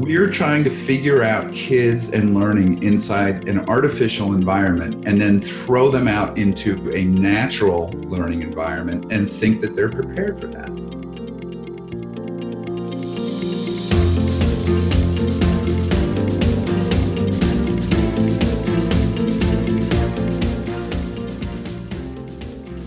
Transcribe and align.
we're 0.00 0.28
trying 0.28 0.64
to 0.64 0.70
figure 0.70 1.22
out 1.22 1.54
kids 1.54 2.10
and 2.10 2.34
learning 2.34 2.82
inside 2.82 3.48
an 3.48 3.60
artificial 3.68 4.34
environment 4.34 5.06
and 5.06 5.20
then 5.20 5.40
throw 5.40 5.88
them 5.88 6.08
out 6.08 6.36
into 6.36 6.92
a 6.92 7.04
natural 7.04 7.90
learning 7.92 8.42
environment 8.42 9.12
and 9.12 9.30
think 9.30 9.60
that 9.60 9.76
they're 9.76 9.88
prepared 9.88 10.40
for 10.40 10.48
that. 10.48 10.68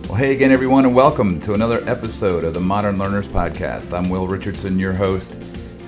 Well, 0.10 0.18
hey 0.18 0.34
again, 0.34 0.52
everyone, 0.52 0.86
and 0.86 0.94
welcome 0.94 1.40
to 1.40 1.54
another 1.54 1.88
episode 1.90 2.44
of 2.44 2.54
the 2.54 2.60
Modern 2.60 2.98
Learners 2.98 3.30
Podcast. 3.30 3.98
I'm 3.98 4.10
Will 4.10 4.28
Richardson, 4.28 4.78
your 4.78 4.92
host. 4.92 5.38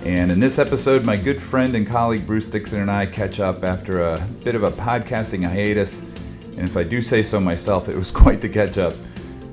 And 0.03 0.31
in 0.31 0.39
this 0.39 0.59
episode, 0.59 1.03
my 1.03 1.17
good 1.17 1.41
friend 1.41 1.75
and 1.75 1.85
colleague 1.85 2.25
Bruce 2.25 2.47
Dixon 2.47 2.79
and 2.81 2.89
I 2.89 3.05
catch 3.05 3.41
up 3.41 3.65
after 3.65 4.01
a 4.01 4.25
bit 4.45 4.55
of 4.55 4.63
a 4.63 4.71
podcasting 4.71 5.43
hiatus. 5.45 5.99
And 6.55 6.61
if 6.61 6.77
I 6.77 6.83
do 6.83 7.01
say 7.01 7.21
so 7.21 7.39
myself, 7.41 7.89
it 7.89 7.97
was 7.97 8.09
quite 8.23 8.39
the 8.39 8.47
catch 8.47 8.77
up. 8.77 8.93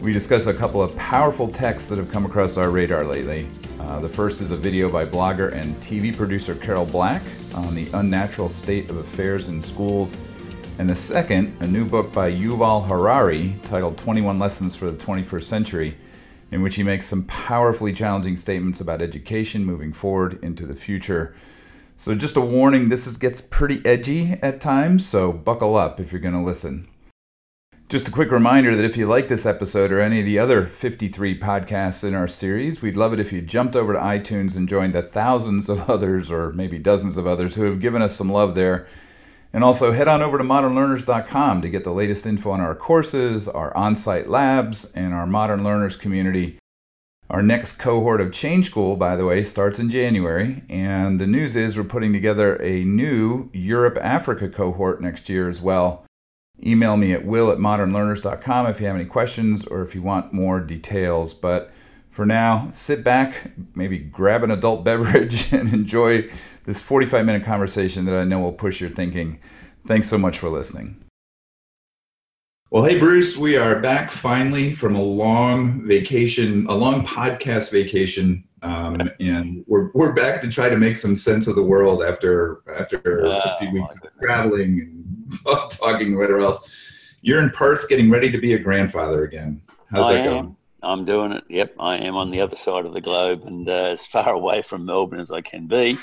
We 0.01 0.13
discuss 0.13 0.47
a 0.47 0.55
couple 0.55 0.81
of 0.81 0.95
powerful 0.95 1.49
texts 1.49 1.89
that 1.89 1.99
have 1.99 2.13
come 2.13 2.25
across 2.25 2.57
our 2.59 2.71
radar 2.71 3.05
lately. 3.05 3.49
Uh, 3.81 3.99
the 3.99 4.09
first 4.09 4.41
is 4.41 4.53
a 4.53 4.57
video 4.57 4.89
by 4.89 5.05
blogger 5.05 5.53
and 5.53 5.75
TV 5.77 6.17
producer 6.17 6.55
Carol 6.55 6.87
Black 6.87 7.23
on 7.55 7.75
the 7.75 7.89
unnatural 7.95 8.49
state 8.49 8.89
of 8.89 8.99
affairs 8.99 9.49
in 9.49 9.61
schools. 9.61 10.17
And 10.79 10.89
the 10.89 10.95
second, 10.95 11.57
a 11.61 11.67
new 11.67 11.85
book 11.85 12.13
by 12.13 12.31
Yuval 12.31 12.87
Harari 12.87 13.57
titled 13.65 13.99
21 13.99 14.39
Lessons 14.39 14.77
for 14.77 14.93
the 14.93 14.97
21st 14.97 15.43
Century 15.43 15.97
in 16.51 16.63
which 16.63 16.77
he 16.77 16.83
makes 16.83 17.07
some 17.07 17.25
powerfully 17.25 17.93
challenging 17.93 18.37
statements 18.37 18.81
about 18.81 19.03
education 19.03 19.65
moving 19.65 19.93
forward 19.93 20.39
into 20.43 20.67
the 20.67 20.75
future. 20.75 21.35
So, 21.97 22.15
just 22.15 22.37
a 22.37 22.41
warning 22.41 22.88
this 22.88 23.07
is, 23.07 23.16
gets 23.16 23.41
pretty 23.41 23.85
edgy 23.85 24.33
at 24.43 24.61
times, 24.61 25.07
so 25.07 25.33
buckle 25.33 25.77
up 25.77 25.99
if 25.99 26.13
you're 26.13 26.21
going 26.21 26.35
to 26.35 26.41
listen. 26.41 26.88
Just 27.88 28.09
a 28.09 28.13
quick 28.13 28.33
reminder 28.33 28.75
that 28.75 28.85
if 28.85 28.97
you 28.97 29.07
like 29.07 29.29
this 29.29 29.47
episode 29.47 29.93
or 29.93 30.01
any 30.01 30.21
of 30.21 30.27
the 30.27 30.41
other 30.41 30.66
53 30.66 31.38
podcasts 31.38 32.03
in 32.03 32.15
our 32.15 32.27
series, 32.27 32.83
we'd 32.83 32.97
love 32.97 33.13
it 33.13 33.21
if 33.21 33.33
you 33.33 33.41
jumped 33.41 33.77
over 33.77 33.93
to 33.93 33.99
iTunes 33.99 34.57
and 34.57 34.69
joined 34.69 34.93
the 34.93 35.03
thousands 35.03 35.69
of 35.69 35.88
others, 35.88 36.31
or 36.31 36.53
maybe 36.53 36.79
dozens 36.79 37.16
of 37.16 37.27
others, 37.27 37.55
who 37.55 37.63
have 37.63 37.81
given 37.81 38.03
us 38.03 38.16
some 38.16 38.29
love 38.29 38.55
there 38.55 38.87
and 39.52 39.65
also 39.65 39.93
head 39.93 40.09
on 40.09 40.23
over 40.23 40.39
to 40.39 40.45
modernlearners.com 40.45 41.63
to 41.63 41.69
get 41.69 41.85
the 41.85 41.93
latest 41.93 42.27
info 42.27 42.51
on 42.51 42.61
our 42.61 42.75
courses, 42.75 43.49
our 43.49 43.75
on 43.77 43.97
site 43.97 44.29
labs, 44.29 44.85
and 44.95 45.15
our 45.15 45.27
Modern 45.27 45.65
Learners 45.65 45.97
community. 45.97 46.59
Our 47.29 47.43
next 47.43 47.75
cohort 47.75 48.21
of 48.21 48.33
Change 48.33 48.66
School, 48.66 48.97
by 48.97 49.16
the 49.16 49.25
way, 49.25 49.43
starts 49.43 49.80
in 49.80 49.91
January, 49.91 50.63
and 50.69 51.21
the 51.21 51.27
news 51.27 51.57
is 51.57 51.77
we're 51.77 51.83
putting 51.83 52.13
together 52.13 52.55
a 52.63 52.85
new 52.85 53.51
Europe 53.53 53.99
Africa 54.01 54.49
cohort 54.49 55.01
next 55.01 55.29
year 55.29 55.49
as 55.49 55.60
well. 55.60 56.05
Email 56.65 56.97
me 56.97 57.13
at 57.13 57.25
will 57.25 57.51
at 57.51 57.59
modernlearners.com 57.59 58.66
if 58.66 58.81
you 58.81 58.87
have 58.87 58.95
any 58.95 59.05
questions 59.05 59.66
or 59.66 59.83
if 59.83 59.95
you 59.95 60.03
want 60.03 60.33
more 60.33 60.60
details. 60.60 61.35
But 61.35 61.73
for 62.10 62.25
now, 62.25 62.71
sit 62.73 63.03
back, 63.03 63.51
maybe 63.75 63.99
grab 63.99 64.44
an 64.44 64.53
adult 64.53 64.84
beverage, 64.87 65.53
and 65.53 65.75
enjoy 65.75 66.31
this 66.67 66.81
45 66.83 67.25
minute 67.25 67.45
conversation 67.45 68.05
that 68.05 68.15
I 68.15 68.25
know 68.25 68.41
will 68.41 68.53
push 68.53 68.81
your 68.81 68.91
thinking. 68.91 69.39
Thanks 69.87 70.09
so 70.09 70.19
much 70.19 70.39
for 70.39 70.50
listening. 70.50 71.03
Well, 72.71 72.83
hey, 72.83 72.99
Bruce, 72.99 73.37
we 73.37 73.56
are 73.56 73.78
back 73.78 74.11
finally 74.11 74.72
from 74.72 74.97
a 74.97 75.03
long 75.03 75.87
vacation, 75.87 76.67
a 76.67 76.75
long 76.75 77.06
podcast 77.06 77.71
vacation. 77.71 78.43
Um, 78.62 79.09
and 79.21 79.65
we're, 79.69 79.91
we're 79.94 80.12
back 80.12 80.41
to 80.43 80.50
try 80.50 80.69
to 80.69 80.77
make 80.77 80.97
some 80.97 81.15
sense 81.15 81.47
of 81.47 81.55
the 81.55 81.62
world 81.62 82.03
after 82.03 82.62
after 82.77 83.27
a 83.27 83.56
few 83.61 83.71
weeks 83.71 83.94
of 83.94 84.11
traveling 84.21 84.81
and 84.81 85.71
talking 85.71 86.17
whatever 86.17 86.41
else. 86.41 86.69
You're 87.22 87.41
in 87.41 87.50
Perth 87.50 87.88
getting 87.88 88.10
ready 88.10 88.31
to 88.32 88.38
be 88.38 88.55
a 88.55 88.59
grandfather 88.59 89.22
again. 89.22 89.62
How's 89.88 90.09
I 90.09 90.15
that 90.15 90.26
am. 90.26 90.32
going? 90.32 90.56
I'm 90.82 91.05
doing 91.05 91.32
it. 91.32 91.44
Yep, 91.49 91.76
I 91.78 91.97
am 91.99 92.16
on 92.16 92.31
the 92.31 92.41
other 92.41 92.56
side 92.56 92.84
of 92.84 92.93
the 92.93 93.00
globe 93.00 93.44
and 93.44 93.69
uh, 93.69 93.72
as 93.72 94.05
far 94.05 94.28
away 94.34 94.62
from 94.62 94.84
Melbourne 94.84 95.21
as 95.21 95.31
I 95.31 95.41
can 95.41 95.69
be 95.69 95.99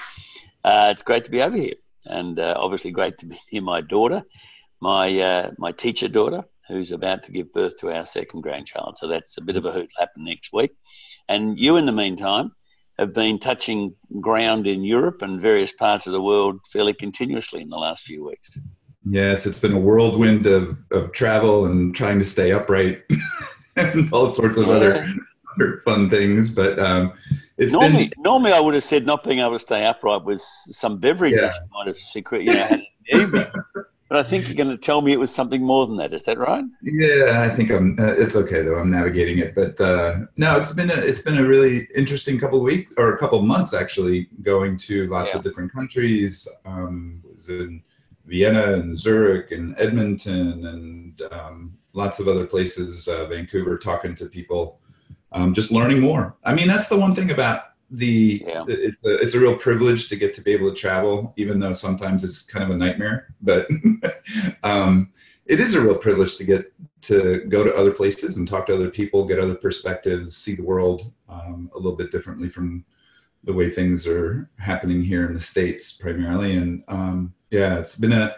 uh, 0.64 0.90
it's 0.92 1.04
great 1.04 1.26
to 1.26 1.32
be 1.32 1.42
over 1.42 1.58
here, 1.58 1.76
and 2.06 2.40
uh, 2.40 2.56
obviously 2.58 2.92
great 2.92 3.18
to 3.20 3.26
be 3.26 3.40
near 3.52 3.62
my 3.62 3.82
daughter, 3.82 4.24
my 4.82 5.20
uh, 5.20 5.52
my 5.58 5.72
teacher 5.72 6.08
daughter, 6.08 6.44
who's 6.68 6.92
about 6.92 7.24
to 7.24 7.32
give 7.32 7.54
birth 7.54 7.78
to 7.80 7.92
our 7.92 8.06
second 8.06 8.42
grandchild. 8.42 8.98
So 8.98 9.08
that's 9.08 9.38
a 9.38 9.42
bit 9.42 9.58
of 9.58 9.66
a 9.66 9.72
hoot 9.72 9.90
happen 9.98 10.24
next 10.24 10.54
week. 10.54 10.72
And 11.30 11.58
you, 11.58 11.78
in 11.78 11.86
the 11.86 11.92
meantime, 11.92 12.52
have 13.00 13.14
been 13.14 13.40
touching 13.40 13.96
ground 14.20 14.68
in 14.68 14.84
Europe 14.84 15.22
and 15.22 15.42
various 15.42 15.72
parts 15.72 16.08
of 16.08 16.14
the 16.14 16.22
world 16.22 16.60
fairly 16.72 16.94
continuously 16.94 17.62
in 17.62 17.70
the 17.70 17.78
last 17.78 18.06
few 18.06 18.26
weeks. 18.26 18.58
Yes, 19.06 19.46
it's 19.46 19.60
been 19.60 19.74
a 19.74 19.80
whirlwind 19.80 20.46
of, 20.46 20.78
of 20.92 21.12
travel 21.12 21.66
and 21.66 21.94
trying 21.94 22.20
to 22.20 22.26
stay 22.26 22.52
upright 22.54 23.04
and 23.76 24.12
all 24.14 24.32
sorts 24.32 24.58
of 24.58 24.68
yeah. 24.68 24.74
other, 24.74 25.08
other 25.56 25.82
fun 25.84 26.10
things. 26.10 26.54
But 26.54 26.80
um, 26.80 27.14
it's 27.58 27.72
normally, 27.72 28.08
been, 28.08 28.24
normally 28.24 28.52
I 28.52 28.60
would 28.60 28.74
have 28.74 28.84
said 28.84 29.06
not 29.06 29.24
being 29.24 29.40
able 29.40 29.54
to 29.54 29.60
stay 29.60 29.86
upright 29.86 30.24
was 30.24 30.44
some 30.72 31.00
beverage 31.00 31.40
yeah. 31.40 31.54
you 31.54 31.70
might 31.74 31.88
have 31.88 31.98
secret, 31.98 32.44
you 32.44 32.54
know, 32.54 32.64
had 32.64 32.80
in 32.80 32.86
the 33.06 33.24
evening. 33.24 33.46
But 34.14 34.28
I 34.28 34.30
think 34.30 34.48
you're 34.48 34.56
going 34.56 34.70
to 34.70 34.78
tell 34.78 35.02
me 35.02 35.12
it 35.12 35.20
was 35.20 35.34
something 35.34 35.64
more 35.64 35.88
than 35.88 35.96
that. 35.98 36.14
Is 36.14 36.22
that 36.26 36.38
right? 36.38 36.64
Yeah, 36.84 37.42
I 37.42 37.50
think 37.50 37.72
I'm. 37.72 37.98
Uh, 38.00 38.14
it's 38.14 38.36
okay 38.36 38.62
though. 38.62 38.78
I'm 38.78 38.92
navigating 38.92 39.40
it, 39.40 39.56
but 39.56 39.82
uh, 39.82 40.20
no, 40.38 40.60
it's 40.60 40.72
been 40.72 40.92
a 40.92 40.94
it's 40.94 41.24
been 41.24 41.40
a 41.40 41.44
really 41.44 41.88
interesting 41.96 42.40
couple 42.40 42.60
of 42.60 42.64
weeks 42.64 42.94
or 42.98 43.14
a 43.14 43.18
couple 43.18 43.40
of 43.40 43.46
months 43.46 43.74
actually, 43.74 44.28
going 44.44 44.78
to 44.80 45.08
lots 45.08 45.32
yeah. 45.32 45.40
of 45.40 45.44
different 45.44 45.74
countries. 45.74 46.48
Um, 46.64 47.24
was 47.36 47.50
in 47.50 47.82
Vienna 48.28 48.74
and 48.74 49.00
Zurich 49.00 49.52
and 49.52 49.74
Edmonton 49.80 50.68
and 50.68 51.22
um, 51.32 51.78
lots 51.94 52.20
of 52.20 52.28
other 52.28 52.46
places, 52.46 53.08
uh, 53.08 53.26
Vancouver, 53.26 53.80
talking 53.80 54.14
to 54.16 54.28
people 54.28 54.80
um, 55.34 55.54
just 55.54 55.72
learning 55.72 56.00
more. 56.00 56.36
I 56.44 56.54
mean, 56.54 56.68
that's 56.68 56.88
the 56.88 56.98
one 56.98 57.16
thing 57.16 57.32
about 57.32 57.74
the 57.90 58.44
yeah. 58.46 58.66
it's 58.68 58.98
a, 59.06 59.16
it's 59.18 59.34
a 59.36 59.40
real 59.40 59.56
privilege 59.56 60.10
to 60.10 60.16
get 60.16 60.34
to 60.36 60.42
be 60.42 60.52
able 60.52 60.70
to 60.70 60.76
travel, 60.76 61.34
even 61.38 61.60
though 61.60 61.74
sometimes 61.74 62.24
it's 62.24 62.46
kind 62.46 62.64
of 62.64 62.72
a 62.72 62.78
nightmare. 62.78 63.34
But 63.42 63.68
um, 64.64 65.12
it 65.46 65.60
is 65.60 65.76
a 65.76 65.82
real 65.82 65.98
privilege 65.98 66.38
to 66.38 66.44
get 66.44 66.74
to 67.04 67.46
go 67.50 67.64
to 67.64 67.76
other 67.76 67.92
places 67.92 68.38
and 68.38 68.48
talk 68.48 68.68
to 68.68 68.74
other 68.74 68.90
people, 68.90 69.26
get 69.26 69.40
other 69.40 69.56
perspectives, 69.56 70.38
see 70.38 70.56
the 70.56 70.64
world 70.64 71.12
um, 71.28 71.70
a 71.74 71.78
little 71.78 71.98
bit 71.98 72.12
differently 72.12 72.50
from 72.50 72.86
the 73.44 73.54
way 73.54 73.70
things 73.70 74.08
are 74.08 74.50
happening 74.58 75.04
here 75.04 75.26
in 75.26 75.34
the 75.34 75.42
states 75.42 75.92
primarily. 75.92 76.56
And 76.56 76.84
um, 76.88 77.34
yeah, 77.52 77.78
it's 77.78 77.98
been 77.98 78.14
a 78.14 78.36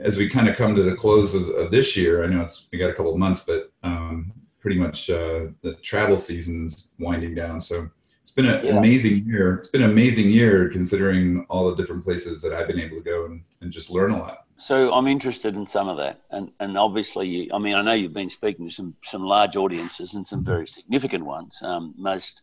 as 0.00 0.16
we 0.16 0.28
kind 0.28 0.48
of 0.48 0.56
come 0.56 0.74
to 0.74 0.82
the 0.82 0.94
close 0.94 1.34
of, 1.34 1.48
of 1.50 1.70
this 1.70 1.96
year. 1.96 2.24
I 2.24 2.28
know 2.28 2.42
it's 2.42 2.68
we 2.72 2.78
got 2.78 2.90
a 2.90 2.94
couple 2.94 3.12
of 3.12 3.18
months, 3.18 3.44
but 3.46 3.72
um, 3.82 4.32
pretty 4.64 4.80
much 4.80 5.10
uh, 5.10 5.48
the 5.60 5.74
travel 5.82 6.16
season's 6.16 6.92
winding 6.98 7.34
down. 7.34 7.60
So 7.60 7.86
it's 8.22 8.30
been 8.30 8.46
an 8.46 8.64
yeah. 8.64 8.78
amazing 8.78 9.26
year. 9.26 9.56
It's 9.56 9.68
been 9.68 9.82
an 9.82 9.90
amazing 9.90 10.30
year 10.30 10.70
considering 10.70 11.44
all 11.50 11.68
the 11.68 11.76
different 11.76 12.02
places 12.02 12.40
that 12.40 12.54
I've 12.54 12.66
been 12.66 12.80
able 12.80 12.96
to 12.96 13.02
go 13.02 13.26
and, 13.26 13.42
and 13.60 13.70
just 13.70 13.90
learn 13.90 14.12
a 14.12 14.18
lot. 14.18 14.46
So 14.56 14.90
I'm 14.94 15.06
interested 15.06 15.54
in 15.54 15.66
some 15.66 15.86
of 15.88 15.98
that, 15.98 16.22
and 16.30 16.50
and 16.60 16.78
obviously, 16.78 17.52
I 17.52 17.58
mean, 17.58 17.74
I 17.74 17.82
know 17.82 17.92
you've 17.92 18.14
been 18.14 18.30
speaking 18.30 18.66
to 18.66 18.74
some 18.74 18.96
some 19.04 19.22
large 19.22 19.54
audiences 19.54 20.14
and 20.14 20.26
some 20.26 20.42
very 20.42 20.66
significant 20.66 21.26
ones. 21.26 21.58
Um, 21.60 21.92
most 21.98 22.40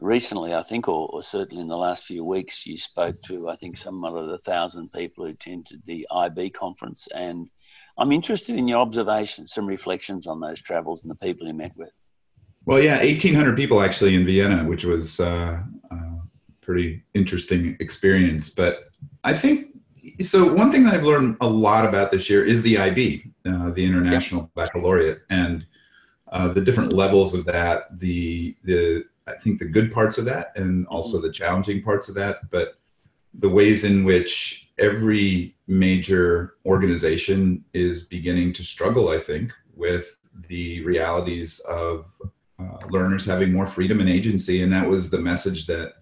recently, 0.00 0.54
I 0.54 0.62
think, 0.62 0.88
or, 0.88 1.06
or, 1.08 1.22
certainly 1.22 1.60
in 1.60 1.68
the 1.68 1.76
last 1.76 2.04
few 2.04 2.24
weeks, 2.24 2.64
you 2.64 2.78
spoke 2.78 3.20
to 3.24 3.50
I 3.50 3.56
think 3.56 3.76
some 3.76 4.02
of 4.06 4.28
the 4.28 4.38
thousand 4.38 4.90
people 4.90 5.26
who 5.26 5.32
attended 5.32 5.82
the 5.84 6.06
IB 6.10 6.48
conference 6.50 7.08
and 7.14 7.50
I'm 7.98 8.12
interested 8.12 8.56
in 8.56 8.68
your 8.68 8.78
observations, 8.78 9.52
some 9.52 9.66
reflections 9.66 10.26
on 10.26 10.40
those 10.40 10.60
travels 10.60 11.02
and 11.02 11.10
the 11.10 11.14
people 11.16 11.46
you 11.46 11.54
met 11.54 11.76
with. 11.76 11.92
Well, 12.64 12.80
yeah, 12.80 12.98
1,800 12.98 13.56
people 13.56 13.82
actually 13.82 14.14
in 14.14 14.24
Vienna, 14.24 14.64
which 14.64 14.84
was 14.84 15.18
uh, 15.18 15.60
a 15.90 15.96
pretty 16.60 17.02
interesting 17.14 17.76
experience. 17.80 18.50
But 18.50 18.90
I 19.24 19.34
think 19.34 19.68
so. 20.22 20.52
One 20.52 20.70
thing 20.70 20.84
that 20.84 20.94
I've 20.94 21.04
learned 21.04 21.36
a 21.40 21.48
lot 21.48 21.84
about 21.86 22.12
this 22.12 22.30
year 22.30 22.44
is 22.44 22.62
the 22.62 22.78
IB, 22.78 23.24
uh, 23.46 23.70
the 23.70 23.84
International 23.84 24.50
Baccalaureate, 24.54 25.22
and 25.28 25.66
uh, 26.30 26.48
the 26.48 26.60
different 26.60 26.92
levels 26.92 27.34
of 27.34 27.44
that. 27.46 27.98
The 27.98 28.56
the 28.62 29.04
I 29.26 29.34
think 29.34 29.58
the 29.58 29.66
good 29.66 29.92
parts 29.92 30.18
of 30.18 30.24
that, 30.26 30.52
and 30.56 30.86
also 30.86 31.20
the 31.20 31.32
challenging 31.32 31.82
parts 31.82 32.08
of 32.08 32.14
that, 32.14 32.48
but 32.50 32.78
the 33.34 33.48
ways 33.48 33.84
in 33.84 34.04
which 34.04 34.70
every 34.82 35.56
major 35.66 36.54
organization 36.66 37.64
is 37.72 38.04
beginning 38.04 38.52
to 38.54 38.64
struggle, 38.64 39.08
I 39.08 39.18
think, 39.18 39.52
with 39.74 40.16
the 40.48 40.84
realities 40.84 41.60
of 41.60 42.06
uh, 42.58 42.78
learners 42.90 43.24
having 43.24 43.52
more 43.52 43.66
freedom 43.66 44.00
and 44.00 44.08
agency. 44.08 44.62
And 44.62 44.72
that 44.72 44.88
was 44.88 45.10
the 45.10 45.18
message 45.18 45.66
that 45.66 45.94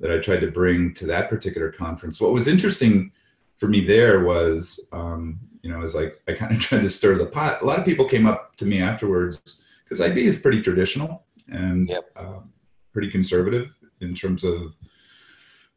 that 0.00 0.10
I 0.10 0.18
tried 0.18 0.40
to 0.40 0.50
bring 0.50 0.94
to 0.94 1.06
that 1.06 1.28
particular 1.28 1.70
conference. 1.70 2.20
What 2.20 2.32
was 2.32 2.48
interesting 2.48 3.12
for 3.58 3.68
me 3.68 3.84
there 3.84 4.24
was, 4.24 4.88
um, 4.92 5.38
you 5.62 5.70
know, 5.70 5.82
as 5.82 5.94
like 5.94 6.20
I 6.26 6.32
kind 6.32 6.52
of 6.52 6.60
tried 6.66 6.82
to 6.82 6.90
stir 6.90 7.18
the 7.18 7.26
pot. 7.26 7.60
A 7.60 7.66
lot 7.66 7.78
of 7.78 7.84
people 7.84 8.08
came 8.08 8.26
up 8.26 8.56
to 8.56 8.64
me 8.64 8.80
afterwards 8.80 9.62
because 9.84 10.00
IB 10.00 10.24
is 10.24 10.38
pretty 10.38 10.62
traditional 10.62 11.24
and 11.48 11.88
yep. 11.88 12.10
uh, 12.16 12.40
pretty 12.92 13.10
conservative 13.10 13.68
in 14.00 14.14
terms 14.14 14.42
of 14.42 14.74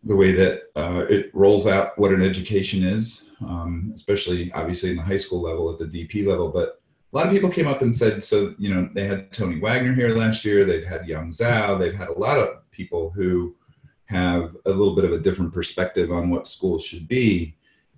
the 0.03 0.15
way 0.15 0.31
that 0.33 0.63
uh, 0.75 1.05
it 1.09 1.33
rolls 1.33 1.65
out 1.65 1.97
what 1.97 2.11
an 2.11 2.21
education 2.21 2.83
is, 2.83 3.29
um, 3.41 3.91
especially 3.95 4.51
obviously 4.53 4.91
in 4.91 4.97
the 4.97 5.03
high 5.03 5.17
school 5.17 5.41
level 5.41 5.71
at 5.71 5.79
the 5.79 5.85
DP 5.85 6.27
level. 6.27 6.49
But 6.49 6.81
a 7.11 7.15
lot 7.15 7.27
of 7.27 7.31
people 7.31 7.49
came 7.49 7.67
up 7.67 7.81
and 7.81 7.95
said, 7.95 8.23
so, 8.23 8.53
you 8.57 8.73
know, 8.73 8.89
they 8.93 9.05
had 9.05 9.31
Tony 9.31 9.59
Wagner 9.59 9.93
here 9.93 10.15
last 10.15 10.43
year, 10.43 10.65
they've 10.65 10.85
had 10.85 11.07
Yong 11.07 11.31
Zhao, 11.31 11.79
they've 11.79 11.95
had 11.95 12.09
a 12.09 12.19
lot 12.19 12.37
of 12.37 12.69
people 12.71 13.11
who 13.11 13.55
have 14.05 14.55
a 14.65 14.69
little 14.69 14.95
bit 14.95 15.05
of 15.05 15.13
a 15.13 15.19
different 15.19 15.53
perspective 15.53 16.11
on 16.11 16.29
what 16.29 16.47
schools 16.47 16.83
should 16.83 17.07
be. 17.07 17.55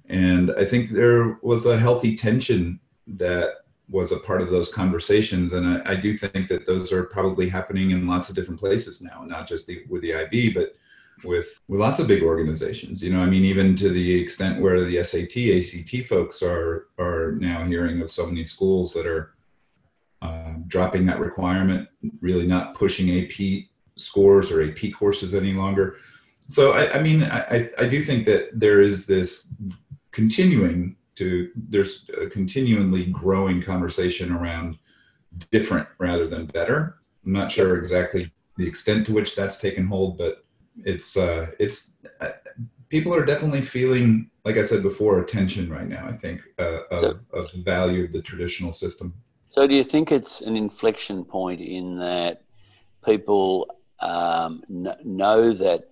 And 0.08 0.52
I 0.58 0.66
think 0.66 0.90
there 0.90 1.40
was 1.42 1.66
a 1.66 1.80
healthy 1.80 2.16
tension 2.16 2.80
that 3.08 3.66
was 3.90 4.12
a 4.12 4.20
part 4.20 4.42
of 4.42 4.50
those 4.50 4.72
conversations. 4.72 5.54
And 5.54 5.66
I, 5.66 5.92
I, 5.92 5.96
do 5.96 6.14
think 6.18 6.48
that 6.48 6.66
those 6.66 6.92
are 6.92 7.04
probably 7.04 7.48
happening 7.48 7.92
in 7.92 8.08
lots 8.08 8.30
of 8.30 8.36
different 8.36 8.60
places 8.60 9.02
now, 9.02 9.24
not 9.24 9.48
just 9.48 9.68
the, 9.68 9.84
with 9.90 10.02
the 10.02 10.16
IB, 10.16 10.54
but 10.54 10.76
with 11.24 11.62
with 11.68 11.80
lots 11.80 12.00
of 12.00 12.08
big 12.08 12.24
organizations. 12.24 13.02
You 13.02 13.14
know, 13.14 13.22
I 13.22 13.26
mean, 13.26 13.46
even 13.46 13.76
to 13.78 13.90
the 13.90 14.22
extent 14.22 14.62
where 14.62 14.84
the 14.84 15.04
SAT, 15.04 15.38
ACT 15.38 16.08
folks 16.08 16.42
are 16.44 16.88
are 17.00 17.34
now 17.34 17.64
hearing 17.66 18.02
of 18.02 18.12
so 18.12 18.26
many 18.26 18.46
schools 18.46 18.94
that 18.94 19.06
are 19.06 19.36
uh, 20.22 20.54
dropping 20.68 21.06
that 21.06 21.20
requirement, 21.20 21.88
really 22.22 22.48
not 22.48 22.76
pushing 22.76 23.22
AP 23.22 23.66
scores 23.98 24.52
or 24.52 24.64
AP 24.64 24.92
courses 24.94 25.34
any 25.34 25.54
longer. 25.54 25.98
So, 26.48 26.74
I, 26.74 26.94
I 26.94 27.02
mean, 27.02 27.24
I, 27.24 27.70
I 27.78 27.88
do 27.88 28.04
think 28.04 28.26
that 28.26 28.50
there 28.54 28.82
is 28.82 29.08
this 29.08 29.54
continuing 30.12 30.96
to 31.16 31.52
there's 31.56 32.06
a 32.22 32.28
continually 32.28 33.06
growing 33.06 33.62
conversation 33.62 34.32
around 34.32 34.78
different 35.52 35.88
rather 35.98 36.28
than 36.28 36.46
better. 36.46 36.98
I'm 37.26 37.34
not 37.34 37.52
sure 37.52 37.78
exactly 37.78 38.32
the 38.58 38.68
extent 38.68 39.06
to 39.08 39.14
which 39.14 39.36
that's 39.36 39.60
taken 39.60 39.88
hold, 39.88 40.18
but 40.18 40.45
it's 40.84 41.18
uh, 41.18 41.52
it's 41.60 41.96
uh, 42.20 42.30
people 42.90 43.14
are 43.14 43.26
definitely 43.26 43.62
feeling, 43.62 44.30
like 44.44 44.58
I 44.58 44.62
said 44.62 44.84
before, 44.84 45.20
a 45.20 45.26
tension 45.26 45.70
right 45.70 45.88
now. 45.88 46.08
I 46.08 46.14
think 46.14 46.42
uh, 46.60 46.84
of, 46.92 47.00
so, 47.00 47.20
of 47.34 47.52
the 47.52 47.62
value 47.64 48.06
of 48.06 48.12
the 48.12 48.22
traditional 48.22 48.74
system. 48.74 49.14
So, 49.52 49.68
do 49.68 49.74
you 49.74 49.84
think 49.84 50.12
it's 50.12 50.42
an 50.42 50.58
inflection 50.58 51.24
point 51.24 51.62
in 51.62 51.98
that 52.00 52.44
people 53.04 53.68
um, 54.00 54.64
n- 54.70 54.96
know 55.04 55.54
that 55.54 55.90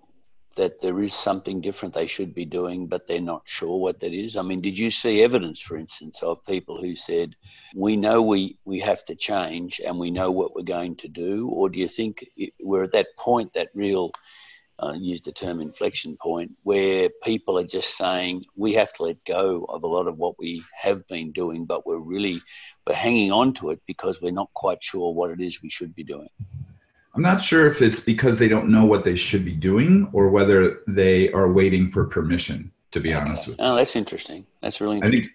that 0.56 0.80
there 0.80 1.02
is 1.02 1.12
something 1.12 1.60
different 1.60 1.92
they 1.92 2.06
should 2.06 2.32
be 2.32 2.44
doing, 2.44 2.86
but 2.86 3.08
they're 3.08 3.20
not 3.20 3.42
sure 3.44 3.76
what 3.76 3.98
that 3.98 4.12
is? 4.12 4.36
I 4.36 4.42
mean, 4.42 4.60
did 4.60 4.78
you 4.78 4.90
see 4.90 5.22
evidence, 5.22 5.60
for 5.60 5.76
instance, 5.76 6.22
of 6.22 6.44
people 6.46 6.80
who 6.80 6.94
said, 6.94 7.34
"We 7.74 7.96
know 7.96 8.22
we 8.22 8.58
we 8.64 8.78
have 8.80 9.04
to 9.06 9.16
change, 9.16 9.80
and 9.84 9.98
we 9.98 10.10
know 10.10 10.30
what 10.30 10.54
we're 10.54 10.62
going 10.62 10.96
to 10.96 11.08
do," 11.08 11.48
or 11.48 11.68
do 11.68 11.78
you 11.78 11.88
think 11.88 12.24
it, 12.36 12.52
we're 12.60 12.84
at 12.84 12.92
that 12.92 13.16
point, 13.18 13.52
that 13.54 13.70
real 13.74 14.12
uh, 14.82 14.92
use 14.92 15.20
the 15.22 15.32
term 15.32 15.60
inflection 15.60 16.16
point, 16.20 16.52
where 16.62 17.08
people 17.22 17.58
are 17.58 17.66
just 17.66 17.96
saying 17.96 18.44
we 18.56 18.72
have 18.74 18.92
to 18.94 19.04
let 19.04 19.24
go 19.24 19.64
of 19.68 19.82
a 19.82 19.86
lot 19.86 20.08
of 20.08 20.18
what 20.18 20.38
we 20.38 20.62
have 20.74 21.06
been 21.08 21.32
doing, 21.32 21.64
but 21.64 21.86
we're 21.86 21.98
really 21.98 22.40
we're 22.86 22.94
hanging 22.94 23.30
on 23.30 23.54
to 23.54 23.70
it 23.70 23.80
because 23.86 24.20
we're 24.20 24.32
not 24.32 24.52
quite 24.54 24.82
sure 24.82 25.14
what 25.14 25.30
it 25.30 25.40
is 25.40 25.62
we 25.62 25.70
should 25.70 25.94
be 25.94 26.04
doing. 26.04 26.28
I'm 27.14 27.22
not 27.22 27.42
sure 27.42 27.70
if 27.70 27.80
it's 27.80 28.00
because 28.00 28.40
they 28.40 28.48
don't 28.48 28.68
know 28.68 28.84
what 28.84 29.04
they 29.04 29.14
should 29.14 29.44
be 29.44 29.54
doing 29.54 30.10
or 30.12 30.30
whether 30.30 30.80
they 30.88 31.30
are 31.32 31.52
waiting 31.52 31.90
for 31.90 32.04
permission. 32.04 32.70
To 32.90 33.00
be 33.00 33.12
honest 33.12 33.48
with 33.48 33.58
you. 33.58 33.64
Oh, 33.64 33.74
that's 33.74 33.96
interesting. 33.96 34.46
That's 34.62 34.80
really. 34.80 35.02
I 35.02 35.10
think 35.10 35.26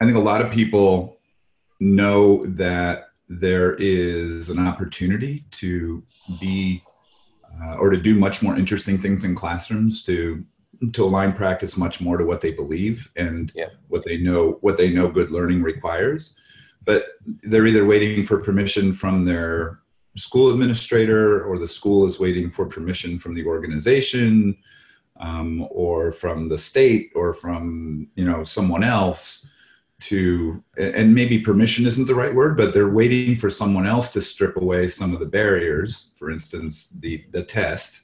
I 0.00 0.04
think 0.04 0.16
a 0.16 0.20
lot 0.20 0.40
of 0.40 0.50
people 0.50 1.18
know 1.78 2.44
that 2.46 3.10
there 3.28 3.74
is 3.74 4.50
an 4.50 4.58
opportunity 4.58 5.44
to 5.52 6.02
be 6.40 6.82
uh, 7.62 7.74
or 7.74 7.90
to 7.90 7.96
do 7.96 8.18
much 8.18 8.42
more 8.42 8.56
interesting 8.56 8.98
things 8.98 9.24
in 9.24 9.34
classrooms 9.34 10.04
to 10.04 10.44
to 10.92 11.04
align 11.04 11.32
practice 11.32 11.76
much 11.76 12.00
more 12.00 12.16
to 12.16 12.24
what 12.24 12.40
they 12.40 12.50
believe 12.50 13.10
and 13.16 13.52
yeah. 13.54 13.68
what 13.88 14.04
they 14.04 14.18
know 14.18 14.58
what 14.60 14.76
they 14.76 14.90
know 14.90 15.08
good 15.08 15.30
learning 15.30 15.62
requires 15.62 16.34
but 16.84 17.06
they're 17.42 17.66
either 17.66 17.86
waiting 17.86 18.24
for 18.24 18.38
permission 18.38 18.92
from 18.92 19.24
their 19.24 19.80
school 20.16 20.52
administrator 20.52 21.44
or 21.44 21.58
the 21.58 21.66
school 21.66 22.06
is 22.06 22.20
waiting 22.20 22.50
for 22.50 22.66
permission 22.66 23.18
from 23.18 23.34
the 23.34 23.44
organization 23.44 24.56
um, 25.20 25.66
or 25.70 26.12
from 26.12 26.48
the 26.48 26.58
state 26.58 27.10
or 27.14 27.32
from 27.32 28.08
you 28.16 28.24
know 28.24 28.44
someone 28.44 28.84
else 28.84 29.46
to 30.08 30.62
and 30.76 31.14
maybe 31.14 31.38
permission 31.38 31.86
isn't 31.86 32.06
the 32.06 32.14
right 32.14 32.34
word 32.34 32.56
but 32.56 32.72
they're 32.72 32.90
waiting 32.90 33.36
for 33.36 33.48
someone 33.48 33.86
else 33.86 34.12
to 34.12 34.20
strip 34.20 34.56
away 34.56 34.86
some 34.88 35.12
of 35.12 35.20
the 35.20 35.26
barriers 35.26 36.12
for 36.18 36.30
instance 36.30 36.90
the 37.00 37.24
the 37.30 37.42
test. 37.42 38.02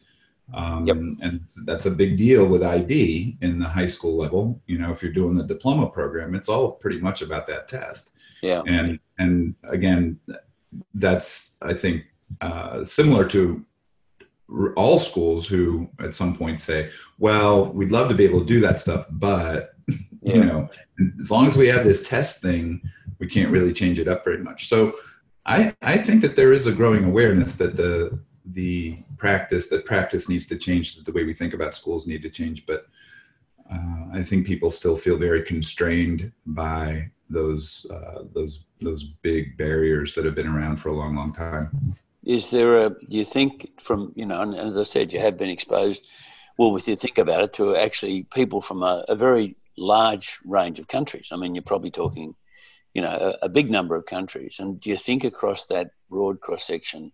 Um, 0.52 0.84
yep. 0.84 0.96
and 0.96 1.48
that's 1.64 1.86
a 1.86 1.92
big 1.92 2.16
deal 2.16 2.44
with 2.44 2.64
ib 2.64 3.36
in 3.40 3.60
the 3.60 3.68
high 3.68 3.86
school 3.86 4.16
level. 4.16 4.60
You 4.66 4.78
know 4.78 4.90
if 4.90 5.00
you're 5.02 5.12
doing 5.12 5.36
the 5.36 5.44
diploma 5.44 5.88
program 5.88 6.34
it's 6.34 6.48
all 6.48 6.72
pretty 6.72 6.98
much 6.98 7.22
about 7.22 7.46
that 7.46 7.68
test. 7.68 8.12
Yeah. 8.42 8.62
And 8.66 8.98
and 9.18 9.54
again 9.68 10.18
that's 10.94 11.54
i 11.62 11.72
think 11.72 12.04
uh, 12.40 12.84
similar 12.84 13.24
to 13.24 13.64
all 14.76 14.98
schools 14.98 15.46
who 15.46 15.88
at 16.00 16.14
some 16.14 16.36
point 16.36 16.60
say 16.60 16.90
well 17.18 17.72
we'd 17.72 17.92
love 17.92 18.08
to 18.08 18.14
be 18.14 18.24
able 18.24 18.40
to 18.40 18.46
do 18.46 18.60
that 18.60 18.78
stuff 18.78 19.06
but 19.10 19.74
yeah. 20.22 20.34
you 20.34 20.44
know 20.44 20.68
as 21.18 21.30
long 21.30 21.46
as 21.46 21.56
we 21.56 21.68
have 21.68 21.84
this 21.84 22.08
test 22.08 22.42
thing, 22.42 22.80
we 23.18 23.26
can't 23.26 23.50
really 23.50 23.72
change 23.72 23.98
it 23.98 24.08
up 24.08 24.24
very 24.24 24.38
much. 24.38 24.68
So 24.68 24.94
I, 25.46 25.74
I 25.82 25.98
think 25.98 26.22
that 26.22 26.36
there 26.36 26.52
is 26.52 26.66
a 26.66 26.72
growing 26.72 27.04
awareness 27.04 27.56
that 27.56 27.76
the 27.76 28.18
the 28.46 28.98
practice 29.16 29.68
that 29.68 29.84
practice 29.84 30.28
needs 30.28 30.46
to 30.48 30.56
change, 30.56 30.96
that 30.96 31.04
the 31.04 31.12
way 31.12 31.24
we 31.24 31.34
think 31.34 31.54
about 31.54 31.74
schools 31.74 32.06
need 32.06 32.22
to 32.22 32.30
change. 32.30 32.66
But 32.66 32.86
uh, 33.70 34.06
I 34.12 34.22
think 34.22 34.46
people 34.46 34.70
still 34.70 34.96
feel 34.96 35.16
very 35.16 35.42
constrained 35.42 36.32
by 36.46 37.10
those 37.28 37.86
uh, 37.90 38.24
those 38.32 38.64
those 38.80 39.04
big 39.22 39.56
barriers 39.56 40.14
that 40.14 40.24
have 40.24 40.34
been 40.34 40.48
around 40.48 40.76
for 40.76 40.88
a 40.88 40.94
long, 40.94 41.14
long 41.14 41.32
time. 41.32 41.96
Is 42.24 42.50
there 42.50 42.86
a? 42.86 42.96
You 43.08 43.24
think 43.24 43.70
from 43.80 44.12
you 44.16 44.26
know, 44.26 44.40
and 44.42 44.54
as 44.54 44.76
I 44.76 44.84
said, 44.84 45.12
you 45.12 45.20
have 45.20 45.38
been 45.38 45.50
exposed. 45.50 46.02
Well, 46.58 46.76
if 46.76 46.86
you 46.86 46.96
think 46.96 47.16
about 47.16 47.44
it, 47.44 47.52
to 47.54 47.76
actually 47.76 48.24
people 48.24 48.60
from 48.60 48.82
a, 48.82 49.04
a 49.08 49.14
very 49.14 49.56
large 49.80 50.38
range 50.44 50.78
of 50.78 50.86
countries. 50.88 51.28
I 51.32 51.36
mean, 51.36 51.54
you're 51.54 51.62
probably 51.62 51.90
talking, 51.90 52.34
you 52.94 53.02
know, 53.02 53.36
a, 53.42 53.46
a 53.46 53.48
big 53.48 53.70
number 53.70 53.96
of 53.96 54.06
countries. 54.06 54.56
And 54.58 54.80
do 54.80 54.90
you 54.90 54.96
think 54.96 55.24
across 55.24 55.64
that 55.64 55.90
broad 56.10 56.40
cross 56.40 56.66
section, 56.66 57.12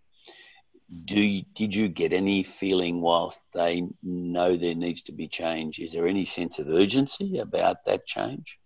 do 1.05 1.21
you, 1.21 1.45
did 1.55 1.75
you 1.75 1.89
get 1.89 2.13
any 2.13 2.43
feeling 2.43 3.01
whilst 3.01 3.41
they 3.55 3.89
know 4.03 4.57
there 4.57 4.75
needs 4.75 5.03
to 5.03 5.13
be 5.13 5.29
change? 5.29 5.79
Is 5.79 5.93
there 5.93 6.07
any 6.07 6.25
sense 6.25 6.59
of 6.59 6.69
urgency 6.69 7.39
about 7.39 7.85
that 7.87 8.07
change? 8.07 8.59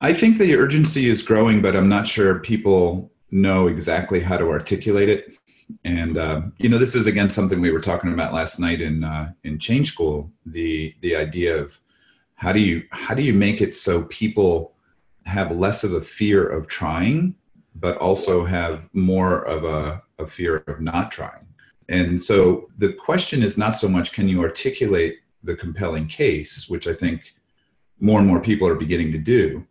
I 0.00 0.12
think 0.12 0.38
the 0.38 0.56
urgency 0.56 1.08
is 1.08 1.22
growing, 1.22 1.62
but 1.62 1.74
I'm 1.74 1.88
not 1.88 2.06
sure 2.06 2.38
people 2.40 3.10
know 3.30 3.66
exactly 3.66 4.20
how 4.20 4.36
to 4.36 4.48
articulate 4.48 5.08
it. 5.08 5.36
And 5.84 6.16
uh, 6.16 6.42
you 6.58 6.68
know, 6.68 6.78
this 6.78 6.94
is 6.94 7.06
again 7.06 7.30
something 7.30 7.60
we 7.60 7.72
were 7.72 7.80
talking 7.80 8.12
about 8.12 8.32
last 8.32 8.60
night 8.60 8.80
in 8.80 9.02
uh, 9.02 9.32
in 9.42 9.58
Change 9.58 9.88
School. 9.88 10.30
The 10.44 10.94
the 11.00 11.16
idea 11.16 11.56
of 11.56 11.80
how 12.36 12.52
do 12.52 12.60
you 12.60 12.84
how 12.90 13.14
do 13.14 13.22
you 13.22 13.34
make 13.34 13.60
it 13.60 13.74
so 13.74 14.04
people 14.04 14.74
have 15.24 15.50
less 15.50 15.84
of 15.84 15.92
a 15.92 16.00
fear 16.00 16.46
of 16.46 16.66
trying 16.68 17.34
but 17.74 17.98
also 17.98 18.44
have 18.44 18.88
more 18.94 19.42
of 19.42 19.64
a, 19.64 20.02
a 20.18 20.26
fear 20.26 20.64
of 20.66 20.80
not 20.80 21.10
trying? 21.10 21.46
And 21.88 22.20
so 22.20 22.68
the 22.78 22.92
question 22.92 23.42
is 23.42 23.58
not 23.58 23.74
so 23.74 23.88
much 23.88 24.12
can 24.12 24.28
you 24.28 24.42
articulate 24.42 25.18
the 25.42 25.54
compelling 25.54 26.08
case 26.08 26.68
which 26.68 26.88
i 26.88 26.92
think 26.92 27.34
more 28.00 28.18
and 28.18 28.26
more 28.28 28.40
people 28.40 28.66
are 28.66 28.74
beginning 28.74 29.12
to 29.12 29.18
do 29.18 29.64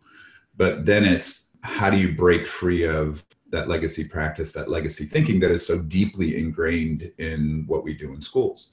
but 0.56 0.86
then 0.86 1.04
it's 1.04 1.50
how 1.62 1.90
do 1.90 1.98
you 1.98 2.12
break 2.12 2.46
free 2.46 2.84
of 2.84 3.24
that 3.50 3.68
legacy 3.68 4.04
practice 4.04 4.52
that 4.52 4.70
legacy 4.70 5.04
thinking 5.04 5.40
that 5.40 5.50
is 5.50 5.66
so 5.66 5.78
deeply 5.78 6.38
ingrained 6.38 7.10
in 7.18 7.64
what 7.66 7.84
we 7.84 7.94
do 7.94 8.12
in 8.12 8.20
schools? 8.20 8.72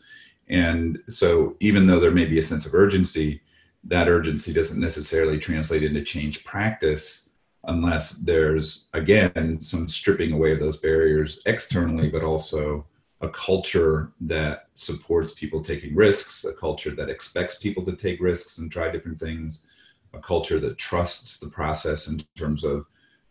And 0.50 1.00
so 1.08 1.56
even 1.60 1.88
though 1.88 2.00
there 2.00 2.12
may 2.12 2.26
be 2.26 2.40
a 2.40 2.44
sense 2.44 2.66
of 2.66 2.74
urgency 2.74 3.42
that 3.86 4.08
urgency 4.08 4.54
doesn't 4.54 4.80
necessarily 4.80 5.38
translate 5.38 5.84
into 5.84 6.02
change 6.04 6.44
practice 6.44 7.30
unless 7.66 8.12
there's 8.18 8.90
again 8.94 9.60
some 9.62 9.88
stripping 9.88 10.34
away 10.34 10.52
of 10.52 10.60
those 10.60 10.78
barriers 10.78 11.42
externally 11.46 12.10
but 12.10 12.24
also 12.24 12.86
a 13.22 13.30
culture 13.30 14.12
that 14.20 14.68
supports 14.76 15.34
people 15.34 15.62
taking 15.62 15.96
risks 15.96 16.46
a 16.46 16.54
culture 16.56 16.92
that 16.92 17.10
expects 17.10 17.58
people 17.58 17.84
to 17.84 17.96
take 17.96 18.22
risks 18.22 18.58
and 18.58 18.72
try 18.72 18.90
different 18.90 19.20
things 19.20 19.66
a 20.14 20.20
culture 20.20 20.60
that 20.60 20.78
trusts 20.78 21.40
the 21.40 21.50
process 21.50 22.08
in 22.08 22.24
terms 22.38 22.64
of 22.64 22.86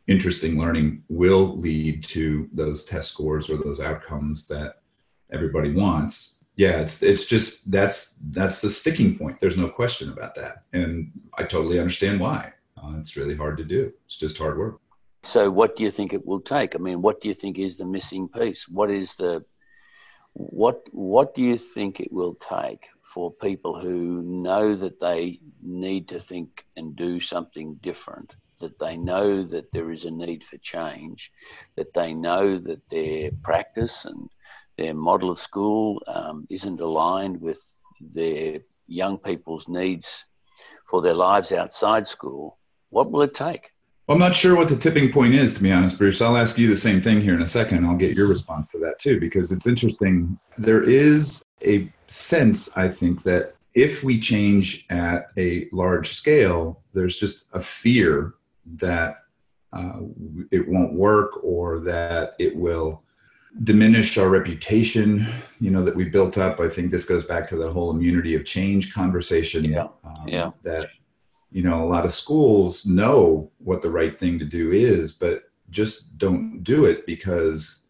interesting 0.09 0.59
learning 0.59 1.02
will 1.09 1.56
lead 1.59 2.02
to 2.02 2.49
those 2.52 2.85
test 2.85 3.11
scores 3.11 3.49
or 3.49 3.56
those 3.56 3.80
outcomes 3.80 4.47
that 4.47 4.80
everybody 5.30 5.73
wants 5.73 6.41
yeah 6.56 6.80
it's 6.80 7.02
it's 7.02 7.26
just 7.26 7.71
that's 7.71 8.14
that's 8.30 8.61
the 8.61 8.71
sticking 8.71 9.18
point. 9.18 9.38
There's 9.40 9.56
no 9.56 9.68
question 9.68 10.11
about 10.11 10.35
that. 10.37 10.64
And 10.73 11.11
i 11.38 11.42
totally 11.42 11.78
understand 11.78 12.21
why. 12.21 12.52
Uh, 12.76 12.99
it's 12.99 13.16
really 13.16 13.37
hard 13.37 13.56
to 13.59 13.64
do. 13.64 13.92
It's 14.06 14.18
just 14.18 14.38
hard 14.38 14.59
work. 14.59 14.80
So 15.23 15.50
what 15.50 15.76
do 15.76 15.85
you 15.85 15.90
think 15.90 16.12
it 16.12 16.26
will 16.26 16.40
take? 16.40 16.75
I 16.75 16.78
mean 16.78 17.02
what 17.02 17.21
do 17.21 17.28
you 17.28 17.35
think 17.35 17.59
is 17.59 17.76
the 17.76 17.87
missing 17.87 18.28
piece? 18.28 18.68
What 18.68 18.90
is 18.90 19.14
the 19.14 19.44
what 20.35 20.82
what 20.92 21.35
do 21.35 21.42
you 21.42 21.59
think 21.59 22.00
it 22.00 22.12
will 22.12 22.35
take 22.35 22.87
for 23.02 23.30
people 23.30 23.78
who 23.78 24.23
know 24.23 24.75
that 24.75 24.99
they 24.99 25.38
need 25.61 26.09
to 26.09 26.18
think 26.18 26.64
and 26.76 26.97
do 26.97 27.21
something 27.21 27.75
different, 27.82 28.35
that 28.61 28.78
they 28.78 28.97
know 28.97 29.42
that 29.42 29.71
there 29.73 29.90
is 29.90 30.06
a 30.06 30.11
need 30.11 30.42
for 30.42 30.56
change, 30.59 31.30
that 31.76 31.92
they 31.92 32.14
know 32.14 32.56
that 32.59 32.88
their 32.88 33.30
practice 33.42 34.06
and 34.06 34.30
their 34.76 34.95
model 34.95 35.31
of 35.31 35.41
school 35.41 36.02
um, 36.07 36.47
isn't 36.50 36.81
aligned 36.81 37.41
with 37.41 37.61
their 38.00 38.61
young 38.87 39.19
people's 39.19 39.69
needs 39.69 40.26
for 40.88 41.02
their 41.02 41.14
lives 41.14 41.52
outside 41.52 42.07
school, 42.07 42.59
what 42.91 43.11
will 43.11 43.23
it 43.23 43.35
take? 43.35 43.71
Well, 44.07 44.17
I'm 44.17 44.21
not 44.21 44.35
sure 44.35 44.57
what 44.57 44.69
the 44.69 44.76
tipping 44.76 45.12
point 45.12 45.35
is, 45.35 45.55
to 45.55 45.62
be 45.62 45.73
honest, 45.73 45.97
Bruce. 45.97 46.21
I'll 46.21 46.37
ask 46.37 46.59
you 46.59 46.69
the 46.69 46.76
same 46.76 47.00
thing 47.00 47.21
here 47.21 47.35
in 47.35 47.43
a 47.43 47.49
second. 47.49 47.87
I'll 47.87 47.97
get 47.97 48.17
your 48.17 48.26
response 48.26 48.73
to 48.73 48.79
that 48.79 48.99
too, 48.99 49.21
because 49.21 49.52
it's 49.52 49.67
interesting. 49.67 50.38
There 50.59 50.83
is 50.83 51.43
a 51.64 51.91
sense, 52.09 52.69
I 52.75 52.88
think, 52.88 53.23
that 53.23 53.55
if 53.75 54.02
we 54.02 54.21
change 54.21 54.87
at 54.91 55.29
a 55.38 55.69
large 55.73 56.11
scale, 56.11 56.83
there's 56.93 57.19
just 57.19 57.47
a 57.52 57.61
fear 57.61 58.35
that 58.75 59.19
uh, 59.73 60.00
it 60.50 60.69
won't 60.69 60.93
work 60.93 61.43
or 61.43 61.81
that 61.81 62.35
it 62.38 62.55
will 62.55 63.02
diminish 63.64 64.16
our 64.16 64.28
reputation 64.28 65.26
you 65.61 65.71
know 65.71 65.85
that 65.85 65.94
we 65.94 66.06
built 66.06 66.38
up 66.38 66.59
i 66.59 66.68
think 66.68 66.90
this 66.90 67.04
goes 67.04 67.25
back 67.25 67.47
to 67.47 67.56
the 67.56 67.71
whole 67.71 67.90
immunity 67.90 68.35
of 68.35 68.47
change 68.47 68.94
conversation 68.94 69.64
yeah. 69.64 69.88
Um, 70.04 70.25
yeah. 70.26 70.50
that 70.62 70.88
you 71.50 71.62
know 71.62 71.85
a 71.85 71.87
lot 71.87 72.06
of 72.06 72.14
schools 72.14 72.87
know 72.87 73.50
what 73.59 73.82
the 73.82 73.90
right 73.90 74.18
thing 74.18 74.38
to 74.38 74.47
do 74.47 74.73
is 74.73 75.12
but 75.12 75.44
just 75.68 76.16
don't 76.18 76.64
do 76.64 76.87
it 76.87 77.04
because 77.06 77.87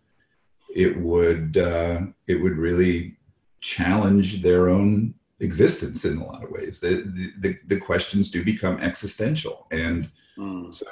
it 0.75 0.99
would 0.99 1.57
uh, 1.57 2.01
it 2.27 2.37
would 2.37 2.57
really 2.57 3.17
challenge 3.61 4.43
their 4.43 4.69
own 4.69 5.15
existence 5.41 6.05
in 6.05 6.19
a 6.19 6.27
lot 6.27 6.43
of 6.43 6.51
ways 6.51 6.81
the 6.81 7.33
the, 7.39 7.57
the 7.67 7.79
questions 7.79 8.31
do 8.31 8.45
become 8.45 8.81
existential 8.81 9.67
and 9.71 10.11
mm. 10.37 10.75
so 10.75 10.87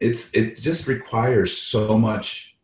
it's 0.00 0.30
it 0.32 0.58
just 0.58 0.86
requires 0.86 1.56
so 1.56 1.96
much 1.96 2.56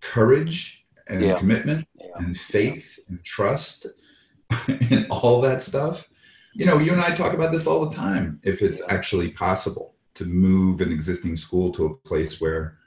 courage 0.00 0.85
and 1.08 1.22
yeah. 1.22 1.38
commitment 1.38 1.86
yeah. 1.94 2.06
and 2.16 2.38
faith 2.38 2.98
and 3.08 3.22
trust 3.24 3.86
and 4.68 5.06
all 5.10 5.40
that 5.40 5.62
stuff 5.62 6.08
you 6.56 6.64
know, 6.64 6.78
you 6.78 6.92
and 6.92 7.02
I 7.02 7.14
talk 7.14 7.34
about 7.34 7.52
this 7.52 7.66
all 7.66 7.84
the 7.84 7.94
time. 7.94 8.40
If 8.42 8.62
it's 8.62 8.82
actually 8.88 9.30
possible 9.30 9.94
to 10.14 10.24
move 10.24 10.80
an 10.80 10.90
existing 10.90 11.36
school 11.36 11.70
to 11.72 11.84
a 11.84 11.94
place 12.08 12.40
where 12.40 12.78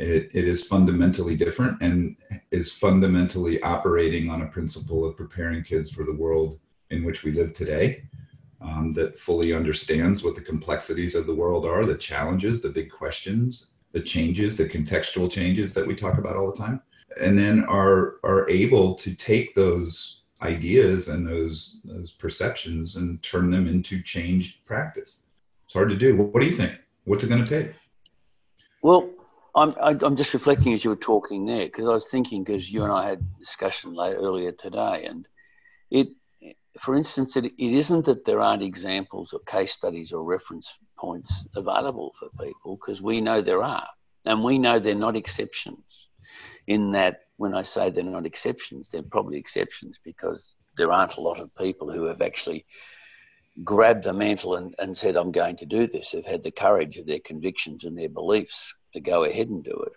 it, 0.00 0.30
it 0.34 0.48
is 0.48 0.66
fundamentally 0.66 1.36
different 1.36 1.80
and 1.80 2.16
is 2.50 2.72
fundamentally 2.72 3.62
operating 3.62 4.28
on 4.28 4.42
a 4.42 4.48
principle 4.48 5.04
of 5.04 5.16
preparing 5.16 5.62
kids 5.62 5.92
for 5.92 6.04
the 6.04 6.12
world 6.12 6.58
in 6.90 7.04
which 7.04 7.22
we 7.22 7.30
live 7.30 7.52
today, 7.54 8.02
um, 8.60 8.90
that 8.94 9.16
fully 9.16 9.52
understands 9.52 10.24
what 10.24 10.34
the 10.34 10.40
complexities 10.40 11.14
of 11.14 11.28
the 11.28 11.34
world 11.34 11.64
are, 11.64 11.86
the 11.86 11.94
challenges, 11.94 12.62
the 12.62 12.68
big 12.68 12.90
questions, 12.90 13.74
the 13.92 14.00
changes, 14.00 14.56
the 14.56 14.68
contextual 14.68 15.30
changes 15.30 15.72
that 15.72 15.86
we 15.86 15.94
talk 15.94 16.18
about 16.18 16.34
all 16.34 16.50
the 16.50 16.58
time, 16.58 16.82
and 17.20 17.38
then 17.38 17.64
are 17.64 18.16
are 18.22 18.48
able 18.48 18.94
to 18.96 19.14
take 19.14 19.54
those 19.54 20.22
ideas 20.42 21.08
and 21.08 21.26
those 21.26 21.78
those 21.84 22.12
perceptions 22.12 22.96
and 22.96 23.22
turn 23.22 23.50
them 23.50 23.66
into 23.66 24.02
changed 24.02 24.64
practice. 24.66 25.24
It's 25.66 25.74
hard 25.74 25.90
to 25.90 25.96
do. 25.96 26.16
What 26.16 26.40
do 26.40 26.46
you 26.46 26.52
think? 26.52 26.78
What's 27.04 27.24
it 27.24 27.28
going 27.28 27.44
to 27.44 27.62
take? 27.62 27.74
Well, 28.82 29.10
I'm 29.54 29.74
I'm 29.78 30.16
just 30.16 30.34
reflecting 30.34 30.72
as 30.74 30.84
you 30.84 30.90
were 30.90 30.96
talking 30.96 31.44
there 31.44 31.66
because 31.66 31.86
I 31.86 31.92
was 31.92 32.06
thinking 32.06 32.44
because 32.44 32.72
you 32.72 32.84
and 32.84 32.92
I 32.92 33.08
had 33.08 33.38
discussion 33.38 33.94
late, 33.94 34.14
earlier 34.14 34.52
today, 34.52 35.06
and 35.06 35.26
it, 35.90 36.08
for 36.78 36.94
instance, 36.94 37.36
it, 37.36 37.46
it 37.46 37.54
isn't 37.58 38.04
that 38.04 38.24
there 38.24 38.40
aren't 38.40 38.62
examples 38.62 39.32
or 39.32 39.40
case 39.40 39.72
studies 39.72 40.12
or 40.12 40.22
reference 40.22 40.72
points 40.96 41.46
available 41.56 42.14
for 42.18 42.28
people 42.44 42.76
because 42.76 43.02
we 43.02 43.20
know 43.20 43.40
there 43.40 43.62
are, 43.62 43.88
and 44.24 44.44
we 44.44 44.58
know 44.58 44.78
they're 44.78 44.94
not 44.94 45.16
exceptions. 45.16 46.08
In 46.68 46.92
that 46.92 47.22
when 47.38 47.54
I 47.54 47.62
say 47.62 47.90
they're 47.90 48.04
not 48.04 48.26
exceptions, 48.26 48.88
they're 48.88 49.02
probably 49.02 49.38
exceptions 49.38 49.98
because 50.04 50.54
there 50.76 50.92
aren't 50.92 51.16
a 51.16 51.20
lot 51.20 51.40
of 51.40 51.54
people 51.56 51.90
who 51.90 52.04
have 52.04 52.22
actually 52.22 52.66
grabbed 53.64 54.04
the 54.04 54.12
mantle 54.12 54.56
and, 54.56 54.74
and 54.78 54.96
said, 54.96 55.16
I'm 55.16 55.32
going 55.32 55.56
to 55.56 55.66
do 55.66 55.86
this. 55.86 56.10
They've 56.10 56.24
had 56.24 56.44
the 56.44 56.50
courage 56.50 56.96
of 56.98 57.06
their 57.06 57.20
convictions 57.24 57.84
and 57.84 57.98
their 57.98 58.10
beliefs 58.10 58.74
to 58.92 59.00
go 59.00 59.24
ahead 59.24 59.48
and 59.48 59.64
do 59.64 59.72
it. 59.86 59.92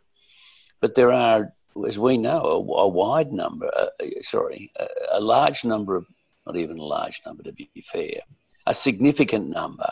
But 0.80 0.96
there 0.96 1.12
are, 1.12 1.54
as 1.88 2.00
we 2.00 2.18
know, 2.18 2.42
a, 2.42 2.82
a 2.86 2.88
wide 2.88 3.32
number, 3.34 3.70
uh, 3.76 3.88
sorry, 4.22 4.72
a, 4.80 4.88
a 5.14 5.20
large 5.20 5.64
number 5.66 5.96
of, 5.96 6.06
not 6.48 6.58
even 6.58 6.80
a 6.80 6.84
large 6.84 7.22
number 7.26 7.44
to 7.44 7.52
be 7.52 7.70
fair, 7.84 8.22
a 8.66 8.74
significant 8.74 9.50
number 9.50 9.92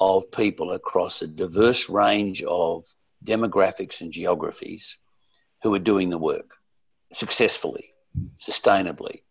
of 0.00 0.30
people 0.32 0.72
across 0.72 1.22
a 1.22 1.26
diverse 1.26 1.88
range 1.88 2.42
of 2.42 2.84
demographics 3.24 4.00
and 4.00 4.12
geographies 4.12 4.98
who 5.62 5.74
are 5.74 5.78
doing 5.78 6.10
the 6.10 6.18
work 6.18 6.56
successfully, 7.12 7.94
sustainably. 8.40 9.22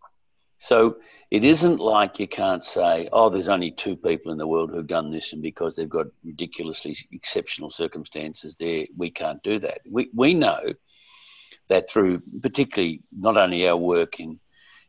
So 0.60 0.98
it 1.32 1.44
isn't 1.44 1.80
like 1.80 2.20
you 2.20 2.28
can't 2.28 2.64
say, 2.64 3.08
oh, 3.12 3.30
there's 3.30 3.50
only 3.50 3.72
two 3.72 3.96
people 3.96 4.32
in 4.32 4.38
the 4.38 4.48
world 4.48 4.70
who've 4.70 4.86
done 4.86 5.12
this, 5.12 5.34
and 5.34 5.42
because 5.42 5.76
they've 5.76 5.90
got 5.90 6.08
ridiculously 6.24 6.98
exceptional 7.12 7.70
circumstances, 7.70 8.56
there 8.60 8.86
we 8.98 9.10
can't 9.10 9.42
do 9.44 9.60
that. 9.60 9.80
We 9.90 10.10
we 10.14 10.34
know 10.34 10.62
that 11.70 11.90
through 11.90 12.22
particularly 12.42 13.02
not 13.12 13.38
only 13.38 13.68
our 13.68 13.78
work 13.78 14.20
in 14.20 14.40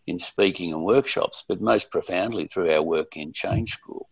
in 0.06 0.18
speaking 0.18 0.72
and 0.72 0.84
workshops, 0.84 1.44
but 1.48 1.60
most 1.60 1.90
profoundly 1.90 2.46
through 2.48 2.72
our 2.72 2.82
work 2.82 3.16
in 3.16 3.32
Change 3.32 3.72
School, 3.72 4.08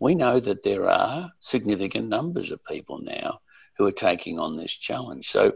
we 0.00 0.16
know 0.16 0.40
that 0.40 0.64
there 0.64 0.88
are 0.88 1.30
significant 1.38 2.08
numbers 2.08 2.50
of 2.50 2.64
people 2.64 2.98
now 3.00 3.38
who 3.78 3.86
are 3.86 3.92
taking 3.92 4.38
on 4.38 4.56
this 4.56 4.72
challenge. 4.72 5.30
So 5.30 5.52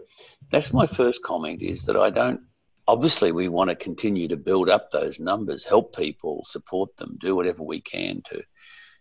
that's 0.50 0.72
my 0.72 0.86
first 0.86 1.22
comment 1.22 1.62
is 1.62 1.82
that 1.82 1.96
I 1.96 2.10
don't 2.10 2.40
obviously 2.88 3.32
we 3.32 3.48
want 3.48 3.70
to 3.70 3.76
continue 3.76 4.28
to 4.28 4.36
build 4.36 4.68
up 4.68 4.90
those 4.90 5.18
numbers, 5.18 5.64
help 5.64 5.96
people, 5.96 6.44
support 6.48 6.96
them, 6.96 7.18
do 7.20 7.34
whatever 7.34 7.62
we 7.62 7.80
can 7.80 8.22
to 8.26 8.42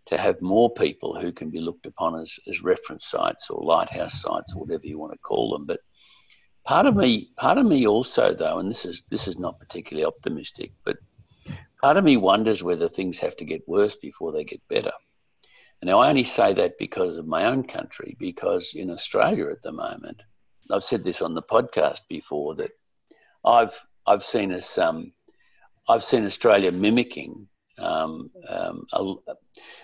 to 0.08 0.18
have 0.20 0.40
more 0.40 0.72
people 0.72 1.20
who 1.20 1.32
can 1.32 1.50
be 1.50 1.58
looked 1.58 1.88
upon 1.88 2.20
as, 2.22 2.38
as 2.48 2.62
reference 2.62 3.08
sites 3.08 3.50
or 3.50 3.64
lighthouse 3.64 4.22
sites 4.22 4.54
or 4.54 4.60
whatever 4.60 4.86
you 4.86 5.00
want 5.00 5.12
to 5.12 5.18
call 5.18 5.52
them. 5.52 5.66
But 5.66 5.80
part 6.64 6.86
of 6.86 6.96
me 6.96 7.32
part 7.38 7.58
of 7.58 7.66
me 7.66 7.88
also 7.88 8.34
though, 8.34 8.60
and 8.60 8.70
this 8.70 8.86
is 8.86 9.04
this 9.10 9.28
is 9.28 9.40
not 9.40 9.60
particularly 9.60 10.06
optimistic, 10.06 10.74
but 10.84 10.98
part 11.82 11.98
of 11.98 12.04
me 12.04 12.18
wonders 12.18 12.62
whether 12.62 12.88
things 12.88 13.20
have 13.20 13.36
to 13.38 13.46
get 13.46 13.68
worse 13.68 13.96
before 13.96 14.32
they 14.32 14.44
get 14.44 14.62
better. 14.68 14.92
Now, 15.86 16.00
I 16.00 16.10
only 16.10 16.24
say 16.24 16.52
that 16.54 16.80
because 16.80 17.16
of 17.16 17.28
my 17.28 17.46
own 17.46 17.64
country, 17.64 18.18
because 18.20 18.74
in 18.74 18.90
Australia 18.90 19.52
at 19.52 19.62
the 19.62 19.72
moment, 19.72 20.20
I've 20.72 20.84
said 20.84 21.04
this 21.04 21.22
on 21.22 21.36
the 21.36 21.44
podcast 21.44 22.02
before 22.10 22.56
that 22.56 22.72
I've 23.46 23.80
I've 24.08 24.24
seen 24.24 24.52
us 24.52 24.80
um, 24.80 25.14
I've 25.88 26.04
seen 26.04 26.26
Australia 26.26 26.72
mimicking 26.72 27.48
um, 27.78 28.32
um, 28.50 28.88
a, 28.94 29.14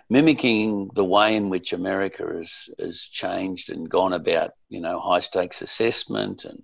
mimicking 0.09 0.89
the 0.95 1.05
way 1.05 1.35
in 1.35 1.51
which 1.51 1.71
America 1.71 2.25
has 2.35 2.67
has 2.79 3.01
changed 3.01 3.69
and 3.69 3.87
gone 3.87 4.13
about 4.13 4.53
you 4.69 4.81
know 4.81 4.99
high 4.99 5.19
stakes 5.19 5.61
assessment 5.61 6.45
and 6.45 6.63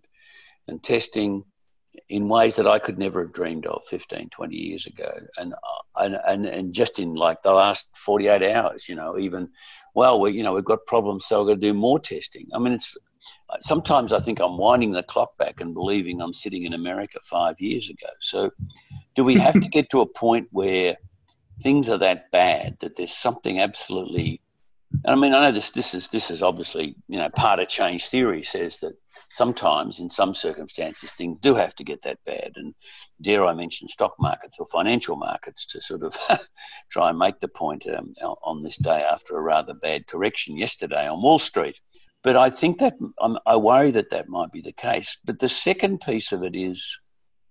and 0.68 0.82
testing 0.82 1.44
in 2.10 2.30
ways 2.30 2.56
that 2.56 2.68
I 2.68 2.80
could 2.80 2.98
never 2.98 3.22
have 3.22 3.34
dreamed 3.34 3.66
of 3.66 3.84
15, 3.90 4.30
20 4.30 4.56
years 4.56 4.86
ago. 4.86 5.12
And, 5.38 5.54
uh, 5.54 5.58
and, 6.04 6.20
and, 6.28 6.46
and 6.46 6.74
just 6.74 7.00
in 7.00 7.14
like 7.14 7.42
the 7.42 7.52
last 7.52 7.90
48 7.96 8.44
hours, 8.44 8.88
you 8.88 8.96
know, 8.96 9.18
even, 9.18 9.50
well, 9.94 10.20
we, 10.20 10.32
you 10.32 10.44
know, 10.44 10.54
we've 10.54 10.66
got 10.66 10.86
problems, 10.86 11.26
so 11.26 11.40
we've 11.40 11.56
got 11.56 11.62
to 11.62 11.68
do 11.68 11.74
more 11.74 12.00
testing. 12.00 12.48
I 12.54 12.60
mean, 12.60 12.74
it's, 12.74 12.96
uh, 13.50 13.58
sometimes 13.60 14.14
I 14.14 14.20
think 14.20 14.40
I'm 14.40 14.58
winding 14.58 14.92
the 14.92 15.04
clock 15.04 15.38
back 15.38 15.60
and 15.60 15.74
believing 15.74 16.22
I'm 16.22 16.34
sitting 16.34 16.64
in 16.64 16.74
America 16.74 17.20
five 17.24 17.60
years 17.60 17.90
ago. 17.90 18.10
So 18.20 18.52
do 19.16 19.24
we 19.24 19.36
have 19.36 19.54
to 19.54 19.68
get 19.70 19.90
to 19.92 20.02
a 20.02 20.06
point 20.06 20.48
where 20.52 20.98
things 21.62 21.90
are 21.90 21.98
that 21.98 22.32
bad 22.32 22.78
that 22.80 22.96
there's 22.96 23.16
something 23.16 23.60
absolutely 23.60 24.42
and 24.92 25.14
I 25.14 25.16
mean, 25.16 25.34
I 25.34 25.42
know 25.42 25.52
this. 25.52 25.72
This 25.72 25.94
is 25.94 26.08
this 26.08 26.32
is 26.32 26.42
obviously 26.42 26.96
you 27.10 27.18
know 27.18 27.30
part 27.30 27.60
of 27.60 27.68
change 27.68 28.08
theory 28.08 28.44
says 28.44 28.80
that 28.80 28.94
sometimes 29.30 30.00
in 30.00 30.10
some 30.10 30.34
circumstances 30.34 31.12
things 31.12 31.40
do 31.42 31.56
have 31.56 31.76
to 31.76 31.84
get 31.84 32.04
that 32.04 32.20
bad, 32.26 32.54
and 32.56 32.74
dare 33.22 33.46
I 33.46 33.54
mention 33.54 33.90
stock 33.90 34.16
markets 34.18 34.58
or 34.60 34.68
financial 34.72 35.18
markets 35.18 35.66
to 35.68 35.82
sort 35.82 36.04
of 36.04 36.18
try 36.90 37.10
and 37.10 37.20
make 37.20 37.40
the 37.40 37.50
point 37.50 37.86
um, 37.88 38.14
on 38.44 38.62
this 38.62 38.78
day 38.78 39.04
after 39.04 39.36
a 39.36 39.42
rather 39.42 39.74
bad 39.74 40.08
correction 40.08 40.58
yesterday 40.58 41.06
on 41.08 41.22
Wall 41.22 41.40
Street. 41.40 41.76
But 42.24 42.38
I 42.38 42.50
think 42.50 42.80
that 42.80 42.96
I'm, 43.20 43.38
I 43.46 43.58
worry 43.58 43.92
that 43.92 44.12
that 44.12 44.30
might 44.30 44.52
be 44.54 44.62
the 44.62 44.72
case. 44.72 45.18
But 45.26 45.40
the 45.40 45.50
second 45.50 46.00
piece 46.00 46.32
of 46.32 46.44
it 46.44 46.56
is 46.56 46.98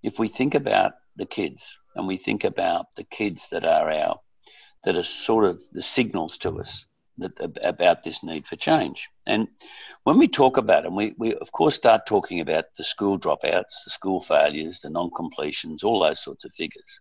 if 0.03 0.19
we 0.19 0.29
think 0.29 0.55
about 0.55 0.93
the 1.17 1.27
kids 1.27 1.77
and 1.95 2.07
we 2.07 2.17
think 2.17 2.45
about 2.45 2.87
the 2.97 3.05
kids 3.05 3.49
that 3.51 3.65
are 3.65 3.91
our 3.91 4.21
that 4.85 4.97
are 4.97 5.05
sort 5.05 5.45
of 5.45 5.63
the 5.73 5.83
signals 5.83 6.39
to 6.39 6.61
us 6.61 6.87
that, 7.19 7.59
about 7.63 8.03
this 8.03 8.23
need 8.23 8.47
for 8.47 8.57
change. 8.57 9.09
And 9.27 9.49
when 10.05 10.19
we 10.19 10.29
talk 10.29 10.57
about 10.57 10.85
it, 10.85 10.93
we, 10.93 11.15
we 11.19 11.35
of 11.35 11.53
course 11.53 11.75
start 11.75 12.07
talking 12.07 12.41
about 12.41 12.67
the 12.77 12.85
school 12.85 13.19
dropouts, 13.19 13.85
the 13.85 13.91
school 13.91 14.21
failures, 14.21 14.81
the 14.81 14.91
non 14.91 15.11
completions, 15.17 15.83
all 15.83 16.01
those 16.01 16.23
sorts 16.23 16.45
of 16.45 16.53
figures. 16.55 17.01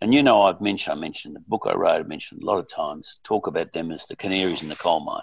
And 0.00 0.12
you 0.12 0.22
know, 0.22 0.42
I've 0.42 0.60
mentioned, 0.60 0.96
I 0.96 1.00
mentioned 1.00 1.36
the 1.36 1.40
book 1.40 1.62
I 1.66 1.74
wrote, 1.74 2.00
I 2.00 2.02
mentioned 2.02 2.42
a 2.42 2.46
lot 2.46 2.58
of 2.58 2.68
times, 2.68 3.18
talk 3.22 3.46
about 3.46 3.72
them 3.72 3.92
as 3.92 4.06
the 4.06 4.16
canaries 4.16 4.62
in 4.62 4.68
the 4.68 4.76
coal 4.76 5.00
mine. 5.00 5.22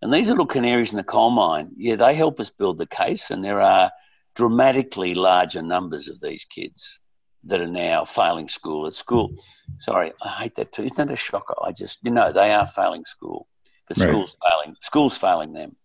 And 0.00 0.12
these 0.12 0.28
little 0.30 0.46
canaries 0.46 0.92
in 0.92 0.96
the 0.96 1.04
coal 1.04 1.30
mine, 1.30 1.70
yeah, 1.76 1.96
they 1.96 2.14
help 2.14 2.40
us 2.40 2.50
build 2.50 2.78
the 2.78 2.86
case, 2.86 3.30
and 3.30 3.44
there 3.44 3.60
are 3.60 3.90
dramatically 4.34 5.14
larger 5.14 5.60
numbers 5.60 6.08
of 6.08 6.20
these 6.20 6.44
kids 6.44 6.98
that 7.44 7.60
are 7.60 7.66
now 7.66 8.04
failing 8.04 8.48
school 8.48 8.86
at 8.86 8.96
school. 8.96 9.34
Sorry, 9.78 10.12
I 10.22 10.28
hate 10.28 10.56
that 10.56 10.72
too. 10.72 10.84
Isn't 10.84 10.96
that 10.96 11.12
a 11.12 11.16
shocker? 11.16 11.54
I 11.62 11.72
just, 11.72 12.00
you 12.02 12.10
know, 12.10 12.32
they 12.32 12.52
are 12.52 12.66
failing 12.66 13.04
school, 13.04 13.46
but 13.86 13.98
right. 13.98 14.08
school's 14.08 14.36
failing, 14.42 14.76
school's 14.82 15.16
failing 15.16 15.52
them. 15.52 15.76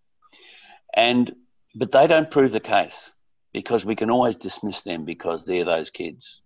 And, 0.95 1.35
but 1.75 1.91
they 1.91 2.07
don't 2.07 2.31
prove 2.31 2.51
the 2.51 2.59
case 2.59 3.11
because 3.51 3.85
we 3.85 3.95
can 3.95 4.09
always 4.09 4.35
dismiss 4.35 4.81
them 4.81 5.05
because 5.05 5.45
they're 5.45 5.65
those 5.65 5.89
kids. 5.89 6.41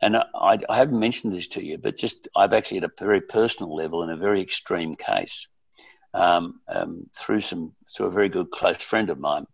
And 0.00 0.16
I, 0.16 0.58
I 0.68 0.76
haven't 0.76 1.00
mentioned 1.00 1.32
this 1.32 1.48
to 1.48 1.64
you, 1.64 1.76
but 1.76 1.96
just 1.96 2.28
I've 2.36 2.52
actually 2.52 2.78
at 2.78 2.84
a 2.84 2.92
very 2.98 3.20
personal 3.20 3.74
level 3.74 4.02
in 4.04 4.10
a 4.10 4.16
very 4.16 4.40
extreme 4.40 4.94
case 4.94 5.48
um, 6.14 6.60
um, 6.68 7.10
through 7.16 7.40
some 7.40 7.72
through 7.94 8.06
a 8.06 8.10
very 8.10 8.28
good 8.28 8.50
close 8.50 8.76
friend 8.76 9.10
of 9.10 9.18
mine 9.18 9.46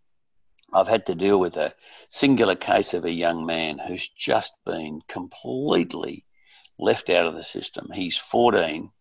I've 0.75 0.89
had 0.89 1.05
to 1.05 1.15
deal 1.15 1.39
with 1.39 1.55
a 1.55 1.73
singular 2.09 2.55
case 2.55 2.93
of 2.93 3.05
a 3.05 3.11
young 3.11 3.45
man 3.45 3.79
who's 3.79 4.09
just 4.09 4.53
been 4.65 4.99
completely 5.07 6.25
left 6.77 7.09
out 7.09 7.27
of 7.27 7.35
the 7.35 7.43
system. 7.43 7.89
He's 7.93 8.17
14. 8.17 8.91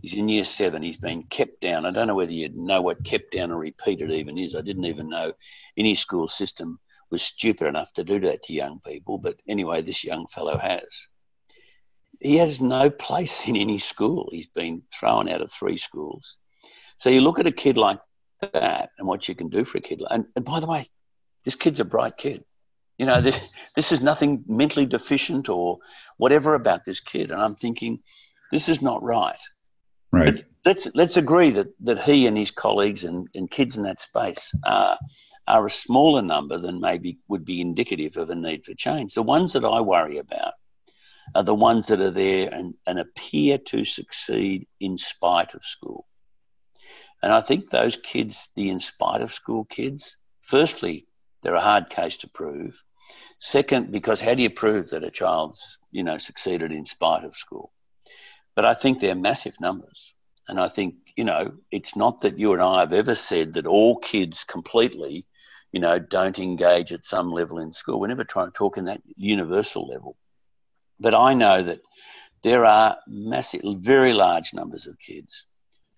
He's 0.00 0.14
in 0.14 0.30
year 0.30 0.44
seven. 0.46 0.82
He's 0.82 0.96
been 0.96 1.24
kept 1.24 1.60
down. 1.60 1.84
I 1.84 1.90
don't 1.90 2.06
know 2.06 2.14
whether 2.14 2.32
you 2.32 2.48
know 2.54 2.80
what 2.80 3.04
kept 3.04 3.32
down 3.32 3.50
or 3.50 3.58
repeated 3.58 4.10
even 4.10 4.38
is. 4.38 4.54
I 4.54 4.62
didn't 4.62 4.86
even 4.86 5.10
know 5.10 5.32
any 5.76 5.94
school 5.94 6.26
system 6.26 6.80
was 7.10 7.22
stupid 7.22 7.66
enough 7.66 7.92
to 7.94 8.04
do 8.04 8.18
that 8.20 8.42
to 8.44 8.54
young 8.54 8.80
people. 8.80 9.18
But 9.18 9.36
anyway, 9.46 9.82
this 9.82 10.02
young 10.02 10.26
fellow 10.28 10.56
has. 10.56 11.06
He 12.20 12.36
has 12.36 12.62
no 12.62 12.88
place 12.88 13.46
in 13.46 13.56
any 13.56 13.78
school. 13.78 14.30
He's 14.32 14.48
been 14.48 14.82
thrown 14.98 15.28
out 15.28 15.42
of 15.42 15.52
three 15.52 15.76
schools. 15.76 16.38
So 16.96 17.10
you 17.10 17.20
look 17.20 17.38
at 17.38 17.46
a 17.46 17.52
kid 17.52 17.76
like 17.76 17.98
that 18.40 18.90
and 18.98 19.06
what 19.06 19.28
you 19.28 19.34
can 19.34 19.50
do 19.50 19.66
for 19.66 19.78
a 19.78 19.82
kid. 19.82 20.02
And, 20.08 20.24
and 20.34 20.44
by 20.46 20.60
the 20.60 20.66
way, 20.66 20.88
this 21.44 21.54
kid's 21.54 21.80
a 21.80 21.84
bright 21.84 22.16
kid. 22.16 22.44
You 22.98 23.06
know, 23.06 23.20
this 23.20 23.40
this 23.76 23.92
is 23.92 24.00
nothing 24.00 24.44
mentally 24.46 24.86
deficient 24.86 25.48
or 25.48 25.78
whatever 26.16 26.54
about 26.54 26.84
this 26.84 27.00
kid. 27.00 27.30
And 27.30 27.40
I'm 27.40 27.56
thinking, 27.56 28.00
this 28.50 28.68
is 28.68 28.82
not 28.82 29.02
right. 29.02 29.38
Right. 30.12 30.36
But 30.36 30.44
let's 30.64 30.88
let's 30.94 31.16
agree 31.16 31.50
that 31.50 31.68
that 31.80 32.02
he 32.02 32.26
and 32.26 32.36
his 32.36 32.50
colleagues 32.50 33.04
and, 33.04 33.28
and 33.34 33.50
kids 33.50 33.76
in 33.76 33.84
that 33.84 34.00
space 34.00 34.52
are 34.64 34.98
are 35.46 35.66
a 35.66 35.70
smaller 35.70 36.22
number 36.22 36.58
than 36.58 36.80
maybe 36.80 37.18
would 37.28 37.44
be 37.44 37.60
indicative 37.60 38.16
of 38.16 38.30
a 38.30 38.34
need 38.34 38.64
for 38.64 38.74
change. 38.74 39.14
The 39.14 39.22
ones 39.22 39.52
that 39.54 39.64
I 39.64 39.80
worry 39.80 40.18
about 40.18 40.54
are 41.34 41.42
the 41.42 41.54
ones 41.54 41.86
that 41.88 42.00
are 42.00 42.10
there 42.10 42.52
and, 42.52 42.74
and 42.86 42.98
appear 42.98 43.58
to 43.58 43.84
succeed 43.84 44.66
in 44.80 44.98
spite 44.98 45.54
of 45.54 45.64
school. 45.64 46.06
And 47.22 47.32
I 47.32 47.40
think 47.40 47.70
those 47.70 47.96
kids, 47.96 48.48
the 48.56 48.70
in 48.70 48.80
spite 48.80 49.20
of 49.22 49.32
school 49.32 49.64
kids, 49.64 50.16
firstly, 50.42 51.06
they're 51.42 51.54
a 51.54 51.60
hard 51.60 51.90
case 51.90 52.18
to 52.18 52.28
prove. 52.28 52.82
Second, 53.40 53.90
because 53.90 54.20
how 54.20 54.34
do 54.34 54.42
you 54.42 54.50
prove 54.50 54.90
that 54.90 55.04
a 55.04 55.10
child's, 55.10 55.78
you 55.90 56.02
know, 56.02 56.18
succeeded 56.18 56.72
in 56.72 56.84
spite 56.84 57.24
of 57.24 57.36
school? 57.36 57.72
But 58.54 58.66
I 58.66 58.74
think 58.74 59.00
they're 59.00 59.14
massive 59.14 59.58
numbers. 59.60 60.14
And 60.46 60.60
I 60.60 60.68
think, 60.68 60.96
you 61.16 61.24
know, 61.24 61.52
it's 61.70 61.96
not 61.96 62.22
that 62.22 62.38
you 62.38 62.52
and 62.52 62.60
I 62.60 62.80
have 62.80 62.92
ever 62.92 63.14
said 63.14 63.54
that 63.54 63.66
all 63.66 63.98
kids 63.98 64.44
completely, 64.44 65.26
you 65.72 65.80
know, 65.80 65.98
don't 65.98 66.38
engage 66.38 66.92
at 66.92 67.04
some 67.04 67.30
level 67.30 67.58
in 67.58 67.72
school. 67.72 68.00
We're 68.00 68.08
never 68.08 68.24
trying 68.24 68.48
to 68.48 68.52
talk 68.52 68.76
in 68.76 68.86
that 68.86 69.00
universal 69.16 69.88
level. 69.88 70.16
But 70.98 71.14
I 71.14 71.34
know 71.34 71.62
that 71.62 71.80
there 72.42 72.64
are 72.64 72.98
massive, 73.06 73.62
very 73.78 74.12
large 74.12 74.52
numbers 74.52 74.86
of 74.86 74.98
kids 74.98 75.46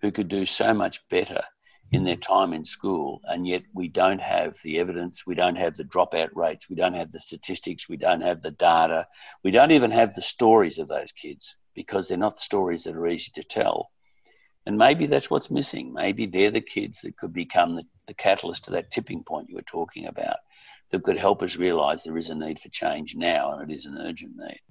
who 0.01 0.11
could 0.11 0.27
do 0.27 0.45
so 0.45 0.73
much 0.73 1.01
better 1.09 1.41
in 1.91 2.03
their 2.03 2.15
time 2.15 2.53
in 2.53 2.65
school, 2.65 3.21
and 3.25 3.47
yet 3.47 3.63
we 3.73 3.87
don't 3.87 4.21
have 4.21 4.59
the 4.63 4.79
evidence, 4.79 5.27
we 5.27 5.35
don't 5.35 5.57
have 5.57 5.77
the 5.77 5.83
dropout 5.83 6.29
rates, 6.33 6.69
we 6.69 6.75
don't 6.75 6.95
have 6.95 7.11
the 7.11 7.19
statistics, 7.19 7.87
we 7.87 7.97
don't 7.97 8.21
have 8.21 8.41
the 8.41 8.51
data, 8.51 9.07
we 9.43 9.51
don't 9.51 9.71
even 9.71 9.91
have 9.91 10.15
the 10.15 10.21
stories 10.21 10.79
of 10.79 10.87
those 10.87 11.11
kids 11.11 11.55
because 11.75 12.07
they're 12.07 12.17
not 12.17 12.41
stories 12.41 12.83
that 12.83 12.95
are 12.95 13.07
easy 13.07 13.31
to 13.35 13.43
tell. 13.43 13.91
And 14.65 14.77
maybe 14.77 15.07
that's 15.07 15.29
what's 15.29 15.51
missing. 15.51 15.93
Maybe 15.93 16.25
they're 16.25 16.51
the 16.51 16.61
kids 16.61 17.01
that 17.01 17.17
could 17.17 17.33
become 17.33 17.75
the, 17.75 17.83
the 18.07 18.13
catalyst 18.13 18.65
to 18.65 18.71
that 18.71 18.91
tipping 18.91 19.23
point 19.23 19.49
you 19.49 19.55
were 19.55 19.61
talking 19.61 20.07
about 20.07 20.37
that 20.89 21.03
could 21.03 21.17
help 21.17 21.43
us 21.43 21.57
realize 21.57 22.03
there 22.03 22.17
is 22.17 22.29
a 22.29 22.35
need 22.35 22.59
for 22.59 22.69
change 22.69 23.15
now 23.15 23.53
and 23.53 23.69
it 23.69 23.73
is 23.73 23.85
an 23.85 23.97
urgent 23.99 24.33
need. 24.37 24.61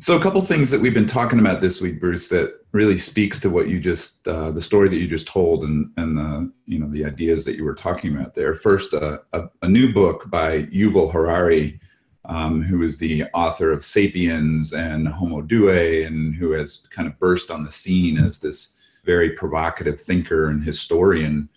So, 0.00 0.16
a 0.16 0.20
couple 0.20 0.42
things 0.42 0.70
that 0.70 0.80
we've 0.80 0.94
been 0.94 1.06
talking 1.06 1.38
about 1.38 1.60
this 1.60 1.80
week, 1.80 2.00
Bruce, 2.00 2.28
that 2.28 2.60
really 2.72 2.98
speaks 2.98 3.38
to 3.40 3.50
what 3.50 3.68
you 3.68 3.78
just, 3.78 4.26
uh, 4.26 4.50
the 4.50 4.60
story 4.60 4.88
that 4.88 4.96
you 4.96 5.06
just 5.06 5.28
told, 5.28 5.64
and 5.64 5.92
and 5.96 6.16
the 6.16 6.52
you 6.66 6.78
know 6.78 6.88
the 6.88 7.04
ideas 7.04 7.44
that 7.44 7.56
you 7.56 7.64
were 7.64 7.74
talking 7.74 8.16
about 8.16 8.34
there. 8.34 8.54
First, 8.54 8.94
uh, 8.94 9.18
a, 9.32 9.44
a, 9.60 9.68
new 9.68 9.92
book 9.92 10.28
by 10.30 10.64
Yuval 10.64 11.12
Harari, 11.12 11.78
um, 12.24 12.62
who 12.62 12.82
is 12.82 12.98
the 12.98 13.24
author 13.34 13.70
of 13.70 13.84
*Sapiens* 13.84 14.72
and 14.72 15.06
*Homo 15.06 15.42
Deus*, 15.42 16.06
and 16.06 16.34
who 16.34 16.52
has 16.52 16.88
kind 16.90 17.06
of 17.06 17.18
burst 17.18 17.50
on 17.50 17.62
the 17.62 17.70
scene 17.70 18.18
as 18.18 18.40
this 18.40 18.76
very 19.04 19.30
provocative 19.30 20.00
thinker 20.00 20.48
and 20.48 20.64
historian. 20.64 21.48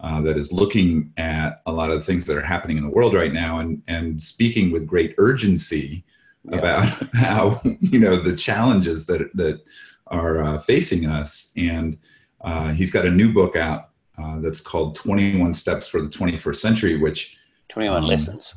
Uh, 0.00 0.20
that 0.20 0.36
is 0.36 0.52
looking 0.52 1.10
at 1.16 1.62
a 1.64 1.72
lot 1.72 1.90
of 1.90 1.96
the 1.96 2.04
things 2.04 2.26
that 2.26 2.36
are 2.36 2.44
happening 2.44 2.76
in 2.76 2.82
the 2.82 2.90
world 2.90 3.14
right 3.14 3.32
now 3.32 3.60
and, 3.60 3.80
and 3.86 4.20
speaking 4.20 4.70
with 4.70 4.86
great 4.86 5.14
urgency 5.16 6.04
yeah. 6.44 6.58
about 6.58 7.14
how 7.14 7.60
you 7.80 7.98
know 7.98 8.16
the 8.16 8.36
challenges 8.36 9.06
that 9.06 9.30
that 9.34 9.62
are 10.08 10.42
uh, 10.42 10.58
facing 10.60 11.06
us. 11.06 11.52
And 11.56 11.98
uh, 12.42 12.70
he's 12.70 12.92
got 12.92 13.06
a 13.06 13.10
new 13.10 13.32
book 13.32 13.56
out 13.56 13.90
uh, 14.18 14.38
that's 14.40 14.60
called 14.60 14.94
21 14.96 15.54
Steps 15.54 15.88
for 15.88 16.00
the 16.00 16.08
21st 16.08 16.56
Century, 16.56 16.98
which 16.98 17.38
21 17.68 18.02
um, 18.02 18.08
lessons. 18.08 18.54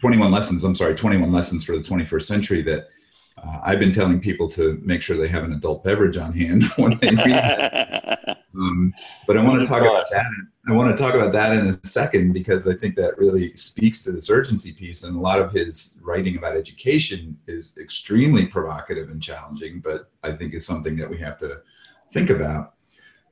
21 0.00 0.30
lessons. 0.30 0.64
I'm 0.64 0.74
sorry, 0.74 0.94
21 0.94 1.32
lessons 1.32 1.64
for 1.64 1.76
the 1.76 1.82
21st 1.82 2.22
century 2.22 2.62
that 2.62 2.88
uh, 3.38 3.60
I've 3.62 3.78
been 3.78 3.92
telling 3.92 4.20
people 4.20 4.48
to 4.50 4.80
make 4.82 5.02
sure 5.02 5.16
they 5.16 5.28
have 5.28 5.44
an 5.44 5.52
adult 5.52 5.84
beverage 5.84 6.16
on 6.16 6.32
hand 6.32 6.64
when 6.76 6.98
they 6.98 7.10
read. 7.10 8.00
um, 8.56 8.94
but 9.26 9.36
I 9.36 9.44
want 9.44 9.60
to 9.60 9.66
talk 9.66 9.82
about 9.82 10.06
that. 10.10 10.26
I 10.68 10.72
want 10.72 10.96
to 10.96 11.02
talk 11.02 11.14
about 11.14 11.32
that 11.32 11.56
in 11.56 11.66
a 11.66 11.86
second 11.86 12.32
because 12.32 12.66
I 12.66 12.74
think 12.74 12.96
that 12.96 13.18
really 13.18 13.54
speaks 13.54 14.02
to 14.04 14.12
this 14.12 14.30
urgency 14.30 14.72
piece. 14.72 15.04
And 15.04 15.16
a 15.16 15.20
lot 15.20 15.40
of 15.40 15.52
his 15.52 15.96
writing 16.00 16.36
about 16.36 16.56
education 16.56 17.36
is 17.46 17.76
extremely 17.78 18.46
provocative 18.46 19.10
and 19.10 19.22
challenging, 19.22 19.80
but 19.80 20.10
I 20.22 20.32
think 20.32 20.54
is 20.54 20.66
something 20.66 20.96
that 20.96 21.10
we 21.10 21.18
have 21.18 21.38
to 21.38 21.60
think 22.12 22.30
about. 22.30 22.74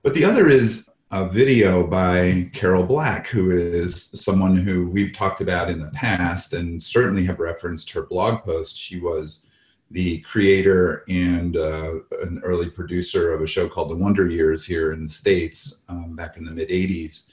But 0.03 0.15
the 0.15 0.25
other 0.25 0.49
is 0.49 0.91
a 1.11 1.29
video 1.29 1.87
by 1.87 2.51
Carol 2.53 2.85
Black, 2.85 3.27
who 3.29 3.51
is 3.51 4.11
someone 4.15 4.57
who 4.57 4.89
we've 4.89 5.13
talked 5.13 5.41
about 5.41 5.71
in 5.71 5.79
the 5.79 5.91
past 5.91 6.55
and 6.55 6.83
certainly 6.83 7.25
have 7.25 7.39
referenced 7.39 7.91
her 7.93 8.03
blog 8.03 8.43
post. 8.43 8.77
She 8.77 8.99
was 8.99 9.47
the 9.93 10.19
creator 10.21 11.05
and 11.09 11.57
uh, 11.57 11.95
an 12.23 12.41
early 12.45 12.71
producer 12.71 13.35
of 13.35 13.43
a 13.43 13.47
show 13.47 13.69
called 13.69 13.91
The 13.91 13.97
Wonder 13.97 14.29
Years 14.29 14.65
here 14.65 14.93
in 14.93 15.05
the 15.05 15.13
States 15.13 15.85
um, 15.89 16.17
back 16.17 16.37
in 16.37 16.45
the 16.45 16.51
mid 16.51 16.71
80s, 16.71 17.29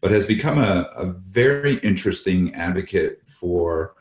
but 0.00 0.12
has 0.12 0.24
become 0.24 0.58
a, 0.58 0.88
a, 0.96 1.06
very 1.06 1.76
interesting 1.78 2.54
advocate 2.54 3.22
for 3.26 3.94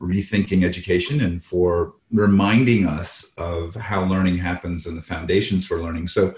rethinking 0.00 0.64
education 0.64 1.22
and 1.22 1.44
for 1.44 1.94
reminding 2.12 2.86
us 2.86 3.32
of 3.36 3.74
how 3.74 4.04
learning 4.04 4.38
happens 4.38 4.86
and 4.86 4.96
the 4.96 5.02
foundations 5.02 5.66
for 5.66 5.82
learning. 5.82 6.06
So 6.06 6.34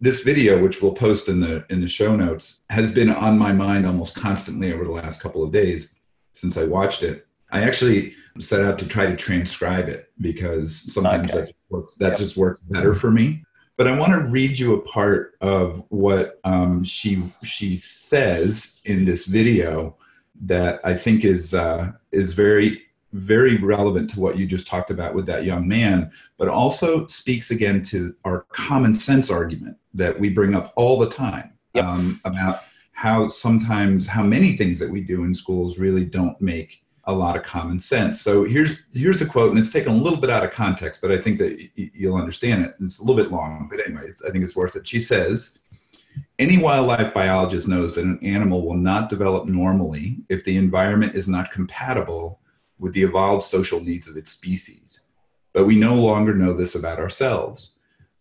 this 0.00 0.22
video, 0.22 0.62
which 0.62 0.82
we'll 0.82 0.92
post 0.92 1.28
in 1.28 1.40
the 1.40 1.64
in 1.70 1.80
the 1.80 1.88
show 1.88 2.14
notes, 2.14 2.60
has 2.68 2.92
been 2.92 3.08
on 3.08 3.38
my 3.38 3.52
mind 3.52 3.86
almost 3.86 4.14
constantly 4.14 4.72
over 4.74 4.84
the 4.84 4.90
last 4.90 5.22
couple 5.22 5.42
of 5.42 5.52
days 5.52 5.96
since 6.34 6.58
I 6.58 6.64
watched 6.64 7.02
it. 7.02 7.25
I 7.50 7.62
actually 7.62 8.14
set 8.38 8.64
out 8.64 8.78
to 8.78 8.88
try 8.88 9.06
to 9.06 9.16
transcribe 9.16 9.88
it 9.88 10.10
because 10.20 10.92
sometimes 10.92 11.34
okay. 11.34 11.46
that, 11.46 11.52
works, 11.68 11.94
that 11.94 12.10
yep. 12.10 12.18
just 12.18 12.36
works 12.36 12.60
better 12.62 12.94
for 12.94 13.10
me. 13.10 13.42
But 13.76 13.88
I 13.88 13.98
want 13.98 14.12
to 14.12 14.28
read 14.28 14.58
you 14.58 14.74
a 14.74 14.80
part 14.80 15.34
of 15.40 15.82
what 15.90 16.40
um, 16.44 16.82
she 16.82 17.22
she 17.44 17.76
says 17.76 18.80
in 18.86 19.04
this 19.04 19.26
video 19.26 19.96
that 20.42 20.80
I 20.82 20.94
think 20.94 21.24
is 21.24 21.52
uh, 21.52 21.92
is 22.10 22.32
very 22.32 22.82
very 23.12 23.56
relevant 23.58 24.10
to 24.10 24.20
what 24.20 24.36
you 24.36 24.46
just 24.46 24.66
talked 24.66 24.90
about 24.90 25.14
with 25.14 25.26
that 25.26 25.44
young 25.44 25.66
man, 25.66 26.10
but 26.38 26.48
also 26.48 27.06
speaks 27.06 27.50
again 27.50 27.82
to 27.82 28.14
our 28.24 28.46
common 28.50 28.94
sense 28.94 29.30
argument 29.30 29.76
that 29.94 30.18
we 30.18 30.28
bring 30.28 30.54
up 30.54 30.72
all 30.76 30.98
the 30.98 31.08
time 31.08 31.52
yep. 31.74 31.84
um, 31.84 32.20
about 32.24 32.64
how 32.92 33.28
sometimes 33.28 34.06
how 34.06 34.22
many 34.22 34.56
things 34.56 34.78
that 34.78 34.90
we 34.90 35.00
do 35.00 35.24
in 35.24 35.34
schools 35.34 35.78
really 35.78 36.04
don't 36.04 36.40
make 36.40 36.82
a 37.08 37.14
lot 37.14 37.36
of 37.36 37.44
common 37.44 37.78
sense. 37.78 38.20
So 38.20 38.44
here's 38.44 38.82
here's 38.92 39.18
the 39.18 39.26
quote, 39.26 39.50
and 39.50 39.58
it's 39.58 39.72
taken 39.72 39.92
a 39.92 39.96
little 39.96 40.20
bit 40.20 40.30
out 40.30 40.44
of 40.44 40.50
context, 40.50 41.00
but 41.00 41.12
I 41.12 41.18
think 41.18 41.38
that 41.38 41.68
you'll 41.76 42.16
understand 42.16 42.64
it. 42.64 42.74
It's 42.80 42.98
a 42.98 43.04
little 43.04 43.22
bit 43.22 43.32
long, 43.32 43.68
but 43.70 43.80
anyway, 43.86 44.12
I 44.26 44.30
think 44.30 44.42
it's 44.42 44.56
worth 44.56 44.74
it. 44.76 44.88
She 44.88 45.00
says, 45.00 45.58
"Any 46.38 46.58
wildlife 46.58 47.14
biologist 47.14 47.68
knows 47.68 47.94
that 47.94 48.04
an 48.04 48.18
animal 48.22 48.66
will 48.66 48.76
not 48.76 49.08
develop 49.08 49.46
normally 49.46 50.18
if 50.28 50.44
the 50.44 50.56
environment 50.56 51.14
is 51.14 51.28
not 51.28 51.52
compatible 51.52 52.40
with 52.78 52.92
the 52.92 53.02
evolved 53.02 53.44
social 53.44 53.80
needs 53.80 54.08
of 54.08 54.16
its 54.16 54.32
species. 54.32 55.02
But 55.52 55.66
we 55.66 55.76
no 55.76 55.94
longer 55.94 56.34
know 56.34 56.52
this 56.52 56.74
about 56.74 56.98
ourselves." 56.98 57.72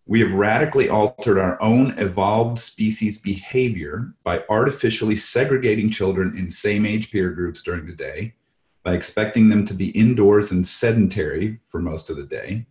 We 0.07 0.19
have 0.19 0.33
radically 0.33 0.87
altered 0.87 1.39
our 1.39 1.59
own 1.59 1.97
evolved 1.97 2.59
species 2.59 3.17
behavior 3.17 4.13
by 4.23 4.43
artificially 4.51 5.15
segregating 5.15 5.89
children 5.89 6.37
in 6.37 6.47
same 6.51 6.85
age 6.85 7.09
peer 7.11 7.31
groups 7.31 7.63
during 7.63 7.87
the 7.87 7.95
day, 7.95 8.35
by 8.85 8.93
expecting 8.93 9.49
them 9.49 9.65
to 9.65 9.73
be 9.73 9.89
indoors 9.89 10.51
and 10.51 10.65
sedentary 10.65 11.59
for 11.69 11.81
most 11.81 12.11
of 12.11 12.17
the 12.17 12.23
day, 12.23 12.63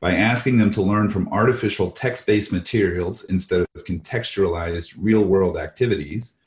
by 0.00 0.12
asking 0.12 0.58
them 0.58 0.72
to 0.72 0.82
learn 0.82 1.08
from 1.08 1.32
artificial 1.32 1.92
text 1.92 2.26
based 2.26 2.52
materials 2.52 3.22
instead 3.24 3.60
of 3.60 3.84
contextualized 3.84 4.96
real 4.98 5.22
world 5.22 5.56
activities, 5.56 6.38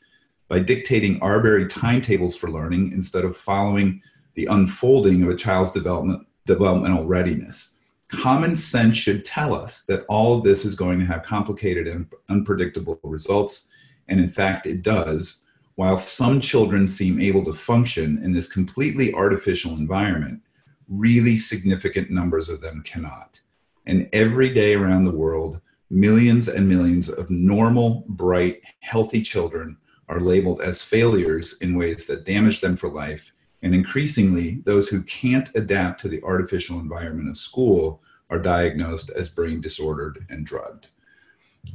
by 0.49 0.59
dictating 0.59 1.21
arbitrary 1.21 1.69
timetables 1.69 2.35
for 2.35 2.51
learning 2.51 2.91
instead 2.91 3.23
of 3.23 3.37
following 3.37 4.01
the 4.33 4.45
unfolding 4.47 5.23
of 5.23 5.29
a 5.29 5.37
child's 5.37 5.71
development, 5.71 6.27
developmental 6.45 7.05
readiness. 7.05 7.77
Common 8.09 8.57
sense 8.57 8.97
should 8.97 9.23
tell 9.23 9.55
us 9.55 9.83
that 9.85 10.05
all 10.09 10.37
of 10.37 10.43
this 10.43 10.65
is 10.65 10.75
going 10.75 10.99
to 10.99 11.05
have 11.05 11.23
complicated 11.23 11.87
and 11.87 12.07
unpredictable 12.27 12.99
results, 13.03 13.71
and 14.09 14.19
in 14.19 14.27
fact, 14.27 14.65
it 14.65 14.81
does 14.81 15.42
while 15.75 15.97
some 15.97 16.39
children 16.39 16.87
seem 16.87 17.19
able 17.19 17.43
to 17.45 17.53
function 17.53 18.23
in 18.23 18.31
this 18.31 18.51
completely 18.51 19.13
artificial 19.13 19.71
environment, 19.73 20.41
really 20.87 21.37
significant 21.37 22.11
numbers 22.11 22.49
of 22.49 22.61
them 22.61 22.81
cannot. 22.83 23.39
And 23.85 24.07
every 24.13 24.53
day 24.53 24.75
around 24.75 25.05
the 25.05 25.11
world, 25.11 25.59
millions 25.89 26.47
and 26.47 26.67
millions 26.67 27.09
of 27.09 27.29
normal, 27.29 28.05
bright, 28.07 28.61
healthy 28.79 29.21
children 29.21 29.77
are 30.09 30.19
labeled 30.19 30.61
as 30.61 30.83
failures 30.83 31.57
in 31.61 31.75
ways 31.75 32.05
that 32.07 32.25
damage 32.25 32.61
them 32.61 32.75
for 32.75 32.89
life. 32.89 33.31
And 33.61 33.73
increasingly, 33.73 34.61
those 34.65 34.89
who 34.89 35.01
can't 35.03 35.49
adapt 35.55 36.01
to 36.01 36.09
the 36.09 36.21
artificial 36.23 36.79
environment 36.79 37.29
of 37.29 37.37
school 37.37 38.01
are 38.29 38.39
diagnosed 38.39 39.09
as 39.11 39.29
brain 39.29 39.61
disordered 39.61 40.25
and 40.29 40.45
drugged. 40.45 40.87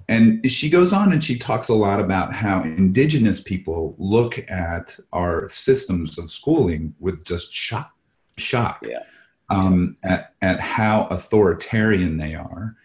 And 0.08 0.50
she 0.50 0.70
goes 0.70 0.92
on 0.92 1.12
and 1.12 1.22
she 1.22 1.38
talks 1.38 1.68
a 1.68 1.74
lot 1.74 2.00
about 2.00 2.32
how 2.32 2.62
indigenous 2.62 3.42
people 3.42 3.94
look 3.98 4.38
at 4.50 4.98
our 5.12 5.48
systems 5.48 6.18
of 6.18 6.30
schooling 6.30 6.94
with 6.98 7.24
just 7.24 7.52
shock, 7.52 7.92
shock 8.38 8.82
yeah. 8.82 9.02
um, 9.50 9.96
at, 10.02 10.34
at 10.40 10.60
how 10.60 11.08
authoritarian 11.10 12.16
they 12.16 12.34
are. 12.34 12.76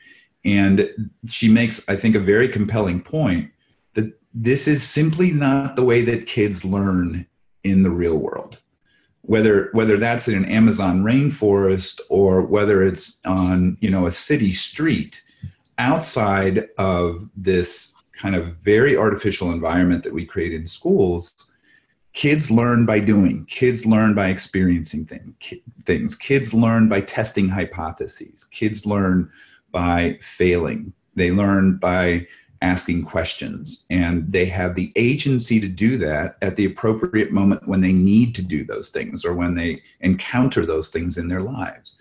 And 0.44 1.12
she 1.30 1.48
makes, 1.48 1.88
I 1.88 1.96
think, 1.96 2.16
a 2.16 2.20
very 2.20 2.50
compelling 2.50 3.00
point 3.00 3.52
that 3.94 4.20
this 4.34 4.68
is 4.68 4.84
simply 4.84 5.32
not 5.32 5.78
the 5.78 5.84
way 5.84 6.04
that 6.04 6.28
kids 6.28 6.66
learn 6.66 7.26
in 7.64 7.84
the 7.84 7.92
real 7.92 8.18
world. 8.18 8.60
Whether 9.22 9.70
whether 9.72 9.98
that's 9.98 10.28
in 10.28 10.36
an 10.36 10.44
Amazon 10.44 11.02
rainforest 11.02 12.02
or 12.10 12.42
whether 12.42 12.84
it's 12.84 13.22
on 13.24 13.78
you 13.80 13.90
know 13.90 14.06
a 14.06 14.12
city 14.12 14.52
street, 14.52 15.24
outside 15.78 16.70
of 16.78 17.30
this 17.36 17.96
kind 18.14 18.36
of 18.36 18.56
very 18.58 18.96
artificial 18.96 19.52
environment 19.52 20.04
that 20.04 20.14
we 20.14 20.26
create 20.26 20.54
in 20.54 20.66
schools, 20.66 21.52
kids 22.14 22.52
learn 22.52 22.86
by 22.86 23.00
doing, 23.00 23.44
kids 23.46 23.86
learn 23.86 24.14
by 24.14 24.28
experiencing 24.28 25.04
thing, 25.04 25.36
things, 25.86 26.16
kids 26.16 26.54
learn 26.54 26.88
by 26.88 27.02
testing 27.02 27.50
hypotheses, 27.50 28.44
kids 28.46 28.86
learn 28.86 29.30
by 29.72 30.18
failing, 30.22 30.94
they 31.16 31.32
learn 31.32 31.78
by 31.78 32.26
asking 32.62 33.04
questions, 33.04 33.86
and 33.90 34.32
they 34.32 34.46
have 34.46 34.76
the 34.76 34.94
agency 34.96 35.60
to 35.60 35.68
do 35.68 35.98
that 35.98 36.38
at 36.42 36.56
the 36.56 36.66
appropriate 36.66 37.32
moment 37.32 37.68
when 37.68 37.82
they 37.82 37.92
need 37.92 38.34
to 38.36 38.42
do 38.42 38.64
those 38.64 38.90
things 38.90 39.26
or 39.26 39.34
when 39.34 39.56
they 39.56 39.82
encounter 40.00 40.66
those 40.66 40.90
things 40.90 41.18
in 41.18 41.28
their 41.28 41.42
lives 41.42 41.98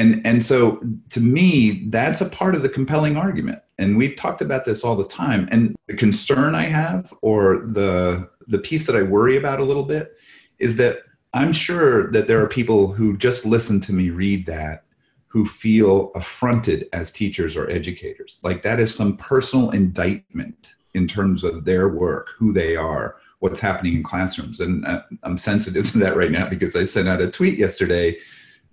and 0.00 0.26
and 0.26 0.42
so 0.42 0.80
to 1.10 1.20
me 1.20 1.86
that's 1.90 2.20
a 2.20 2.28
part 2.28 2.54
of 2.54 2.62
the 2.62 2.68
compelling 2.68 3.16
argument. 3.16 3.60
And 3.78 3.96
we've 3.96 4.16
talked 4.16 4.42
about 4.42 4.64
this 4.64 4.84
all 4.84 4.96
the 4.96 5.06
time. 5.06 5.48
And 5.50 5.76
the 5.86 5.94
concern 5.94 6.54
i 6.54 6.64
have 6.64 7.12
or 7.22 7.66
the 7.66 8.28
the 8.48 8.58
piece 8.58 8.86
that 8.86 8.96
i 8.96 9.02
worry 9.02 9.36
about 9.36 9.60
a 9.60 9.64
little 9.64 9.84
bit 9.84 10.16
is 10.58 10.76
that 10.76 11.00
i'm 11.34 11.52
sure 11.52 12.10
that 12.12 12.26
there 12.26 12.42
are 12.42 12.48
people 12.48 12.92
who 12.92 13.16
just 13.16 13.44
listen 13.44 13.80
to 13.80 13.92
me 13.92 14.10
read 14.10 14.46
that 14.46 14.84
who 15.26 15.46
feel 15.46 16.10
affronted 16.16 16.88
as 16.92 17.12
teachers 17.12 17.56
or 17.56 17.70
educators. 17.70 18.40
Like 18.42 18.62
that 18.62 18.80
is 18.80 18.92
some 18.92 19.16
personal 19.16 19.70
indictment 19.70 20.74
in 20.94 21.06
terms 21.06 21.44
of 21.44 21.64
their 21.64 21.88
work 21.88 22.30
who 22.36 22.52
they 22.52 22.74
are 22.74 23.16
what's 23.38 23.60
happening 23.60 23.94
in 23.94 24.02
classrooms. 24.02 24.60
And 24.60 24.84
uh, 24.86 25.02
i'm 25.22 25.38
sensitive 25.38 25.88
to 25.92 25.98
that 25.98 26.16
right 26.16 26.32
now 26.38 26.48
because 26.48 26.74
i 26.74 26.84
sent 26.84 27.08
out 27.08 27.20
a 27.20 27.30
tweet 27.30 27.58
yesterday 27.58 28.16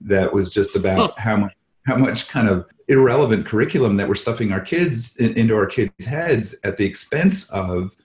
that 0.01 0.33
was 0.33 0.49
just 0.49 0.75
about 0.75 1.17
how 1.19 1.37
much 1.37 1.53
how 1.85 1.95
much 1.95 2.27
kind 2.27 2.49
of 2.49 2.67
irrelevant 2.89 3.45
curriculum 3.45 3.95
that 3.95 4.07
we're 4.07 4.15
stuffing 4.15 4.51
our 4.51 4.59
kids 4.59 5.15
in, 5.17 5.33
into 5.35 5.55
our 5.55 5.65
kids' 5.65 6.05
heads 6.05 6.53
at 6.65 6.75
the 6.75 6.85
expense 6.85 7.49
of 7.49 7.95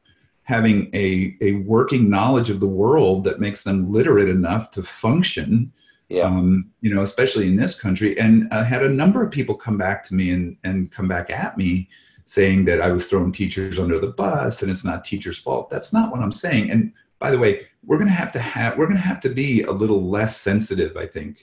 having 0.44 0.88
a, 0.94 1.36
a 1.40 1.52
working 1.52 2.08
knowledge 2.08 2.48
of 2.48 2.60
the 2.60 2.66
world 2.66 3.24
that 3.24 3.40
makes 3.40 3.64
them 3.64 3.90
literate 3.90 4.28
enough 4.28 4.70
to 4.70 4.82
function 4.82 5.72
yeah. 6.08 6.24
Um, 6.24 6.70
you 6.82 6.94
know 6.94 7.00
especially 7.00 7.46
in 7.46 7.56
this 7.56 7.80
country. 7.80 8.18
And 8.18 8.46
i 8.52 8.62
had 8.62 8.84
a 8.84 8.88
number 8.88 9.24
of 9.24 9.30
people 9.30 9.54
come 9.54 9.78
back 9.78 10.04
to 10.04 10.14
me 10.14 10.30
and, 10.30 10.56
and 10.62 10.92
come 10.92 11.08
back 11.08 11.30
at 11.30 11.56
me 11.56 11.88
saying 12.26 12.66
that 12.66 12.82
i 12.82 12.92
was 12.92 13.06
throwing 13.06 13.32
teachers 13.32 13.78
under 13.78 13.98
the 13.98 14.08
bus 14.08 14.62
and 14.62 14.70
it's 14.70 14.84
not 14.84 15.04
teachers 15.04 15.38
fault. 15.38 15.70
That's 15.70 15.92
not 15.92 16.12
what 16.12 16.20
i'm 16.20 16.32
saying. 16.32 16.70
And 16.70 16.92
by 17.18 17.30
the 17.30 17.38
way 17.38 17.66
we're 17.86 17.96
going 17.96 18.08
to 18.08 18.14
have 18.14 18.32
to 18.32 18.40
have 18.40 18.76
we're 18.76 18.86
going 18.86 19.00
to 19.00 19.02
have 19.02 19.20
to 19.20 19.28
be 19.30 19.62
a 19.62 19.70
little 19.70 20.08
less 20.08 20.36
sensitive 20.36 20.96
i 20.96 21.06
think 21.06 21.38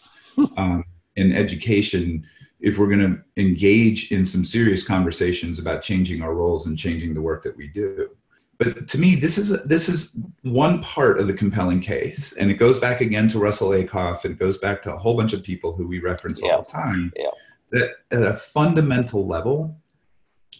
um, 0.58 0.84
in 1.16 1.32
education 1.34 2.26
if 2.60 2.78
we're 2.78 2.88
going 2.88 3.00
to 3.00 3.42
engage 3.42 4.12
in 4.12 4.26
some 4.26 4.44
serious 4.44 4.84
conversations 4.84 5.60
about 5.60 5.82
changing 5.82 6.22
our 6.22 6.34
roles 6.34 6.66
and 6.66 6.78
changing 6.78 7.14
the 7.14 7.22
work 7.22 7.44
that 7.44 7.56
we 7.56 7.68
do. 7.68 8.10
But 8.58 8.90
to 8.90 9.00
me, 9.00 9.16
this 9.16 9.38
is 9.38 9.54
a, 9.54 9.58
this 9.58 9.88
is 9.88 10.18
one 10.42 10.82
part 10.82 11.18
of 11.18 11.28
the 11.28 11.34
compelling 11.34 11.80
case, 11.80 12.34
and 12.36 12.52
it 12.52 12.56
goes 12.56 12.78
back 12.78 13.00
again 13.00 13.30
to 13.30 13.40
Russell 13.40 13.70
Ackoff, 13.70 14.26
and 14.26 14.34
it 14.34 14.40
goes 14.40 14.58
back 14.58 14.82
to 14.82 14.94
a 14.94 14.98
whole 14.98 15.16
bunch 15.16 15.32
of 15.32 15.44
people 15.44 15.74
who 15.74 15.88
we 15.88 16.00
reference 16.00 16.42
yeah. 16.44 16.52
all 16.52 16.62
the 16.62 16.70
time. 16.70 17.14
Yeah. 17.16 17.30
That 17.72 17.92
at 18.12 18.24
a 18.24 18.34
fundamental 18.34 19.26
level, 19.26 19.78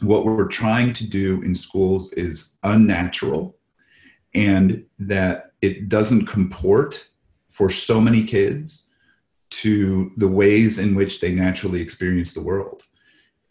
what 0.02 0.24
we're 0.24 0.48
trying 0.48 0.94
to 0.94 1.06
do 1.06 1.42
in 1.42 1.54
schools 1.54 2.14
is 2.14 2.56
unnatural, 2.64 3.58
and 4.34 4.86
that 5.00 5.52
it 5.62 5.90
doesn't 5.90 6.26
comport 6.28 7.10
for 7.50 7.70
so 7.70 8.00
many 8.00 8.24
kids 8.24 8.89
to 9.50 10.12
the 10.18 10.28
ways 10.28 10.80
in 10.80 10.96
which 10.96 11.20
they 11.20 11.34
naturally 11.34 11.82
experience 11.82 12.34
the 12.34 12.44
world. 12.44 12.84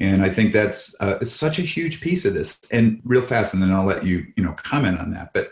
And 0.00 0.22
I 0.22 0.30
think 0.30 0.52
that's 0.52 0.94
uh, 1.00 1.24
such 1.24 1.58
a 1.58 1.62
huge 1.62 2.00
piece 2.00 2.24
of 2.24 2.34
this. 2.34 2.60
And 2.70 3.00
real 3.04 3.22
fast, 3.22 3.52
and 3.52 3.62
then 3.62 3.72
I'll 3.72 3.84
let 3.84 4.04
you, 4.04 4.26
you 4.36 4.44
know, 4.44 4.52
comment 4.52 4.98
on 4.98 5.10
that. 5.12 5.32
But 5.32 5.50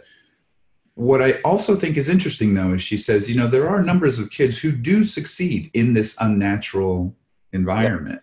what 0.94 1.20
I 1.20 1.40
also 1.44 1.74
think 1.74 1.96
is 1.96 2.08
interesting, 2.08 2.54
though, 2.54 2.74
is 2.74 2.82
she 2.82 2.96
says, 2.96 3.28
you 3.28 3.36
know, 3.36 3.48
there 3.48 3.68
are 3.68 3.82
numbers 3.82 4.18
of 4.18 4.30
kids 4.30 4.56
who 4.58 4.72
do 4.72 5.04
succeed 5.04 5.70
in 5.74 5.94
this 5.94 6.16
unnatural 6.20 7.14
environment. 7.52 8.22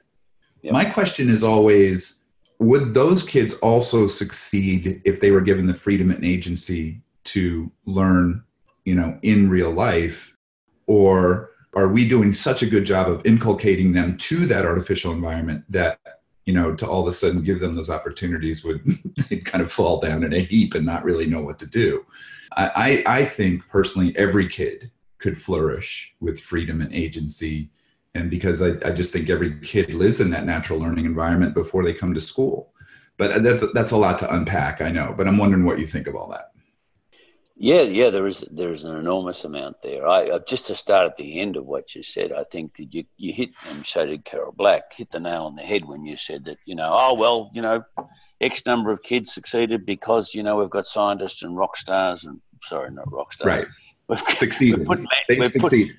Yep. 0.61 0.63
Yep. 0.63 0.73
My 0.73 0.85
question 0.85 1.29
is 1.29 1.43
always, 1.43 2.23
would 2.59 2.93
those 2.93 3.23
kids 3.23 3.55
also 3.55 4.07
succeed 4.07 5.01
if 5.03 5.19
they 5.19 5.31
were 5.31 5.41
given 5.41 5.67
the 5.67 5.73
freedom 5.73 6.09
and 6.09 6.23
agency 6.23 7.01
to 7.25 7.69
learn, 7.85 8.43
you 8.85 8.95
know, 8.95 9.19
in 9.23 9.49
real 9.49 9.71
life, 9.71 10.35
or 10.87 11.51
are 11.75 11.87
we 11.87 12.07
doing 12.07 12.33
such 12.33 12.61
a 12.61 12.67
good 12.67 12.85
job 12.85 13.09
of 13.09 13.25
inculcating 13.25 13.93
them 13.93 14.17
to 14.17 14.45
that 14.45 14.65
artificial 14.65 15.11
environment 15.11 15.63
that 15.69 15.99
you 16.45 16.53
know 16.53 16.75
to 16.75 16.87
all 16.87 17.01
of 17.01 17.07
a 17.07 17.13
sudden 17.13 17.43
give 17.43 17.59
them 17.59 17.75
those 17.75 17.89
opportunities 17.89 18.63
would 18.63 18.83
kind 19.45 19.61
of 19.61 19.71
fall 19.71 19.99
down 19.99 20.23
in 20.23 20.33
a 20.33 20.39
heap 20.39 20.75
and 20.75 20.85
not 20.85 21.03
really 21.03 21.25
know 21.25 21.41
what 21.41 21.59
to 21.59 21.65
do? 21.65 22.05
I, 22.55 23.03
I 23.07 23.25
think 23.25 23.67
personally 23.67 24.15
every 24.15 24.47
kid 24.47 24.91
could 25.17 25.41
flourish 25.41 26.13
with 26.19 26.39
freedom 26.39 26.81
and 26.81 26.93
agency. 26.93 27.71
And 28.13 28.29
because 28.29 28.61
I, 28.61 28.75
I 28.85 28.91
just 28.91 29.11
think 29.11 29.29
every 29.29 29.59
kid 29.61 29.93
lives 29.95 30.21
in 30.21 30.29
that 30.31 30.45
natural 30.45 30.79
learning 30.79 31.05
environment 31.05 31.55
before 31.55 31.83
they 31.83 31.93
come 31.93 32.13
to 32.13 32.19
school. 32.19 32.73
But 33.17 33.41
that's 33.41 33.71
that's 33.73 33.91
a 33.91 33.97
lot 33.97 34.17
to 34.19 34.33
unpack 34.33 34.81
i 34.81 34.89
know 34.89 35.13
but 35.15 35.27
i'm 35.27 35.37
wondering 35.37 35.63
what 35.63 35.77
you 35.77 35.85
think 35.85 36.07
of 36.07 36.15
all 36.15 36.29
that 36.31 36.52
yeah, 37.55 37.81
yeah, 37.81 38.09
there 38.09 38.27
is 38.27 38.43
there's 38.51 38.83
an 38.83 38.95
enormous 38.95 39.43
amount 39.43 39.81
there. 39.81 40.07
I 40.07 40.29
uh, 40.29 40.39
just 40.47 40.67
to 40.67 40.75
start 40.75 41.05
at 41.05 41.17
the 41.17 41.39
end 41.39 41.55
of 41.55 41.65
what 41.65 41.93
you 41.93 42.01
said, 42.01 42.31
I 42.31 42.43
think 42.43 42.75
that 42.77 42.93
you 42.93 43.05
you 43.17 43.31
hit 43.31 43.51
and 43.69 43.85
so 43.85 44.05
did 44.05 44.25
Carol 44.25 44.51
Black 44.51 44.93
hit 44.93 45.11
the 45.11 45.19
nail 45.19 45.43
on 45.43 45.55
the 45.55 45.61
head 45.61 45.85
when 45.85 46.03
you 46.03 46.17
said 46.17 46.45
that 46.45 46.57
you 46.65 46.75
know 46.75 46.89
oh 46.91 47.13
well 47.13 47.51
you 47.53 47.61
know 47.61 47.83
X 48.41 48.65
number 48.65 48.91
of 48.91 49.03
kids 49.03 49.33
succeeded 49.33 49.85
because 49.85 50.33
you 50.33 50.41
know 50.41 50.57
we've 50.57 50.69
got 50.69 50.87
scientists 50.87 51.43
and 51.43 51.55
rock 51.55 51.77
stars 51.77 52.23
and 52.23 52.41
sorry 52.63 52.89
not 52.91 53.11
rock 53.11 53.31
stars 53.33 53.47
right. 53.47 53.67
we've 54.07 54.35
succeeded. 54.35 54.87
We've 54.87 55.05
they've 55.27 55.51
succeeded. 55.51 55.95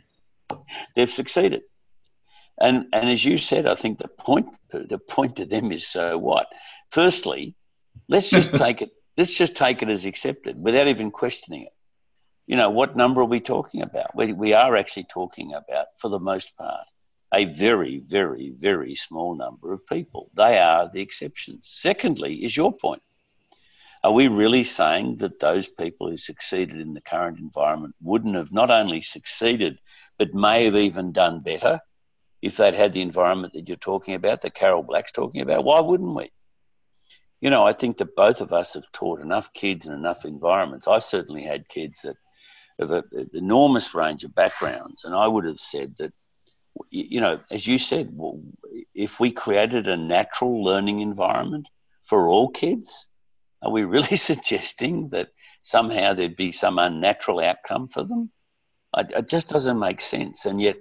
Put, 0.48 0.58
they've 0.96 1.10
succeeded. 1.10 1.62
And 2.60 2.86
and 2.92 3.08
as 3.08 3.24
you 3.24 3.38
said, 3.38 3.66
I 3.66 3.76
think 3.76 3.98
the 3.98 4.08
point 4.08 4.48
the 4.72 4.98
point 4.98 5.36
to 5.36 5.46
them 5.46 5.70
is 5.70 5.86
so 5.86 6.18
what? 6.18 6.48
Firstly, 6.90 7.54
let's 8.08 8.28
just 8.28 8.54
take 8.56 8.82
it 8.82 8.90
let's 9.16 9.34
just 9.34 9.56
take 9.56 9.82
it 9.82 9.88
as 9.88 10.04
accepted 10.04 10.60
without 10.60 10.88
even 10.88 11.10
questioning 11.10 11.62
it. 11.62 11.72
You 12.46 12.56
know, 12.56 12.70
what 12.70 12.96
number 12.96 13.22
are 13.22 13.26
we 13.26 13.40
talking 13.40 13.82
about? 13.82 14.14
We, 14.14 14.32
we 14.32 14.52
are 14.52 14.76
actually 14.76 15.04
talking 15.04 15.54
about, 15.54 15.86
for 15.96 16.08
the 16.08 16.18
most 16.18 16.56
part, 16.56 16.86
a 17.32 17.46
very, 17.46 17.98
very, 17.98 18.52
very 18.56 18.94
small 18.94 19.34
number 19.34 19.72
of 19.72 19.86
people. 19.86 20.30
They 20.34 20.58
are 20.58 20.90
the 20.92 21.00
exceptions. 21.00 21.60
Secondly, 21.64 22.44
is 22.44 22.56
your 22.56 22.72
point. 22.72 23.02
Are 24.04 24.12
we 24.12 24.28
really 24.28 24.64
saying 24.64 25.16
that 25.16 25.40
those 25.40 25.66
people 25.66 26.10
who 26.10 26.18
succeeded 26.18 26.78
in 26.78 26.92
the 26.92 27.00
current 27.00 27.38
environment 27.38 27.94
wouldn't 28.02 28.36
have 28.36 28.52
not 28.52 28.70
only 28.70 29.00
succeeded, 29.00 29.78
but 30.18 30.34
may 30.34 30.66
have 30.66 30.76
even 30.76 31.12
done 31.12 31.40
better 31.40 31.80
if 32.42 32.58
they'd 32.58 32.74
had 32.74 32.92
the 32.92 33.00
environment 33.00 33.54
that 33.54 33.66
you're 33.66 33.78
talking 33.78 34.12
about, 34.12 34.42
that 34.42 34.52
Carol 34.52 34.82
Black's 34.82 35.12
talking 35.12 35.40
about? 35.40 35.64
Why 35.64 35.80
wouldn't 35.80 36.14
we? 36.14 36.30
You 37.44 37.50
know, 37.50 37.66
I 37.66 37.74
think 37.74 37.98
that 37.98 38.16
both 38.16 38.40
of 38.40 38.54
us 38.54 38.72
have 38.72 38.90
taught 38.90 39.20
enough 39.20 39.52
kids 39.52 39.86
in 39.86 39.92
enough 39.92 40.24
environments. 40.24 40.88
I've 40.88 41.04
certainly 41.04 41.42
had 41.42 41.68
kids 41.68 42.00
that 42.00 42.16
of 42.78 42.90
an 42.90 43.28
enormous 43.34 43.94
range 43.94 44.24
of 44.24 44.34
backgrounds, 44.34 45.04
and 45.04 45.14
I 45.14 45.28
would 45.28 45.44
have 45.44 45.60
said 45.60 45.94
that, 45.98 46.14
you 46.88 47.20
know, 47.20 47.42
as 47.50 47.66
you 47.66 47.78
said, 47.78 48.18
if 48.94 49.20
we 49.20 49.30
created 49.30 49.88
a 49.88 49.96
natural 49.98 50.64
learning 50.64 51.00
environment 51.00 51.68
for 52.04 52.28
all 52.28 52.48
kids, 52.48 53.08
are 53.60 53.70
we 53.70 53.84
really 53.84 54.16
suggesting 54.30 55.10
that 55.10 55.28
somehow 55.60 56.14
there'd 56.14 56.36
be 56.36 56.50
some 56.50 56.78
unnatural 56.78 57.40
outcome 57.40 57.88
for 57.88 58.04
them? 58.04 58.30
It 58.96 59.28
just 59.28 59.50
doesn't 59.50 59.78
make 59.78 60.00
sense. 60.00 60.46
And 60.46 60.62
yet, 60.62 60.76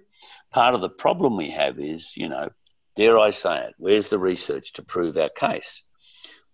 part 0.53 0.75
of 0.75 0.79
the 0.81 0.87
problem 0.87 1.35
we 1.35 1.49
have 1.49 1.77
is, 1.77 2.15
you 2.15 2.29
know, 2.29 2.51
dare 2.95 3.19
I 3.19 3.31
say 3.31 3.65
it, 3.65 3.73
where's 3.77 4.07
the 4.07 4.17
research 4.17 4.71
to 4.73 4.81
prove 4.81 5.17
our 5.17 5.27
case? 5.27 5.83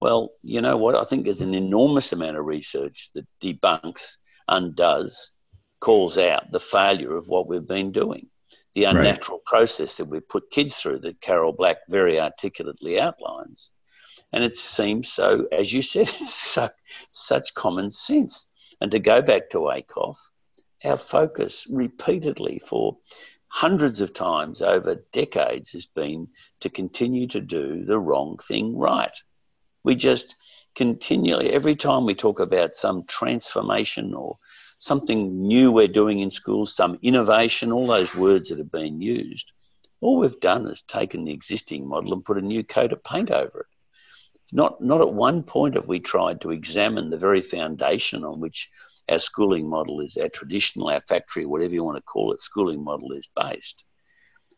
Well, 0.02 0.32
you 0.44 0.62
know 0.62 0.78
what? 0.78 0.96
I 0.96 1.04
think 1.04 1.26
there's 1.26 1.42
an 1.42 1.54
enormous 1.54 2.14
amount 2.14 2.38
of 2.38 2.46
research 2.46 3.12
that 3.16 3.28
debunks, 3.42 4.16
undoes, 4.48 5.32
calls 5.80 6.18
out 6.18 6.52
the 6.52 6.60
failure 6.60 7.16
of 7.16 7.28
what 7.28 7.48
we've 7.48 7.68
been 7.68 7.92
doing, 7.92 8.28
the 8.76 8.86
unnatural 8.86 9.38
right. 9.40 9.46
process 9.46 9.96
that 9.98 10.06
we've 10.06 10.28
put 10.28 10.52
kids 10.52 10.76
through 10.76 11.00
that 11.00 11.22
Carol 11.22 11.52
Black 11.52 11.78
very 11.90 12.20
articulately 12.20 13.00
outlines. 13.00 13.72
And 14.32 14.44
it 14.44 14.56
seems 14.56 15.12
so, 15.12 15.48
as 15.52 15.74
you 15.74 15.82
said, 15.82 16.10
it's 16.20 16.34
so, 16.34 16.70
such 17.12 17.54
common 17.54 17.90
sense. 17.90 18.48
And 18.82 18.92
to 18.92 19.00
go 19.00 19.22
back 19.22 19.50
to 19.50 19.70
Ackoff, 19.70 20.18
our 20.86 20.98
focus 20.98 21.68
repeatedly 21.70 22.62
for 22.66 22.98
hundreds 23.50 24.00
of 24.00 24.14
times 24.14 24.62
over 24.62 25.04
decades 25.12 25.72
has 25.72 25.86
been 25.86 26.28
to 26.62 26.70
continue 26.70 27.28
to 27.28 27.42
do 27.42 27.84
the 27.84 28.00
wrong 28.00 28.38
thing 28.48 28.78
right. 28.78 29.16
We 29.84 29.96
just 29.96 30.36
continually, 30.76 31.52
every 31.52 31.76
time 31.76 32.06
we 32.06 32.16
talk 32.16 32.40
about 32.40 32.76
some 32.76 33.06
transformation 33.06 34.14
or 34.14 34.38
something 34.78 35.48
new 35.48 35.72
we're 35.72 35.88
doing 35.88 36.20
in 36.20 36.32
schools, 36.32 36.74
some 36.74 36.98
innovation, 37.02 37.72
all 37.72 37.88
those 37.88 38.16
words 38.16 38.50
that 38.50 38.60
have 38.60 38.72
been 38.72 39.02
used, 39.02 39.52
all 40.02 40.20
we've 40.20 40.40
done 40.40 40.68
is 40.68 40.82
taken 40.84 41.26
the 41.26 41.34
existing 41.34 41.88
model 41.88 42.14
and 42.14 42.24
put 42.24 42.38
a 42.38 42.42
new 42.42 42.64
coat 42.64 42.94
of 42.94 43.04
paint 43.04 43.32
over 43.32 43.62
it. 43.62 43.66
Not, 44.52 44.82
not 44.82 45.02
at 45.02 45.14
one 45.14 45.44
point 45.44 45.76
have 45.76 45.88
we 45.88 46.00
tried 46.00 46.42
to 46.42 46.52
examine 46.52 47.10
the 47.10 47.18
very 47.18 47.42
foundation 47.42 48.24
on 48.24 48.40
which 48.40 48.70
our 49.10 49.20
schooling 49.20 49.68
model 49.68 50.00
is, 50.02 50.18
our 50.18 50.30
traditional, 50.30 50.90
our 50.90 51.02
factory, 51.02 51.46
whatever 51.46 51.74
you 51.74 51.84
want 51.84 51.98
to 51.98 52.02
call 52.02 52.32
it, 52.34 52.42
schooling 52.42 52.84
model 52.84 53.12
is 53.12 53.28
based. 53.36 53.84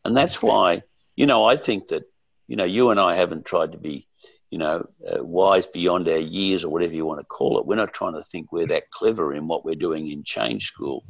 And 0.05 0.15
that's 0.15 0.41
why, 0.41 0.83
you 1.15 1.25
know, 1.25 1.45
I 1.45 1.57
think 1.57 1.89
that, 1.89 2.03
you 2.47 2.55
know, 2.55 2.63
you 2.63 2.89
and 2.89 2.99
I 2.99 3.15
haven't 3.15 3.45
tried 3.45 3.73
to 3.73 3.77
be, 3.77 4.07
you 4.51 4.57
know, 4.57 4.85
uh, 5.09 5.23
wise 5.23 5.65
beyond 5.65 6.07
our 6.09 6.17
years 6.17 6.63
or 6.63 6.69
whatever 6.69 6.93
you 6.93 7.05
want 7.05 7.21
to 7.21 7.25
call 7.25 7.57
it. 7.57 7.65
We're 7.65 7.75
not 7.75 7.93
trying 7.93 8.13
to 8.13 8.23
think 8.23 8.51
we're 8.51 8.67
that 8.67 8.91
clever 8.91 9.33
in 9.33 9.47
what 9.47 9.63
we're 9.63 9.75
doing 9.75 10.09
in 10.09 10.23
Change 10.23 10.67
School 10.67 11.05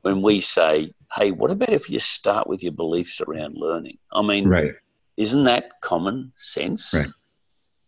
when 0.00 0.22
we 0.22 0.40
say, 0.40 0.92
hey, 1.14 1.30
what 1.30 1.50
about 1.50 1.72
if 1.72 1.90
you 1.90 2.00
start 2.00 2.48
with 2.48 2.62
your 2.62 2.72
beliefs 2.72 3.20
around 3.20 3.54
learning? 3.56 3.98
I 4.12 4.22
mean, 4.22 4.48
right. 4.48 4.72
isn't 5.18 5.44
that 5.44 5.72
common 5.82 6.32
sense? 6.42 6.92
Right. 6.92 7.08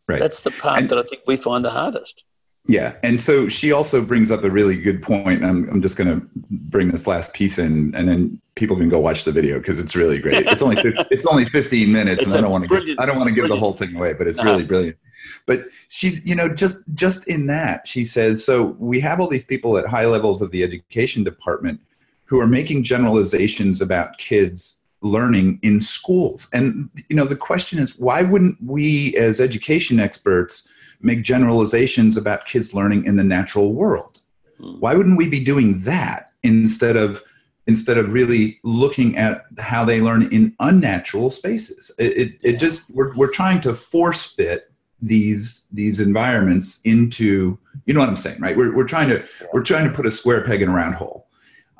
Right. 0.06 0.20
That's 0.20 0.40
the 0.40 0.50
part 0.50 0.80
and, 0.80 0.88
that 0.90 0.98
I 0.98 1.02
think 1.02 1.22
we 1.26 1.36
find 1.36 1.64
the 1.64 1.70
hardest. 1.70 2.24
Yeah, 2.68 2.96
and 3.02 3.18
so 3.18 3.48
she 3.48 3.72
also 3.72 4.04
brings 4.04 4.30
up 4.30 4.44
a 4.44 4.50
really 4.50 4.78
good 4.78 5.02
point. 5.02 5.42
I'm, 5.42 5.66
I'm 5.70 5.80
just 5.80 5.96
going 5.96 6.20
to 6.20 6.28
bring 6.34 6.88
this 6.88 7.06
last 7.06 7.32
piece 7.32 7.58
in, 7.58 7.94
and 7.94 8.06
then 8.06 8.38
people 8.56 8.76
can 8.76 8.90
go 8.90 9.00
watch 9.00 9.24
the 9.24 9.32
video 9.32 9.58
because 9.58 9.78
it's 9.78 9.96
really 9.96 10.18
great. 10.18 10.46
It's 10.46 10.60
only 10.60 10.76
50, 10.76 11.06
it's 11.10 11.24
only 11.24 11.46
15 11.46 11.90
minutes, 11.90 12.20
it's 12.20 12.26
and 12.26 12.36
I 12.36 12.42
don't 12.42 12.50
want 12.52 12.68
to 12.68 12.84
give, 12.84 12.98
I 12.98 13.06
don't 13.06 13.16
want 13.16 13.30
to 13.30 13.34
give 13.34 13.48
the 13.48 13.56
whole 13.56 13.72
thing 13.72 13.96
away, 13.96 14.12
but 14.12 14.28
it's 14.28 14.38
uh-huh. 14.38 14.50
really 14.50 14.64
brilliant. 14.64 14.98
But 15.46 15.64
she, 15.88 16.20
you 16.24 16.34
know, 16.34 16.54
just 16.54 16.84
just 16.92 17.26
in 17.26 17.46
that, 17.46 17.88
she 17.88 18.04
says, 18.04 18.44
so 18.44 18.76
we 18.78 19.00
have 19.00 19.18
all 19.18 19.28
these 19.28 19.44
people 19.44 19.78
at 19.78 19.86
high 19.86 20.04
levels 20.04 20.42
of 20.42 20.50
the 20.50 20.62
education 20.62 21.24
department 21.24 21.80
who 22.26 22.38
are 22.38 22.46
making 22.46 22.84
generalizations 22.84 23.80
about 23.80 24.18
kids 24.18 24.82
learning 25.00 25.58
in 25.62 25.80
schools, 25.80 26.50
and 26.52 26.90
you 27.08 27.16
know, 27.16 27.24
the 27.24 27.34
question 27.34 27.78
is, 27.78 27.98
why 27.98 28.20
wouldn't 28.20 28.58
we, 28.62 29.16
as 29.16 29.40
education 29.40 29.98
experts? 29.98 30.70
Make 31.00 31.22
generalizations 31.22 32.16
about 32.16 32.46
kids 32.46 32.74
learning 32.74 33.04
in 33.04 33.16
the 33.16 33.24
natural 33.24 33.72
world. 33.72 34.20
Hmm. 34.60 34.80
Why 34.80 34.94
wouldn't 34.94 35.18
we 35.18 35.28
be 35.28 35.40
doing 35.40 35.82
that 35.82 36.32
instead 36.42 36.96
of 36.96 37.22
instead 37.66 37.98
of 37.98 38.14
really 38.14 38.58
looking 38.64 39.16
at 39.18 39.44
how 39.58 39.84
they 39.84 40.00
learn 40.00 40.32
in 40.32 40.54
unnatural 40.60 41.30
spaces? 41.30 41.90
It, 41.98 42.16
it, 42.16 42.38
it 42.42 42.56
just 42.58 42.90
we're, 42.94 43.14
we're 43.14 43.30
trying 43.30 43.60
to 43.62 43.74
force 43.74 44.26
fit 44.26 44.72
these 45.00 45.68
these 45.70 46.00
environments 46.00 46.80
into 46.84 47.58
you 47.86 47.94
know 47.94 48.00
what 48.00 48.08
I'm 48.08 48.16
saying, 48.16 48.40
right? 48.40 48.56
We're, 48.56 48.74
we're 48.74 48.88
trying 48.88 49.08
to 49.10 49.24
we're 49.52 49.62
trying 49.62 49.88
to 49.88 49.94
put 49.94 50.06
a 50.06 50.10
square 50.10 50.44
peg 50.44 50.62
in 50.62 50.68
a 50.68 50.74
round 50.74 50.96
hole. 50.96 51.27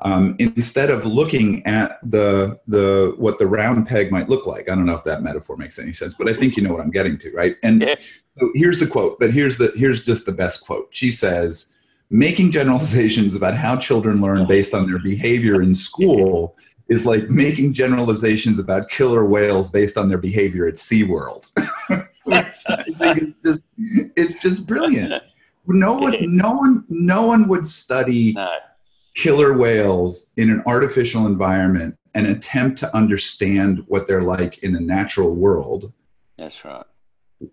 Um, 0.01 0.37
instead 0.39 0.89
of 0.89 1.05
looking 1.05 1.65
at 1.65 1.99
the 2.03 2.59
the 2.67 3.13
what 3.17 3.37
the 3.37 3.47
round 3.47 3.85
peg 3.85 4.11
might 4.11 4.29
look 4.29 4.45
like. 4.45 4.69
I 4.69 4.75
don't 4.75 4.85
know 4.85 4.95
if 4.95 5.03
that 5.03 5.23
metaphor 5.23 5.57
makes 5.57 5.77
any 5.77 5.91
sense, 5.91 6.13
but 6.13 6.29
I 6.29 6.33
think 6.33 6.55
you 6.55 6.63
know 6.63 6.71
what 6.71 6.81
I'm 6.81 6.91
getting 6.91 7.17
to, 7.19 7.31
right? 7.31 7.57
And 7.63 7.83
so 8.37 8.49
here's 8.55 8.79
the 8.79 8.87
quote, 8.87 9.19
but 9.19 9.31
here's 9.31 9.57
the 9.57 9.73
here's 9.75 10.03
just 10.03 10.25
the 10.25 10.31
best 10.31 10.65
quote. 10.65 10.87
She 10.91 11.11
says, 11.11 11.67
"Making 12.09 12.51
generalizations 12.51 13.35
about 13.35 13.55
how 13.55 13.75
children 13.75 14.21
learn 14.21 14.47
based 14.47 14.73
on 14.73 14.89
their 14.89 14.99
behavior 14.99 15.61
in 15.61 15.75
school 15.75 16.55
is 16.87 17.05
like 17.05 17.29
making 17.29 17.73
generalizations 17.73 18.57
about 18.57 18.89
killer 18.89 19.25
whales 19.25 19.69
based 19.69 19.97
on 19.97 20.07
their 20.07 20.17
behavior 20.17 20.65
at 20.65 20.75
SeaWorld." 20.75 21.51
I 22.31 22.83
think 22.99 23.21
it's 23.21 23.41
just 23.41 23.63
it's 24.15 24.41
just 24.41 24.65
brilliant. 24.65 25.13
No 25.67 25.95
one 25.97 26.15
no 26.21 26.53
one 26.53 26.85
no 26.87 27.27
one 27.27 27.49
would 27.49 27.67
study 27.67 28.31
no 28.31 28.49
killer 29.15 29.57
whales 29.57 30.31
in 30.37 30.49
an 30.49 30.63
artificial 30.65 31.25
environment 31.25 31.97
and 32.13 32.27
attempt 32.27 32.79
to 32.79 32.95
understand 32.95 33.83
what 33.87 34.07
they're 34.07 34.23
like 34.23 34.59
in 34.59 34.73
the 34.73 34.79
natural 34.79 35.35
world. 35.35 35.91
That's 36.37 36.63
right. 36.65 36.85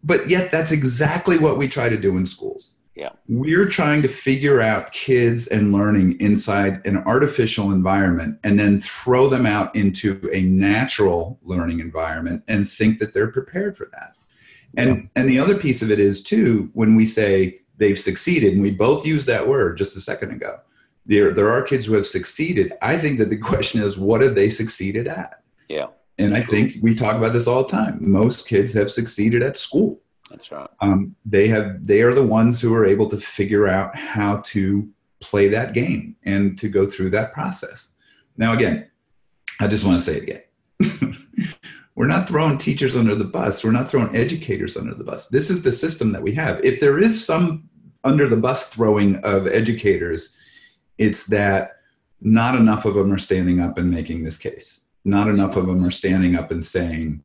But 0.03 0.29
yet, 0.29 0.51
that's 0.51 0.73
exactly 0.73 1.39
what 1.39 1.59
we 1.59 1.69
try 1.69 1.89
to 1.89 1.97
do 1.97 2.17
in 2.17 2.27
schools. 2.27 2.77
Yeah. 2.97 3.11
We're 3.29 3.69
trying 3.69 4.01
to 4.03 4.09
figure 4.09 4.63
out 4.63 4.93
kids 4.93 5.49
and 5.49 5.71
learning 5.73 6.19
inside 6.19 6.85
an 6.87 6.97
artificial 6.97 7.71
environment 7.71 8.41
and 8.43 8.59
then 8.59 8.81
throw 8.81 9.29
them 9.29 9.45
out 9.45 9.77
into 9.77 10.29
a 10.33 10.41
natural 10.41 11.39
learning 11.43 11.81
environment 11.81 12.43
and 12.49 12.69
think 12.69 12.99
that 13.01 13.13
they're 13.13 13.31
prepared 13.31 13.77
for 13.77 13.91
that. 13.93 14.15
And 14.79 14.97
yeah. 14.97 15.03
and 15.15 15.29
the 15.29 15.39
other 15.39 15.57
piece 15.57 15.83
of 15.83 15.91
it 15.91 16.01
is 16.01 16.23
too 16.23 16.71
when 16.73 16.97
we 16.97 17.05
say 17.05 17.61
they've 17.77 17.99
succeeded 17.99 18.55
and 18.55 18.63
we 18.63 18.71
both 18.71 19.05
used 19.05 19.27
that 19.27 19.47
word 19.47 19.77
just 19.77 19.97
a 19.97 20.01
second 20.01 20.31
ago 20.31 20.59
there 21.07 21.33
there 21.33 21.51
are 21.51 21.63
kids 21.63 21.87
who 21.87 21.95
have 21.95 22.07
succeeded. 22.07 22.73
I 22.83 22.99
think 22.99 23.19
that 23.19 23.31
the 23.31 23.37
question 23.53 23.83
is, 23.83 23.99
what 23.99 24.21
have 24.21 24.35
they 24.35 24.51
succeeded 24.51 25.07
at? 25.07 25.43
Yeah. 25.69 25.89
And 26.19 26.35
I 26.35 26.43
think 26.43 26.77
we 26.81 26.95
talk 26.95 27.17
about 27.17 27.35
this 27.35 27.47
all 27.47 27.63
the 27.63 27.69
time. 27.69 27.99
Most 28.01 28.49
kids 28.49 28.73
have 28.73 28.91
succeeded 28.91 29.43
at 29.43 29.57
school. 29.57 30.01
That's 30.31 30.51
right. 30.51 30.69
Um, 30.81 31.15
they 31.25 31.47
have. 31.49 31.87
They 31.87 32.01
are 32.03 32.15
the 32.15 32.27
ones 32.27 32.61
who 32.61 32.75
are 32.75 32.87
able 32.87 33.09
to 33.11 33.19
figure 33.19 33.69
out 33.69 33.95
how 33.97 34.39
to 34.47 34.89
play 35.21 35.49
that 35.49 35.75
game 35.75 36.17
and 36.25 36.59
to 36.59 36.69
go 36.69 36.87
through 36.87 37.11
that 37.11 37.33
process. 37.33 37.93
Now, 38.37 38.53
again, 38.53 38.91
I 39.61 39.69
just 39.69 39.85
want 39.85 40.01
to 40.01 40.05
say 40.05 40.19
it 40.19 40.23
again. 40.23 41.17
We're 41.95 42.07
not 42.07 42.29
throwing 42.29 42.59
teachers 42.59 42.95
under 42.95 43.15
the 43.15 43.25
bus. 43.25 43.65
We're 43.65 43.73
not 43.73 43.91
throwing 43.91 44.15
educators 44.15 44.77
under 44.77 44.95
the 44.95 45.05
bus. 45.05 45.29
This 45.29 45.49
is 45.49 45.63
the 45.63 45.73
system 45.73 46.13
that 46.13 46.23
we 46.23 46.35
have. 46.35 46.63
If 46.63 46.79
there 46.79 46.99
is 46.99 47.25
some 47.25 47.69
under 48.05 48.29
the 48.29 48.37
bus 48.37 48.69
throwing 48.69 49.17
of 49.17 49.47
educators, 49.47 50.37
it's 50.99 51.27
that 51.27 51.77
not 52.21 52.55
enough 52.55 52.85
of 52.85 52.95
them 52.95 53.13
are 53.13 53.19
standing 53.19 53.61
up 53.61 53.79
and 53.79 53.91
making 53.91 54.25
this 54.25 54.39
case. 54.39 54.81
Not 55.05 55.29
enough 55.29 55.57
of 55.57 55.67
them 55.67 55.85
are 55.85 55.91
standing 55.91 56.37
up 56.37 56.51
and 56.51 56.65
saying 56.65 57.23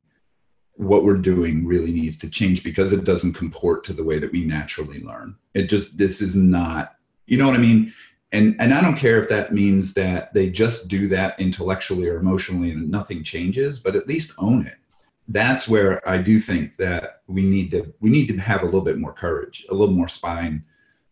what 0.76 1.04
we're 1.04 1.18
doing 1.18 1.66
really 1.66 1.92
needs 1.92 2.18
to 2.18 2.30
change 2.30 2.64
because 2.64 2.92
it 2.92 3.04
doesn't 3.04 3.34
comport 3.34 3.84
to 3.86 3.94
the 3.94 4.04
way 4.04 4.20
that 4.20 4.32
we 4.32 4.46
naturally 4.46 5.02
learn. 5.02 5.36
It 5.54 5.64
just, 5.70 5.98
this 5.98 6.22
is 6.22 6.36
not, 6.36 6.96
you 7.26 7.38
know 7.38 7.46
what 7.46 7.56
I 7.56 7.60
mean? 7.60 7.94
and 8.32 8.56
and 8.60 8.74
i 8.74 8.82
don't 8.82 8.98
care 8.98 9.22
if 9.22 9.30
that 9.30 9.54
means 9.54 9.94
that 9.94 10.34
they 10.34 10.50
just 10.50 10.88
do 10.88 11.08
that 11.08 11.40
intellectually 11.40 12.08
or 12.08 12.18
emotionally 12.18 12.72
and 12.72 12.90
nothing 12.90 13.24
changes 13.24 13.80
but 13.80 13.96
at 13.96 14.08
least 14.08 14.34
own 14.38 14.66
it 14.66 14.78
that's 15.28 15.68
where 15.68 16.08
i 16.10 16.18
do 16.18 16.40
think 16.40 16.76
that 16.78 17.22
we 17.28 17.44
need 17.44 17.72
to 17.72 17.94
we 18.00 18.10
need 18.10 18.28
to 18.28 18.38
have 18.38 18.62
a 18.62 18.66
little 18.66 18.82
bit 18.82 18.98
more 18.98 19.14
courage 19.14 19.66
a 19.70 19.74
little 19.74 19.96
more 19.96 20.08
spine 20.08 20.64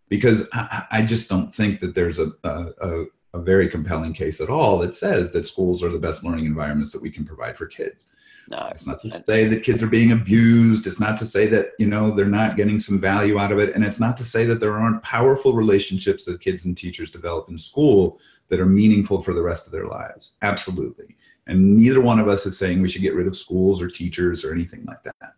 because 0.10 0.48
i, 0.54 0.86
I 0.92 1.02
just 1.02 1.30
don't 1.30 1.54
think 1.54 1.80
that 1.80 1.96
there's 1.96 2.20
a, 2.20 2.32
a, 2.44 3.06
a 3.34 3.40
very 3.40 3.70
compelling 3.70 4.14
case 4.14 4.42
at 4.42 4.50
all 4.50 4.78
that 4.80 4.94
says 4.94 5.32
that 5.32 5.46
schools 5.46 5.84
are 5.84 5.90
the 5.90 6.00
best 6.00 6.24
learning 6.24 6.46
environments 6.46 6.92
that 6.92 7.02
we 7.02 7.12
can 7.12 7.26
provide 7.26 7.58
for 7.58 7.68
kids 7.68 8.12
no, 8.50 8.68
it's 8.72 8.88
not 8.88 9.00
to 9.02 9.10
say 9.10 9.46
that 9.48 9.64
kids 9.64 9.84
are 9.84 9.88
being 9.88 10.12
abused. 10.12 10.88
It's 10.88 11.00
not 11.00 11.20
to 11.20 11.26
say 11.26 11.46
that 11.48 11.74
you 11.78 11.86
know 11.86 12.12
they're 12.12 12.26
not 12.26 12.58
getting 12.58 12.80
some 12.80 13.00
value 13.00 13.38
out 13.38 13.52
of 13.52 13.60
it, 13.60 13.76
and 13.76 13.84
it's 13.84 14.00
not 14.00 14.18
to 14.18 14.24
say 14.24 14.44
that 14.46 14.60
there 14.60 14.76
aren't 14.76 15.04
powerful 15.04 15.54
relationships 15.54 16.26
that 16.26 16.42
kids 16.42 16.66
and 16.66 16.76
teachers 16.76 17.12
develop 17.12 17.50
in 17.50 17.58
school 17.58 18.20
that 18.48 18.60
are 18.60 18.66
meaningful 18.66 19.22
for 19.22 19.36
the 19.36 19.42
rest 19.42 19.68
of 19.68 19.72
their 19.72 19.86
lives. 19.86 20.34
Absolutely, 20.42 21.16
and 21.46 21.78
neither 21.78 22.02
one 22.02 22.20
of 22.20 22.28
us 22.28 22.48
is 22.48 22.58
saying 22.58 22.82
we 22.82 22.90
should 22.90 23.04
get 23.04 23.14
rid 23.14 23.28
of 23.28 23.38
schools 23.38 23.82
or 23.84 23.88
teachers 23.88 24.44
or 24.44 24.52
anything 24.52 24.84
like 24.86 25.04
that. 25.04 25.36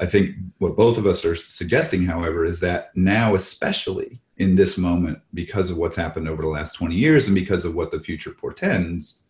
I 0.00 0.06
think 0.06 0.36
what 0.58 0.76
both 0.76 0.98
of 0.98 1.06
us 1.06 1.24
are 1.24 1.36
suggesting, 1.36 2.04
however, 2.04 2.44
is 2.44 2.60
that 2.60 2.90
now, 2.96 3.34
especially 3.34 4.20
in 4.36 4.56
this 4.56 4.76
moment, 4.76 5.20
because 5.32 5.70
of 5.70 5.76
what's 5.76 5.96
happened 5.96 6.28
over 6.28 6.42
the 6.42 6.48
last 6.48 6.74
20 6.74 6.94
years 6.94 7.26
and 7.26 7.34
because 7.34 7.64
of 7.64 7.74
what 7.74 7.90
the 7.90 8.00
future 8.00 8.32
portends, 8.32 9.24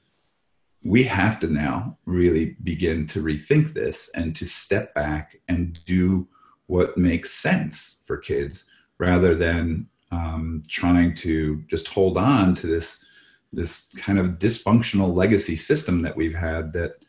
we 0.82 1.02
have 1.04 1.40
to 1.40 1.48
now 1.48 1.96
really 2.06 2.56
begin 2.62 3.06
to 3.08 3.22
rethink 3.22 3.72
this 3.72 4.10
and 4.14 4.34
to 4.36 4.46
step 4.46 4.94
back 4.94 5.40
and 5.48 5.78
do 5.86 6.28
what 6.66 6.96
makes 6.96 7.32
sense 7.32 8.02
for 8.06 8.16
kids 8.16 8.68
rather 8.98 9.34
than 9.34 9.86
um, 10.10 10.62
trying 10.68 11.14
to 11.14 11.62
just 11.68 11.88
hold 11.88 12.16
on 12.16 12.54
to 12.54 12.66
this 12.66 13.04
this 13.52 13.88
kind 13.96 14.18
of 14.18 14.38
dysfunctional 14.38 15.14
legacy 15.14 15.54
system 15.54 16.02
that 16.02 16.16
we've 16.16 16.34
had 16.34 16.72
that 16.72 17.03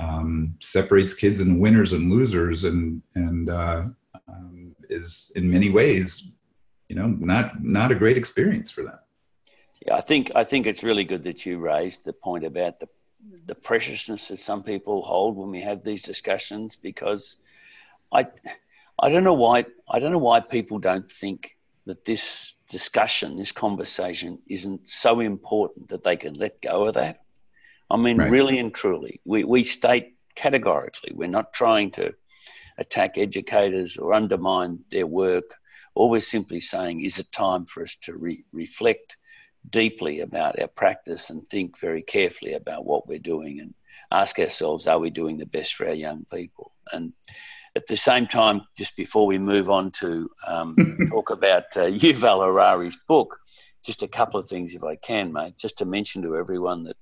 um, 0.00 0.54
separates 0.60 1.14
kids 1.14 1.40
into 1.40 1.60
winners 1.60 1.92
and 1.92 2.10
losers 2.10 2.64
and 2.64 3.02
and 3.14 3.50
uh, 3.50 3.84
um, 4.28 4.74
is 4.88 5.32
in 5.36 5.50
many 5.50 5.70
ways 5.70 6.32
you 6.88 6.96
know 6.96 7.06
not 7.06 7.62
not 7.62 7.92
a 7.92 7.94
great 7.94 8.16
experience 8.16 8.70
for 8.70 8.82
them 8.82 8.98
yeah 9.86 9.94
i 9.94 10.00
think 10.00 10.32
i 10.34 10.42
think 10.42 10.66
it's 10.66 10.82
really 10.82 11.04
good 11.04 11.22
that 11.22 11.44
you 11.46 11.58
raised 11.58 12.04
the 12.04 12.12
point 12.12 12.44
about 12.44 12.80
the 12.80 12.88
the 13.46 13.54
preciousness 13.54 14.28
that 14.28 14.38
some 14.38 14.62
people 14.62 15.02
hold 15.02 15.36
when 15.36 15.50
we 15.50 15.60
have 15.60 15.84
these 15.84 16.02
discussions 16.02 16.76
because 16.76 17.36
I 18.12 18.26
I 18.98 19.10
don't 19.10 19.24
know 19.24 19.34
why 19.34 19.66
I 19.88 19.98
don't 19.98 20.12
know 20.12 20.18
why 20.18 20.40
people 20.40 20.78
don't 20.78 21.10
think 21.10 21.56
that 21.86 22.04
this 22.04 22.54
discussion, 22.68 23.36
this 23.36 23.52
conversation 23.52 24.38
isn't 24.46 24.88
so 24.88 25.20
important 25.20 25.88
that 25.88 26.02
they 26.02 26.16
can 26.16 26.34
let 26.34 26.60
go 26.60 26.86
of 26.86 26.94
that. 26.94 27.22
I 27.90 27.96
mean, 27.96 28.18
right. 28.18 28.30
really 28.30 28.58
and 28.58 28.72
truly, 28.72 29.20
we, 29.24 29.44
we 29.44 29.64
state 29.64 30.14
categorically 30.36 31.12
we're 31.14 31.28
not 31.28 31.52
trying 31.52 31.90
to 31.90 32.14
attack 32.78 33.18
educators 33.18 33.96
or 33.98 34.14
undermine 34.14 34.78
their 34.90 35.06
work. 35.06 35.54
All 35.94 36.08
we're 36.08 36.20
simply 36.20 36.60
saying 36.60 37.02
is 37.02 37.18
it 37.18 37.30
time 37.32 37.66
for 37.66 37.82
us 37.82 37.96
to 38.04 38.16
re- 38.16 38.44
reflect 38.52 39.16
deeply 39.68 40.20
about 40.20 40.58
our 40.58 40.68
practice 40.68 41.28
and 41.28 41.46
think 41.46 41.78
very 41.78 42.00
carefully 42.00 42.54
about 42.54 42.86
what 42.86 43.06
we're 43.06 43.18
doing 43.18 43.60
and 43.60 43.74
ask 44.10 44.38
ourselves, 44.38 44.86
are 44.86 44.98
we 44.98 45.10
doing 45.10 45.36
the 45.36 45.46
best 45.46 45.74
for 45.74 45.86
our 45.86 45.94
young 45.94 46.24
people? 46.32 46.72
And 46.92 47.12
at 47.76 47.86
the 47.86 47.96
same 47.96 48.26
time, 48.26 48.62
just 48.78 48.96
before 48.96 49.26
we 49.26 49.38
move 49.38 49.68
on 49.68 49.90
to 49.92 50.30
um, 50.46 50.76
talk 51.10 51.30
about 51.30 51.64
uh, 51.76 51.86
Yuval 51.86 52.46
Harari's 52.46 52.98
book, 53.06 53.38
just 53.84 54.02
a 54.02 54.08
couple 54.08 54.40
of 54.40 54.48
things, 54.48 54.74
if 54.74 54.82
I 54.82 54.96
can, 54.96 55.32
mate, 55.32 55.58
just 55.58 55.78
to 55.78 55.84
mention 55.84 56.22
to 56.22 56.36
everyone 56.36 56.84
that 56.84 56.96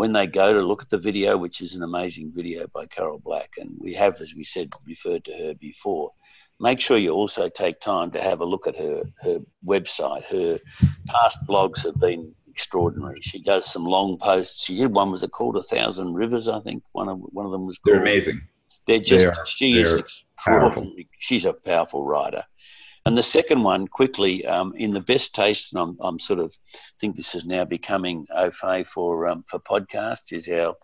when 0.00 0.12
they 0.12 0.26
go 0.26 0.54
to 0.54 0.62
look 0.62 0.80
at 0.80 0.88
the 0.88 0.96
video, 0.96 1.36
which 1.36 1.60
is 1.60 1.74
an 1.74 1.82
amazing 1.82 2.32
video 2.34 2.66
by 2.68 2.86
Carol 2.86 3.18
Black, 3.18 3.50
and 3.58 3.68
we 3.78 3.92
have, 3.92 4.18
as 4.22 4.34
we 4.34 4.44
said, 4.44 4.72
referred 4.86 5.26
to 5.26 5.32
her 5.36 5.52
before, 5.52 6.10
make 6.58 6.80
sure 6.80 6.96
you 6.96 7.10
also 7.10 7.50
take 7.50 7.78
time 7.82 8.10
to 8.12 8.22
have 8.22 8.40
a 8.40 8.46
look 8.46 8.66
at 8.66 8.74
her 8.76 9.02
her 9.20 9.40
website. 9.62 10.24
Her 10.24 10.58
past 11.06 11.46
blogs 11.46 11.84
have 11.84 12.00
been 12.00 12.34
extraordinary. 12.48 13.20
She 13.20 13.42
does 13.42 13.70
some 13.70 13.84
long 13.84 14.16
posts. 14.16 14.64
She 14.64 14.78
did 14.78 14.94
one 14.94 15.10
was 15.10 15.22
it 15.22 15.32
called 15.32 15.58
A 15.58 15.62
Thousand 15.62 16.14
Rivers, 16.14 16.48
I 16.48 16.60
think. 16.60 16.82
One 16.92 17.10
of 17.10 17.18
one 17.18 17.44
of 17.44 17.52
them 17.52 17.66
was 17.66 17.76
called. 17.76 17.96
They're 17.96 18.02
amazing. 18.02 18.40
They're 18.86 19.00
just 19.00 19.26
they 19.26 19.40
are, 19.42 19.46
she 19.46 19.80
is 19.80 19.92
extraordinary. 19.96 21.10
She's 21.18 21.44
a 21.44 21.52
powerful 21.52 22.06
writer. 22.06 22.44
And 23.06 23.16
the 23.16 23.22
second 23.22 23.62
one, 23.62 23.88
quickly, 23.88 24.44
um, 24.46 24.74
in 24.76 24.92
the 24.92 25.00
best 25.00 25.34
taste, 25.34 25.72
and 25.72 25.80
I'm, 25.80 25.96
I'm 26.00 26.18
sort 26.18 26.38
of 26.38 26.54
think 27.00 27.16
this 27.16 27.34
is 27.34 27.46
now 27.46 27.64
becoming 27.64 28.26
au 28.34 28.50
fait 28.50 28.86
for 28.86 29.26
um, 29.26 29.42
for 29.48 29.58
podcasts, 29.58 30.32
is 30.32 30.48
our 30.48 30.74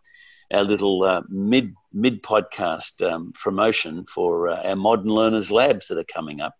our 0.52 0.64
little 0.64 1.02
uh, 1.02 1.22
mid 1.28 1.74
mid 1.92 2.22
podcast 2.22 3.06
um, 3.06 3.32
promotion 3.34 4.06
for 4.06 4.48
uh, 4.48 4.62
our 4.62 4.76
modern 4.76 5.08
learners 5.08 5.50
labs 5.50 5.88
that 5.88 5.98
are 5.98 6.04
coming 6.04 6.40
up. 6.40 6.54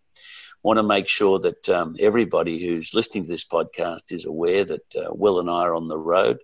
Want 0.63 0.77
to 0.77 0.83
make 0.83 1.07
sure 1.07 1.39
that 1.39 1.69
um, 1.69 1.95
everybody 1.99 2.63
who's 2.63 2.93
listening 2.93 3.23
to 3.23 3.29
this 3.29 3.45
podcast 3.45 4.11
is 4.11 4.25
aware 4.25 4.65
that 4.65 4.95
uh, 4.95 5.09
Will 5.09 5.39
and 5.39 5.49
I 5.49 5.61
are 5.61 5.75
on 5.75 5.87
the 5.87 5.97
road. 5.97 6.37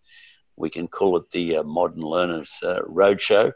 We 0.56 0.69
can 0.69 0.88
call 0.88 1.17
it 1.17 1.30
the 1.32 1.58
uh, 1.58 1.63
Modern 1.63 2.02
Learners 2.02 2.58
uh, 2.63 2.80
Roadshow. 2.88 3.52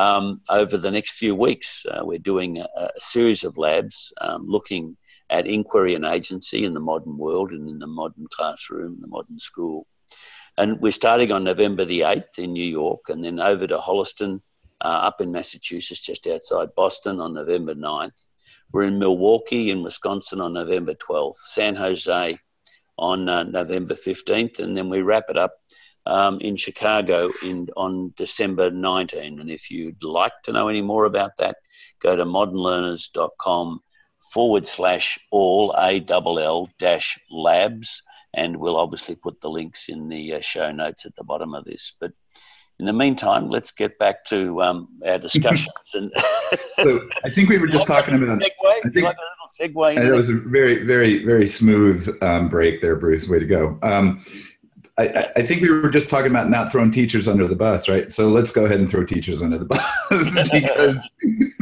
Um, 0.00 0.40
over 0.48 0.78
the 0.78 0.90
next 0.90 1.10
few 1.10 1.34
weeks, 1.34 1.84
uh, 1.84 2.00
we're 2.02 2.26
doing 2.32 2.56
a, 2.56 2.66
a, 2.74 2.88
series 2.96 3.44
of 3.44 3.58
labs 3.58 4.14
um, 4.22 4.46
looking 4.48 4.96
at 5.28 5.46
inquiry 5.46 5.94
and 5.94 6.06
agency 6.06 6.64
in 6.64 6.72
the 6.72 6.80
modern 6.80 7.18
world 7.18 7.50
and 7.50 7.68
in 7.68 7.78
the 7.78 7.86
modern 7.86 8.26
classroom, 8.30 8.96
the 9.02 9.08
modern 9.08 9.38
school. 9.38 9.86
And 10.56 10.80
we're 10.80 10.90
starting 10.90 11.32
on 11.32 11.44
November 11.44 11.84
the 11.84 12.00
8th 12.00 12.38
in 12.38 12.54
New 12.54 12.64
York 12.64 13.10
and 13.10 13.22
then 13.22 13.40
over 13.40 13.66
to 13.66 13.76
Holliston 13.76 14.40
uh, 14.80 15.08
up 15.08 15.20
in 15.20 15.32
Massachusetts, 15.32 16.00
just 16.00 16.26
outside 16.26 16.74
Boston 16.74 17.20
on 17.20 17.34
November 17.34 17.74
9th. 17.74 18.16
We're 18.72 18.84
in 18.84 18.98
Milwaukee 18.98 19.70
in 19.70 19.82
Wisconsin 19.82 20.40
on 20.40 20.54
November 20.54 20.94
12th, 20.94 21.36
San 21.50 21.76
Jose 21.76 22.38
on 22.96 23.28
uh, 23.28 23.42
November 23.42 23.96
15th, 23.96 24.60
and 24.60 24.74
then 24.74 24.88
we 24.88 25.02
wrap 25.02 25.24
it 25.28 25.36
up 25.36 25.59
um, 26.06 26.40
in 26.40 26.56
Chicago 26.56 27.30
in, 27.42 27.68
on 27.76 28.12
December 28.16 28.70
19. 28.70 29.40
And 29.40 29.50
if 29.50 29.70
you'd 29.70 30.02
like 30.02 30.32
to 30.44 30.52
know 30.52 30.68
any 30.68 30.82
more 30.82 31.04
about 31.04 31.36
that, 31.38 31.56
go 32.02 32.16
to 32.16 32.24
modernlearners.com 32.24 33.80
forward 34.32 34.68
slash 34.68 35.18
all 35.30 35.74
A 35.76 36.04
L 36.08 36.38
L 36.38 36.68
dash 36.78 37.18
labs 37.30 38.02
and 38.34 38.56
we'll 38.56 38.76
obviously 38.76 39.14
put 39.14 39.40
the 39.40 39.50
links 39.50 39.88
in 39.88 40.08
the 40.08 40.34
uh, 40.34 40.40
show 40.40 40.70
notes 40.70 41.04
at 41.04 41.14
the 41.16 41.24
bottom 41.24 41.54
of 41.54 41.64
this. 41.64 41.96
But 42.00 42.12
in 42.78 42.86
the 42.86 42.92
meantime, 42.92 43.50
let's 43.50 43.72
get 43.72 43.98
back 43.98 44.24
to 44.26 44.62
um, 44.62 44.88
our 45.04 45.18
discussions. 45.28 45.68
and 45.94 46.10
so 46.82 47.08
I 47.24 47.30
think 47.30 47.48
we 47.48 47.58
were 47.58 47.66
just 47.66 47.86
talking 47.86 48.14
about. 48.14 48.38
Segue? 48.38 48.48
I 48.84 48.88
think, 48.88 49.04
like 49.04 49.16
a 49.16 49.60
little 49.62 49.74
segue. 49.74 50.02
That 50.02 50.14
was 50.14 50.28
a 50.28 50.34
very, 50.34 50.84
very, 50.84 51.24
very 51.24 51.46
smooth 51.46 52.16
um, 52.22 52.48
break 52.48 52.80
there, 52.80 52.96
Bruce. 52.96 53.28
Way 53.28 53.40
to 53.40 53.46
go. 53.46 53.78
Um, 53.82 54.24
I, 55.00 55.26
I, 55.36 55.42
think 55.42 55.62
we 55.62 55.70
were 55.70 55.90
just 55.90 56.10
talking 56.10 56.30
about 56.30 56.50
not 56.50 56.70
throwing 56.70 56.90
teachers 56.90 57.26
under 57.26 57.46
the 57.46 57.56
bus, 57.56 57.88
right? 57.88 58.10
So 58.12 58.28
let's 58.28 58.52
go 58.52 58.64
ahead 58.64 58.80
and 58.80 58.88
throw 58.88 59.04
teachers 59.04 59.40
under 59.40 59.56
the 59.56 59.64
bus 60.10 60.48
because 60.52 61.16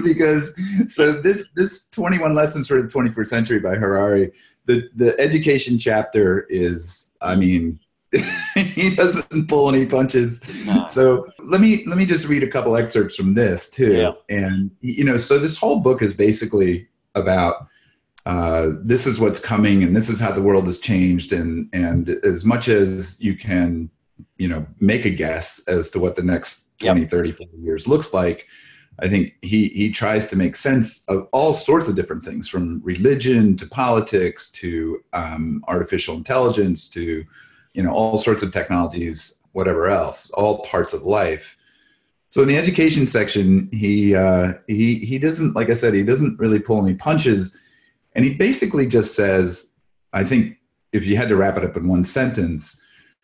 because 0.04 0.54
so 0.92 1.12
this 1.12 1.48
this 1.54 1.88
21 1.88 2.34
lessons 2.34 2.68
for 2.68 2.80
the 2.80 2.88
21st 2.88 3.26
century 3.28 3.60
by 3.60 3.76
Harari 3.76 4.32
the 4.68 4.88
the 4.94 5.18
education 5.18 5.78
chapter 5.78 6.46
is 6.48 7.10
i 7.20 7.34
mean 7.34 7.80
he 8.54 8.94
doesn't 8.94 9.48
pull 9.48 9.68
any 9.68 9.84
punches 9.84 10.42
no. 10.66 10.86
so 10.86 11.26
let 11.44 11.60
me 11.60 11.84
let 11.86 11.98
me 11.98 12.06
just 12.06 12.28
read 12.28 12.42
a 12.42 12.48
couple 12.48 12.76
excerpts 12.76 13.16
from 13.16 13.34
this 13.34 13.68
too 13.68 13.94
yeah. 13.94 14.12
and 14.28 14.70
you 14.80 15.04
know 15.04 15.16
so 15.16 15.38
this 15.38 15.56
whole 15.56 15.80
book 15.80 16.00
is 16.00 16.14
basically 16.14 16.86
about 17.14 17.66
uh, 18.28 18.72
this 18.82 19.06
is 19.06 19.18
what's 19.18 19.40
coming 19.40 19.82
and 19.82 19.96
this 19.96 20.08
is 20.08 20.20
how 20.20 20.30
the 20.30 20.42
world 20.42 20.66
has 20.66 20.78
changed 20.78 21.32
and 21.32 21.68
and 21.72 22.10
as 22.24 22.44
much 22.44 22.68
as 22.68 23.20
you 23.20 23.36
can 23.36 23.90
you 24.36 24.46
know 24.46 24.66
make 24.80 25.04
a 25.04 25.10
guess 25.10 25.60
as 25.66 25.90
to 25.90 25.98
what 25.98 26.14
the 26.14 26.22
next 26.22 26.68
20 26.80 27.00
yep. 27.00 27.10
30 27.10 27.32
40 27.32 27.56
years 27.58 27.88
looks 27.88 28.12
like 28.14 28.46
I 29.00 29.08
think 29.08 29.34
he 29.42 29.68
he 29.68 29.92
tries 29.92 30.28
to 30.28 30.36
make 30.36 30.56
sense 30.56 31.04
of 31.08 31.28
all 31.32 31.54
sorts 31.54 31.88
of 31.88 31.94
different 31.94 32.22
things, 32.22 32.48
from 32.48 32.80
religion 32.82 33.56
to 33.58 33.66
politics 33.66 34.50
to 34.52 35.00
um, 35.12 35.62
artificial 35.68 36.16
intelligence 36.16 36.90
to 36.90 37.24
you 37.74 37.82
know 37.82 37.92
all 37.92 38.18
sorts 38.18 38.42
of 38.42 38.52
technologies, 38.52 39.38
whatever 39.52 39.88
else, 39.88 40.30
all 40.32 40.64
parts 40.64 40.92
of 40.94 41.02
life. 41.02 41.56
So 42.30 42.42
in 42.42 42.48
the 42.48 42.58
education 42.58 43.06
section, 43.06 43.68
he 43.72 44.16
uh, 44.16 44.54
he 44.66 44.96
he 44.96 45.18
doesn't, 45.18 45.54
like 45.54 45.70
I 45.70 45.74
said, 45.74 45.94
he 45.94 46.02
doesn't 46.02 46.38
really 46.38 46.58
pull 46.58 46.84
any 46.84 46.94
punches, 46.94 47.56
and 48.14 48.24
he 48.24 48.34
basically 48.34 48.86
just 48.86 49.14
says, 49.14 49.72
I 50.12 50.24
think 50.24 50.56
if 50.92 51.06
you 51.06 51.16
had 51.16 51.28
to 51.28 51.36
wrap 51.36 51.56
it 51.56 51.64
up 51.64 51.76
in 51.76 51.86
one 51.86 52.04
sentence, 52.04 52.82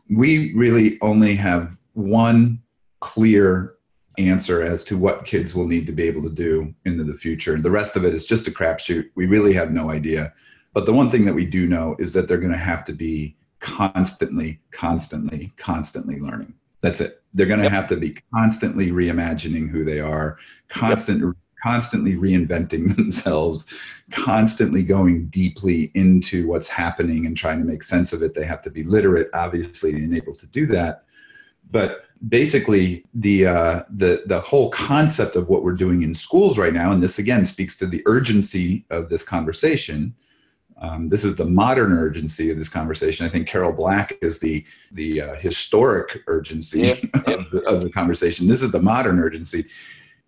we 0.08 0.54
really 0.54 0.98
only 1.00 1.34
have 1.36 1.78
one 1.94 2.60
clear 3.00 3.74
answer 4.18 4.62
as 4.62 4.84
to 4.84 4.96
what 4.96 5.24
kids 5.24 5.54
will 5.54 5.66
need 5.66 5.86
to 5.86 5.92
be 5.92 6.04
able 6.04 6.22
to 6.22 6.30
do 6.30 6.74
into 6.84 7.04
the 7.04 7.14
future. 7.14 7.58
The 7.60 7.70
rest 7.70 7.96
of 7.96 8.04
it 8.04 8.14
is 8.14 8.26
just 8.26 8.46
a 8.46 8.50
crapshoot. 8.50 9.08
We 9.14 9.26
really 9.26 9.54
have 9.54 9.72
no 9.72 9.90
idea. 9.90 10.32
But 10.72 10.86
the 10.86 10.92
one 10.92 11.10
thing 11.10 11.24
that 11.24 11.34
we 11.34 11.46
do 11.46 11.66
know 11.66 11.96
is 11.98 12.12
that 12.12 12.28
they're 12.28 12.38
going 12.38 12.52
to 12.52 12.58
have 12.58 12.84
to 12.84 12.92
be 12.92 13.36
constantly, 13.60 14.60
constantly, 14.72 15.50
constantly 15.56 16.20
learning. 16.20 16.54
That's 16.80 17.00
it. 17.00 17.22
They're 17.32 17.46
going 17.46 17.60
to 17.60 17.64
yep. 17.64 17.72
have 17.72 17.88
to 17.88 17.96
be 17.96 18.16
constantly 18.32 18.90
reimagining 18.90 19.70
who 19.70 19.84
they 19.84 20.00
are, 20.00 20.38
constant, 20.68 21.22
yep. 21.22 21.34
Constantly 21.64 22.14
reinventing 22.14 22.94
themselves, 22.96 23.66
constantly 24.10 24.82
going 24.82 25.26
deeply 25.26 25.90
into 25.94 26.46
what's 26.46 26.68
happening 26.68 27.24
and 27.24 27.36
trying 27.36 27.58
to 27.58 27.64
make 27.64 27.82
sense 27.82 28.12
of 28.12 28.22
it. 28.22 28.34
They 28.34 28.44
have 28.44 28.60
to 28.62 28.70
be 28.70 28.84
literate, 28.84 29.30
obviously, 29.32 29.94
and 29.94 30.14
able 30.14 30.34
to 30.34 30.46
do 30.46 30.66
that. 30.66 31.04
But 31.70 32.04
basically, 32.28 33.04
the 33.14 33.46
uh, 33.46 33.82
the 33.88 34.22
the 34.26 34.40
whole 34.40 34.68
concept 34.70 35.36
of 35.36 35.48
what 35.48 35.64
we're 35.64 35.72
doing 35.72 36.02
in 36.02 36.14
schools 36.14 36.58
right 36.58 36.74
now, 36.74 36.92
and 36.92 37.02
this 37.02 37.18
again 37.18 37.44
speaks 37.44 37.78
to 37.78 37.86
the 37.86 38.02
urgency 38.04 38.84
of 38.90 39.08
this 39.08 39.24
conversation, 39.24 40.14
um, 40.76 41.08
this 41.08 41.24
is 41.24 41.36
the 41.36 41.46
modern 41.46 41.92
urgency 41.92 42.50
of 42.50 42.58
this 42.58 42.68
conversation. 42.68 43.24
I 43.24 43.30
think 43.30 43.48
Carol 43.48 43.72
Black 43.72 44.18
is 44.20 44.40
the 44.40 44.64
the 44.92 45.22
uh, 45.22 45.34
historic 45.36 46.22
urgency 46.26 46.80
yep. 46.80 46.98
Of, 47.26 47.50
the, 47.50 47.62
of, 47.66 47.80
the, 47.80 47.90
conversation. 47.90 48.46
This 48.46 48.62
is 48.62 48.70
the 48.70 48.82
modern 48.82 49.18
urgency. 49.18 49.64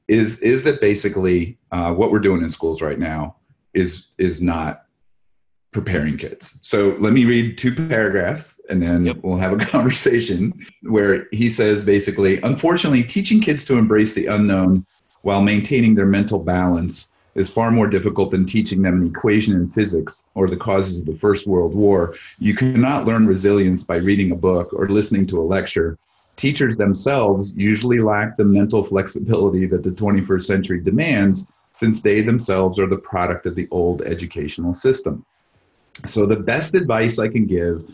Is 0.09 0.41
is 0.41 0.63
that 0.65 0.81
basically 0.81 1.59
uh, 1.73 1.93
what 1.93 2.13
we're 2.13 2.21
doing 2.21 2.43
in 2.43 2.51
schools 2.51 2.81
right 2.81 2.99
now 2.99 3.37
is 3.75 4.09
is 4.19 4.41
not 4.41 4.87
preparing 5.73 6.17
kids. 6.17 6.59
So 6.63 6.97
let 7.01 7.13
me 7.13 7.27
read 7.27 7.59
two 7.59 7.75
paragraphs 7.75 8.59
and 8.71 8.81
then 8.81 9.05
yep. 9.05 9.19
we'll 9.23 9.37
have 9.37 9.53
a 9.53 9.65
conversation 9.75 10.55
where 10.83 11.27
he 11.33 11.51
says 11.51 11.85
basically, 11.85 12.41
unfortunately, 12.41 13.05
teaching 13.05 13.43
kids 13.43 13.65
to 13.67 13.77
embrace 13.77 14.15
the 14.15 14.27
unknown 14.27 14.87
while 15.21 15.43
maintaining 15.43 15.95
their 15.95 16.07
mental 16.07 16.39
balance 16.39 17.09
is 17.35 17.51
far 17.51 17.71
more 17.71 17.87
difficult 17.87 18.31
than 18.31 18.47
teaching 18.47 18.81
them 18.81 19.03
an 19.03 19.07
equation 19.09 19.53
in 19.53 19.69
physics 19.71 20.23
or 20.35 20.49
the 20.49 20.57
causes 20.57 20.97
of 20.97 21.05
the 21.05 21.17
First 21.19 21.47
World 21.47 21.75
War. 21.75 22.15
You 22.39 22.55
cannot 22.55 23.05
learn 23.05 23.27
resilience 23.27 23.83
by 23.83 23.97
reading 23.97 24.33
a 24.33 24.37
book 24.37 24.73
or 24.73 24.89
listening 24.89 25.27
to 25.27 25.41
a 25.41 25.45
lecture. 25.45 25.99
Teachers 26.37 26.77
themselves 26.77 27.53
usually 27.57 28.01
lack 28.01 28.37
the 28.37 28.45
mental 28.45 28.85
flexibility 28.85 29.67
that 29.67 29.83
the 29.83 29.91
21st 29.91 30.43
century 30.43 30.81
demands 30.81 31.47
since 31.73 32.03
they 32.03 32.23
themselves 32.23 32.79
are 32.79 32.87
the 32.87 32.97
product 32.97 33.47
of 33.47 33.55
the 33.55 33.69
old 33.71 34.03
educational 34.03 34.75
system. 34.75 35.25
So, 36.05 36.27
the 36.27 36.37
best 36.37 36.75
advice 36.75 37.19
I 37.19 37.29
can 37.29 37.47
give 37.47 37.91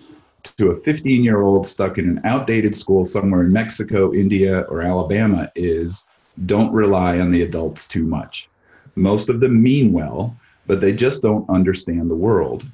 to 0.56 0.70
a 0.70 0.80
15 0.80 1.22
year 1.22 1.42
old 1.42 1.66
stuck 1.66 1.98
in 1.98 2.08
an 2.08 2.20
outdated 2.24 2.76
school 2.76 3.04
somewhere 3.04 3.42
in 3.42 3.52
Mexico, 3.52 4.12
India, 4.12 4.62
or 4.62 4.82
Alabama 4.82 5.50
is 5.54 6.04
don't 6.46 6.72
rely 6.72 7.20
on 7.20 7.30
the 7.30 7.42
adults 7.42 7.86
too 7.86 8.04
much. 8.04 8.48
Most 8.96 9.28
of 9.28 9.40
them 9.40 9.62
mean 9.62 9.92
well, 9.92 10.36
but 10.66 10.80
they 10.80 10.92
just 10.92 11.22
don't 11.22 11.48
understand 11.48 12.10
the 12.10 12.16
world. 12.16 12.66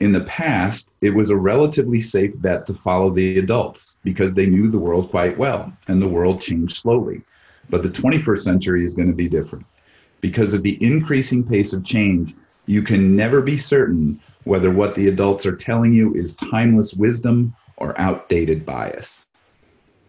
In 0.00 0.12
the 0.12 0.22
past, 0.22 0.88
it 1.00 1.10
was 1.10 1.30
a 1.30 1.36
relatively 1.36 2.00
safe 2.00 2.32
bet 2.36 2.66
to 2.66 2.74
follow 2.74 3.10
the 3.10 3.38
adults 3.38 3.96
because 4.02 4.34
they 4.34 4.46
knew 4.46 4.68
the 4.68 4.78
world 4.78 5.10
quite 5.10 5.38
well, 5.38 5.72
and 5.88 6.02
the 6.02 6.08
world 6.08 6.40
changed 6.40 6.76
slowly. 6.76 7.22
But 7.70 7.82
the 7.82 7.88
21st 7.88 8.38
century 8.40 8.84
is 8.84 8.94
going 8.94 9.08
to 9.08 9.14
be 9.14 9.28
different. 9.28 9.64
Because 10.20 10.52
of 10.52 10.62
the 10.62 10.82
increasing 10.84 11.44
pace 11.44 11.72
of 11.72 11.84
change, 11.84 12.34
you 12.66 12.82
can 12.82 13.14
never 13.14 13.40
be 13.40 13.56
certain 13.56 14.20
whether 14.44 14.70
what 14.70 14.94
the 14.94 15.08
adults 15.08 15.46
are 15.46 15.56
telling 15.56 15.92
you 15.92 16.14
is 16.14 16.36
timeless 16.36 16.94
wisdom 16.94 17.54
or 17.76 17.98
outdated 18.00 18.64
bias. 18.66 19.24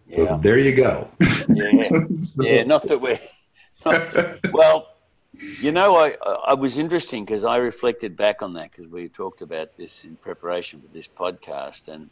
Yeah. 0.08 0.16
So 0.16 0.40
there 0.42 0.58
you 0.58 0.74
go. 0.74 1.08
Yeah, 1.48 1.88
so. 2.18 2.42
yeah 2.42 2.64
not 2.64 2.86
that 2.88 3.00
we're. 3.00 3.18
Not, 3.84 4.52
well, 4.52 4.95
you 5.38 5.72
know, 5.72 5.96
I, 5.96 6.16
I 6.46 6.54
was 6.54 6.78
interesting 6.78 7.24
because 7.24 7.44
I 7.44 7.56
reflected 7.56 8.16
back 8.16 8.42
on 8.42 8.54
that 8.54 8.70
because 8.70 8.90
we 8.90 9.08
talked 9.08 9.42
about 9.42 9.76
this 9.76 10.04
in 10.04 10.16
preparation 10.16 10.80
for 10.80 10.88
this 10.88 11.08
podcast. 11.08 11.88
And 11.88 12.10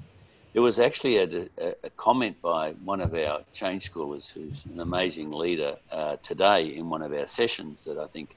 there 0.53 0.62
was 0.62 0.79
actually 0.79 1.18
a, 1.18 1.49
a, 1.59 1.75
a 1.85 1.91
comment 1.91 2.41
by 2.43 2.72
one 2.72 3.01
of 3.01 3.14
our 3.14 3.41
change 3.53 3.93
schoolers 3.93 4.31
who's 4.31 4.64
an 4.66 4.81
amazing 4.81 5.31
leader 5.31 5.77
uh, 5.91 6.16
today 6.22 6.66
in 6.66 6.91
one 6.91 7.03
of 7.03 7.12
our 7.12 7.27
sessions 7.27 7.85
that 7.85 7.99
I 7.99 8.07
think 8.07 8.37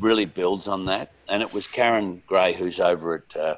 really 0.00 0.24
builds 0.24 0.68
on 0.68 0.86
that. 0.86 1.12
And 1.28 1.42
it 1.42 1.52
was 1.52 1.66
Karen 1.66 2.22
Gray, 2.26 2.52
who's 2.54 2.80
over 2.80 3.24
at 3.26 3.36
uh, 3.36 3.56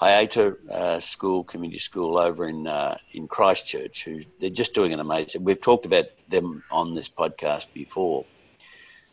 Haeata 0.00 0.70
uh, 0.70 1.00
School, 1.00 1.44
Community 1.44 1.78
School 1.78 2.18
over 2.18 2.48
in 2.48 2.66
uh, 2.66 2.96
in 3.12 3.28
Christchurch, 3.28 4.04
who 4.04 4.22
they're 4.40 4.50
just 4.50 4.74
doing 4.74 4.92
an 4.92 5.00
amazing. 5.00 5.44
We've 5.44 5.60
talked 5.60 5.84
about 5.84 6.06
them 6.28 6.64
on 6.70 6.94
this 6.94 7.08
podcast 7.08 7.66
before 7.74 8.24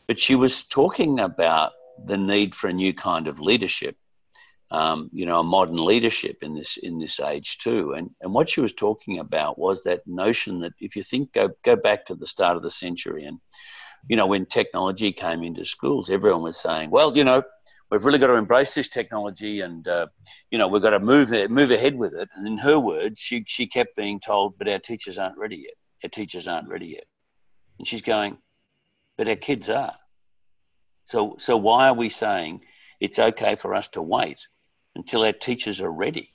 but 0.08 0.20
she 0.20 0.36
was 0.36 0.64
talking 0.64 1.20
about 1.20 1.74
the 2.06 2.18
need 2.18 2.56
for 2.56 2.68
a 2.68 2.74
new 2.74 2.94
kind 2.94 3.28
of 3.28 3.40
leadership, 3.40 3.98
um, 4.72 5.10
you 5.12 5.26
know, 5.26 5.40
a 5.40 5.44
modern 5.44 5.84
leadership 5.84 6.38
in 6.42 6.54
this 6.54 6.78
in 6.78 7.00
this 7.00 7.20
age 7.20 7.58
too. 7.58 7.94
And 7.94 8.10
and 8.22 8.34
what 8.34 8.50
she 8.50 8.62
was 8.62 8.74
talking 8.74 9.20
about 9.20 9.58
was 9.58 9.84
that 9.84 10.06
notion 10.06 10.60
that 10.62 10.74
if 10.80 10.96
you 10.96 11.04
think 11.04 11.34
go 11.34 11.50
go 11.64 11.76
back 11.76 12.06
to 12.06 12.16
the 12.16 12.28
start 12.28 12.58
of 12.58 12.64
the 12.64 12.72
century 12.72 13.26
and 13.26 13.40
you 14.08 14.16
know 14.16 14.28
when 14.28 14.46
technology 14.46 15.12
came 15.12 15.44
into 15.44 15.66
schools, 15.66 16.10
everyone 16.10 16.44
was 16.44 16.58
saying, 16.58 16.90
well, 16.90 17.16
you 17.16 17.24
know, 17.24 17.44
we've 17.92 18.06
really 18.06 18.20
got 18.20 18.28
to 18.28 18.34
embrace 18.34 18.74
this 18.74 18.90
technology 18.90 19.62
and 19.62 19.88
uh, 19.88 20.08
you 20.52 20.58
know 20.58 20.68
we've 20.68 20.82
got 20.82 20.92
to 20.92 21.00
move 21.00 21.30
move 21.50 21.72
ahead 21.72 21.96
with 21.96 22.14
it. 22.14 22.30
And 22.36 22.48
in 22.48 22.58
her 22.58 22.80
words 22.80 23.20
she, 23.20 23.44
she 23.48 23.68
kept 23.68 23.96
being 23.96 24.20
told 24.20 24.58
but 24.58 24.68
our 24.68 24.80
teachers 24.80 25.18
aren't 25.18 25.38
ready 25.38 25.58
yet. 25.58 25.76
Our 26.04 26.10
teachers 26.10 26.48
aren't 26.48 26.70
ready 26.70 26.88
yet. 26.88 27.06
And 27.80 27.88
she's 27.88 28.02
going 28.02 28.38
but 29.18 29.28
our 29.28 29.36
kids 29.36 29.70
are. 29.70 29.96
So, 31.08 31.38
so 31.40 31.58
why 31.58 31.88
are 31.88 31.94
we 31.94 32.10
saying 32.10 32.62
it's 33.00 33.20
okay 33.20 33.56
for 33.56 33.74
us 33.76 33.88
to 33.90 34.02
wait 34.02 34.48
until 34.96 35.24
our 35.24 35.34
teachers 35.34 35.82
are 35.82 35.92
ready? 35.92 36.32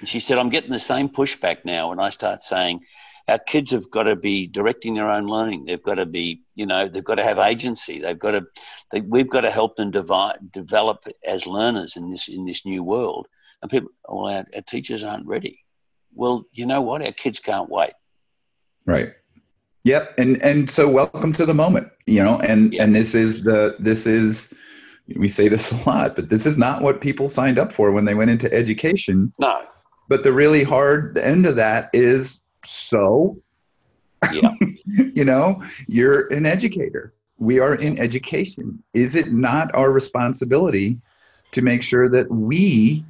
And 0.00 0.08
she 0.08 0.20
said, 0.20 0.38
I'm 0.38 0.48
getting 0.48 0.70
the 0.70 0.78
same 0.78 1.08
pushback 1.08 1.64
now 1.64 1.90
when 1.90 2.00
I 2.00 2.10
start 2.10 2.42
saying 2.42 2.80
our 3.28 3.38
kids 3.38 3.70
have 3.70 3.90
got 3.90 4.04
to 4.04 4.16
be 4.16 4.46
directing 4.46 4.94
their 4.94 5.10
own 5.10 5.26
learning. 5.26 5.64
They've 5.64 5.82
got 5.82 5.96
to 5.96 6.06
be, 6.06 6.42
you 6.54 6.66
know, 6.66 6.88
they've 6.88 7.04
got 7.04 7.16
to 7.16 7.24
have 7.24 7.38
agency. 7.38 8.00
They've 8.00 8.18
got 8.18 8.32
to, 8.32 8.42
they, 8.90 9.00
we've 9.00 9.30
got 9.30 9.42
to 9.42 9.50
help 9.50 9.76
them 9.76 9.90
divide, 9.90 10.52
develop 10.52 11.04
as 11.24 11.46
learners 11.46 11.96
in 11.96 12.10
this 12.10 12.28
in 12.28 12.44
this 12.44 12.64
new 12.66 12.82
world. 12.82 13.28
And 13.62 13.70
people, 13.70 13.90
well, 14.08 14.26
our, 14.26 14.46
our 14.54 14.62
teachers 14.62 15.04
aren't 15.04 15.26
ready. 15.26 15.60
Well, 16.12 16.44
you 16.52 16.66
know 16.66 16.80
what? 16.80 17.02
Our 17.02 17.12
kids 17.12 17.40
can't 17.40 17.70
wait. 17.70 17.92
Right. 18.86 19.12
Yep, 19.84 20.14
and 20.18 20.42
and 20.42 20.70
so 20.70 20.88
welcome 20.88 21.32
to 21.34 21.46
the 21.46 21.54
moment, 21.54 21.88
you 22.06 22.22
know, 22.22 22.38
and 22.40 22.74
and 22.74 22.94
this 22.94 23.14
is 23.14 23.44
the 23.44 23.76
this 23.78 24.06
is 24.06 24.52
we 25.16 25.28
say 25.28 25.48
this 25.48 25.72
a 25.86 25.88
lot, 25.88 26.16
but 26.16 26.28
this 26.28 26.46
is 26.46 26.58
not 26.58 26.82
what 26.82 27.00
people 27.00 27.28
signed 27.28 27.58
up 27.58 27.72
for 27.72 27.90
when 27.90 28.04
they 28.04 28.14
went 28.14 28.30
into 28.30 28.52
education. 28.52 29.32
No. 29.38 29.62
But 30.08 30.22
the 30.22 30.32
really 30.32 30.64
hard 30.64 31.16
end 31.18 31.46
of 31.46 31.56
that 31.56 31.88
is 31.92 32.40
so 32.66 33.40
yeah. 34.32 34.50
you 34.84 35.24
know, 35.24 35.62
you're 35.86 36.26
an 36.32 36.44
educator. 36.44 37.14
We 37.38 37.58
are 37.58 37.74
in 37.74 37.98
education. 37.98 38.82
Is 38.92 39.14
it 39.14 39.32
not 39.32 39.74
our 39.74 39.90
responsibility 39.90 40.98
to 41.52 41.62
make 41.62 41.82
sure 41.82 42.08
that 42.10 42.30
we 42.30 43.04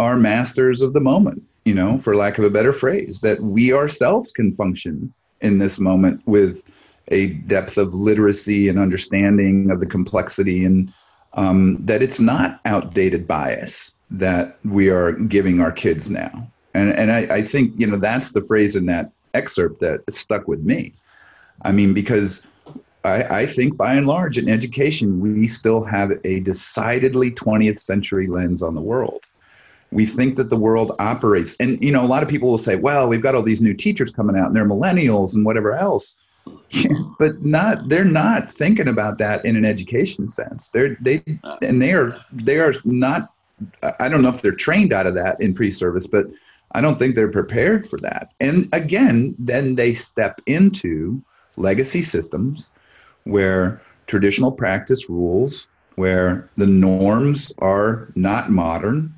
are 0.00 0.16
masters 0.16 0.80
of 0.80 0.94
the 0.94 1.00
moment, 1.00 1.42
you 1.66 1.74
know, 1.74 1.98
for 1.98 2.16
lack 2.16 2.38
of 2.38 2.44
a 2.44 2.50
better 2.50 2.72
phrase, 2.72 3.20
that 3.20 3.40
we 3.40 3.74
ourselves 3.74 4.32
can 4.32 4.56
function 4.56 5.12
in 5.44 5.58
this 5.58 5.78
moment 5.78 6.22
with 6.26 6.62
a 7.08 7.28
depth 7.28 7.76
of 7.76 7.94
literacy 7.94 8.68
and 8.68 8.78
understanding 8.78 9.70
of 9.70 9.78
the 9.78 9.86
complexity 9.86 10.64
and 10.64 10.92
um, 11.34 11.76
that 11.84 12.02
it's 12.02 12.20
not 12.20 12.60
outdated 12.64 13.26
bias 13.26 13.92
that 14.10 14.58
we 14.64 14.88
are 14.88 15.12
giving 15.12 15.60
our 15.60 15.72
kids 15.72 16.10
now. 16.10 16.48
And, 16.72 16.92
and 16.92 17.12
I, 17.12 17.36
I 17.36 17.42
think, 17.42 17.74
you 17.76 17.86
know, 17.86 17.98
that's 17.98 18.32
the 18.32 18.42
phrase 18.42 18.74
in 18.74 18.86
that 18.86 19.10
excerpt 19.34 19.80
that 19.80 20.00
stuck 20.10 20.48
with 20.48 20.60
me. 20.60 20.94
I 21.62 21.72
mean, 21.72 21.92
because 21.92 22.44
I, 23.04 23.22
I, 23.24 23.46
think 23.46 23.76
by 23.76 23.94
and 23.94 24.06
large 24.06 24.38
in 24.38 24.48
education, 24.48 25.20
we 25.20 25.46
still 25.46 25.84
have 25.84 26.12
a 26.24 26.40
decidedly 26.40 27.30
20th 27.32 27.80
century 27.80 28.26
lens 28.26 28.62
on 28.62 28.74
the 28.74 28.80
world 28.80 29.20
we 29.94 30.04
think 30.04 30.36
that 30.36 30.50
the 30.50 30.56
world 30.56 30.92
operates. 30.98 31.56
And 31.60 31.82
you 31.82 31.92
know 31.92 32.04
a 32.04 32.08
lot 32.08 32.22
of 32.22 32.28
people 32.28 32.50
will 32.50 32.58
say 32.58 32.76
well 32.76 33.08
we've 33.08 33.22
got 33.22 33.34
all 33.34 33.42
these 33.42 33.62
new 33.62 33.72
teachers 33.72 34.10
coming 34.10 34.36
out 34.36 34.48
and 34.48 34.56
they're 34.56 34.68
millennials 34.68 35.34
and 35.34 35.44
whatever 35.44 35.74
else. 35.74 36.16
But 37.16 37.42
not 37.44 37.88
they're 37.88 38.04
not 38.04 38.52
thinking 38.54 38.88
about 38.88 39.18
that 39.18 39.44
in 39.44 39.56
an 39.56 39.64
education 39.64 40.28
sense. 40.28 40.68
They're 40.70 40.96
they 41.00 41.22
and 41.62 41.80
they 41.80 41.92
are 41.92 42.20
they 42.32 42.58
are 42.58 42.74
not 42.84 43.30
i 44.00 44.08
don't 44.08 44.20
know 44.22 44.30
if 44.30 44.42
they're 44.42 44.52
trained 44.52 44.92
out 44.92 45.06
of 45.06 45.14
that 45.14 45.40
in 45.40 45.54
pre-service 45.54 46.08
but 46.08 46.26
i 46.72 46.80
don't 46.80 46.98
think 46.98 47.14
they're 47.14 47.30
prepared 47.30 47.88
for 47.88 47.98
that. 47.98 48.32
And 48.40 48.68
again 48.72 49.36
then 49.38 49.76
they 49.76 49.94
step 49.94 50.40
into 50.46 51.22
legacy 51.56 52.02
systems 52.02 52.68
where 53.22 53.80
traditional 54.06 54.50
practice 54.50 55.08
rules 55.08 55.68
where 55.94 56.50
the 56.56 56.66
norms 56.66 57.52
are 57.58 58.08
not 58.16 58.50
modern 58.50 59.14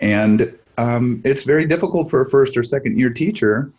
and 0.00 0.56
um, 0.76 1.20
it's 1.24 1.42
very 1.42 1.66
difficult 1.66 2.10
for 2.10 2.20
a 2.22 2.30
first 2.30 2.56
or 2.56 2.62
second 2.62 2.98
year 2.98 3.10
teacher 3.10 3.72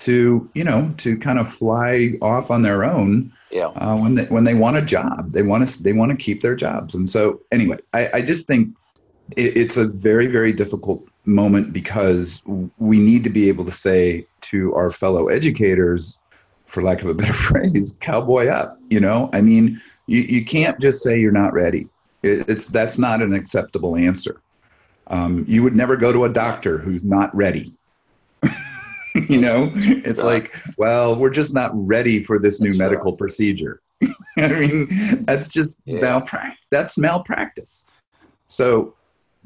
to 0.00 0.48
you 0.54 0.64
know 0.64 0.92
to 0.98 1.16
kind 1.18 1.38
of 1.38 1.52
fly 1.52 2.12
off 2.20 2.50
on 2.50 2.62
their 2.62 2.84
own 2.84 3.32
yeah. 3.50 3.66
uh, 3.66 3.96
when 3.96 4.14
they 4.14 4.24
when 4.26 4.44
they 4.44 4.54
want 4.54 4.76
a 4.76 4.82
job 4.82 5.32
they 5.32 5.42
want 5.42 5.66
to 5.66 5.82
they 5.82 5.94
want 5.94 6.10
to 6.10 6.16
keep 6.16 6.42
their 6.42 6.54
jobs 6.54 6.94
and 6.94 7.08
so 7.08 7.40
anyway 7.50 7.78
i, 7.94 8.10
I 8.14 8.20
just 8.20 8.46
think 8.46 8.76
it, 9.38 9.56
it's 9.56 9.78
a 9.78 9.86
very 9.86 10.26
very 10.26 10.52
difficult 10.52 11.08
moment 11.26 11.72
because 11.72 12.40
we 12.78 12.98
need 12.98 13.24
to 13.24 13.30
be 13.30 13.48
able 13.48 13.64
to 13.64 13.72
say 13.72 14.26
to 14.42 14.72
our 14.74 14.90
fellow 14.90 15.28
educators, 15.28 16.16
for 16.64 16.82
lack 16.82 17.02
of 17.02 17.08
a 17.08 17.14
better 17.14 17.32
phrase, 17.48 17.96
cowboy 18.00 18.48
up. 18.48 18.78
You 18.88 19.00
know, 19.00 19.28
I 19.32 19.40
mean, 19.42 19.80
you, 20.06 20.20
you 20.20 20.44
can't 20.44 20.80
just 20.80 21.02
say 21.02 21.18
you're 21.18 21.32
not 21.32 21.52
ready. 21.52 21.88
It, 22.22 22.48
it's 22.48 22.66
that's 22.66 22.98
not 22.98 23.20
an 23.22 23.34
acceptable 23.34 23.96
answer. 23.96 24.40
Um, 25.08 25.44
you 25.46 25.62
would 25.62 25.76
never 25.76 25.96
go 25.96 26.12
to 26.12 26.24
a 26.24 26.28
doctor 26.28 26.78
who's 26.78 27.02
not 27.02 27.34
ready. 27.34 27.72
you 29.14 29.40
know, 29.40 29.70
it's 29.74 30.22
like, 30.22 30.54
well, 30.76 31.16
we're 31.16 31.30
just 31.30 31.54
not 31.54 31.70
ready 31.74 32.22
for 32.24 32.38
this 32.38 32.60
new 32.60 32.76
medical 32.76 33.12
procedure. 33.12 33.80
I 34.38 34.48
mean, 34.48 35.24
that's 35.24 35.48
just 35.48 35.80
yeah. 35.84 36.00
malpractice. 36.00 36.58
That's 36.70 36.98
malpractice. 36.98 37.84
So 38.48 38.94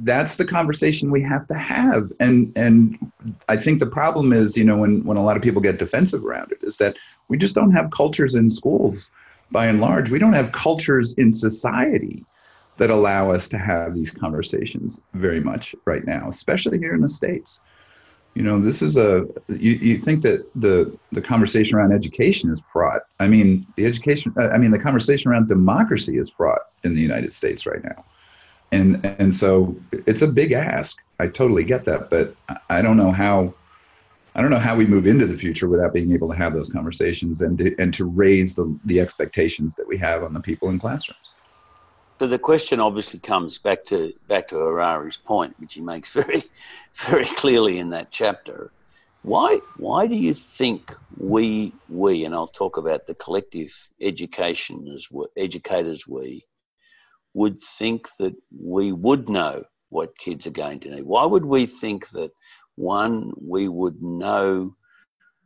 that's 0.00 0.36
the 0.36 0.44
conversation 0.44 1.11
we 1.11 1.22
have 1.22 1.46
to 1.48 1.54
have. 1.54 2.12
And 2.20 2.52
and 2.56 3.12
I 3.48 3.56
think 3.56 3.78
the 3.78 3.86
problem 3.86 4.32
is, 4.32 4.56
you 4.56 4.64
know, 4.64 4.78
when 4.78 5.04
when 5.04 5.16
a 5.16 5.22
lot 5.22 5.36
of 5.36 5.42
people 5.42 5.61
get 5.61 5.78
defensive 5.78 6.24
around 6.24 6.52
it, 6.52 6.58
is 6.62 6.78
that 6.78 6.96
we 7.28 7.36
just 7.36 7.54
don't 7.54 7.72
have 7.72 7.90
cultures 7.90 8.34
in 8.34 8.50
schools 8.50 9.08
by 9.52 9.66
and 9.66 9.80
large. 9.80 10.11
We 10.11 10.18
don't 10.18 10.32
have 10.32 10.52
cultures 10.52 11.12
in 11.12 11.32
society 11.32 12.24
that 12.80 12.90
allow 12.90 13.30
us 13.30 13.48
to 13.50 13.58
have 13.58 13.94
these 13.94 14.10
conversations 14.10 15.04
very 15.14 15.40
much 15.40 15.74
right 15.84 16.04
now, 16.04 16.28
especially 16.28 16.78
here 16.78 16.94
in 16.94 17.00
the 17.00 17.08
States. 17.08 17.60
You 18.34 18.42
know, 18.42 18.58
this 18.58 18.80
is 18.82 18.96
a 18.96 19.26
you, 19.48 19.72
you 19.72 19.96
think 19.96 20.22
that 20.22 20.48
the 20.54 20.96
the 21.12 21.20
conversation 21.20 21.76
around 21.76 21.92
education 21.92 22.50
is 22.50 22.62
fraught. 22.72 23.02
I 23.18 23.28
mean, 23.28 23.66
the 23.76 23.86
education 23.86 24.34
I 24.36 24.58
mean 24.58 24.70
the 24.70 24.78
conversation 24.78 25.30
around 25.30 25.48
democracy 25.48 26.18
is 26.18 26.30
fraught 26.30 26.62
in 26.84 26.94
the 26.94 27.00
United 27.00 27.32
States 27.32 27.66
right 27.66 27.82
now 27.84 28.04
and 28.72 29.04
and 29.18 29.34
so 29.34 29.76
it's 29.92 30.22
a 30.22 30.28
big 30.28 30.52
ask. 30.52 30.98
I 31.18 31.26
totally 31.26 31.64
get 31.64 31.84
that, 31.86 32.10
but 32.10 32.34
I 32.68 32.82
don't 32.82 32.96
know 32.96 33.10
how 33.10 33.54
I 34.34 34.40
don't 34.40 34.50
know 34.50 34.58
how 34.58 34.76
we 34.76 34.86
move 34.86 35.06
into 35.06 35.26
the 35.26 35.36
future 35.36 35.68
without 35.68 35.92
being 35.92 36.12
able 36.12 36.28
to 36.28 36.36
have 36.36 36.54
those 36.54 36.72
conversations 36.72 37.42
and 37.42 37.58
to, 37.58 37.74
and 37.78 37.92
to 37.94 38.04
raise 38.04 38.54
the 38.54 38.78
the 38.84 39.00
expectations 39.00 39.74
that 39.76 39.86
we 39.86 39.98
have 39.98 40.22
on 40.22 40.32
the 40.32 40.40
people 40.40 40.70
in 40.70 40.78
classrooms. 40.78 41.32
So 42.20 42.26
the 42.26 42.38
question 42.38 42.80
obviously 42.80 43.18
comes 43.18 43.56
back 43.56 43.86
to 43.86 44.12
back 44.28 44.48
to 44.48 44.56
Harari's 44.56 45.16
point, 45.16 45.58
which 45.58 45.72
he 45.72 45.80
makes 45.80 46.12
very 46.12 46.44
very 46.96 47.24
clearly 47.24 47.78
in 47.78 47.88
that 47.90 48.10
chapter. 48.10 48.70
Why 49.22 49.60
why 49.78 50.06
do 50.06 50.16
you 50.16 50.34
think 50.34 50.94
we 51.16 51.72
we 51.88 52.26
and 52.26 52.34
I'll 52.34 52.46
talk 52.46 52.76
about 52.76 53.06
the 53.06 53.14
collective 53.14 53.72
education 54.02 54.86
as 54.94 55.08
educators 55.34 56.06
we 56.06 56.44
would 57.32 57.58
think 57.58 58.06
that 58.18 58.34
we 58.54 58.92
would 58.92 59.30
know 59.30 59.64
what 59.88 60.18
kids 60.18 60.46
are 60.46 60.50
going 60.64 60.80
to 60.80 60.90
need? 60.90 61.04
Why 61.04 61.24
would 61.24 61.46
we 61.46 61.64
think 61.64 62.10
that 62.10 62.32
one 62.74 63.32
we 63.40 63.66
would 63.66 64.02
know 64.02 64.76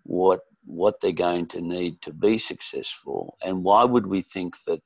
what 0.03 0.41
what 0.65 1.01
they're 1.01 1.13
going 1.13 1.47
to 1.51 1.61
need 1.61 2.03
to 2.03 2.13
be 2.13 2.37
successful, 2.37 3.39
and 3.45 3.63
why 3.63 3.85
would 3.85 4.09
we 4.09 4.23
think 4.23 4.57
that 4.67 4.83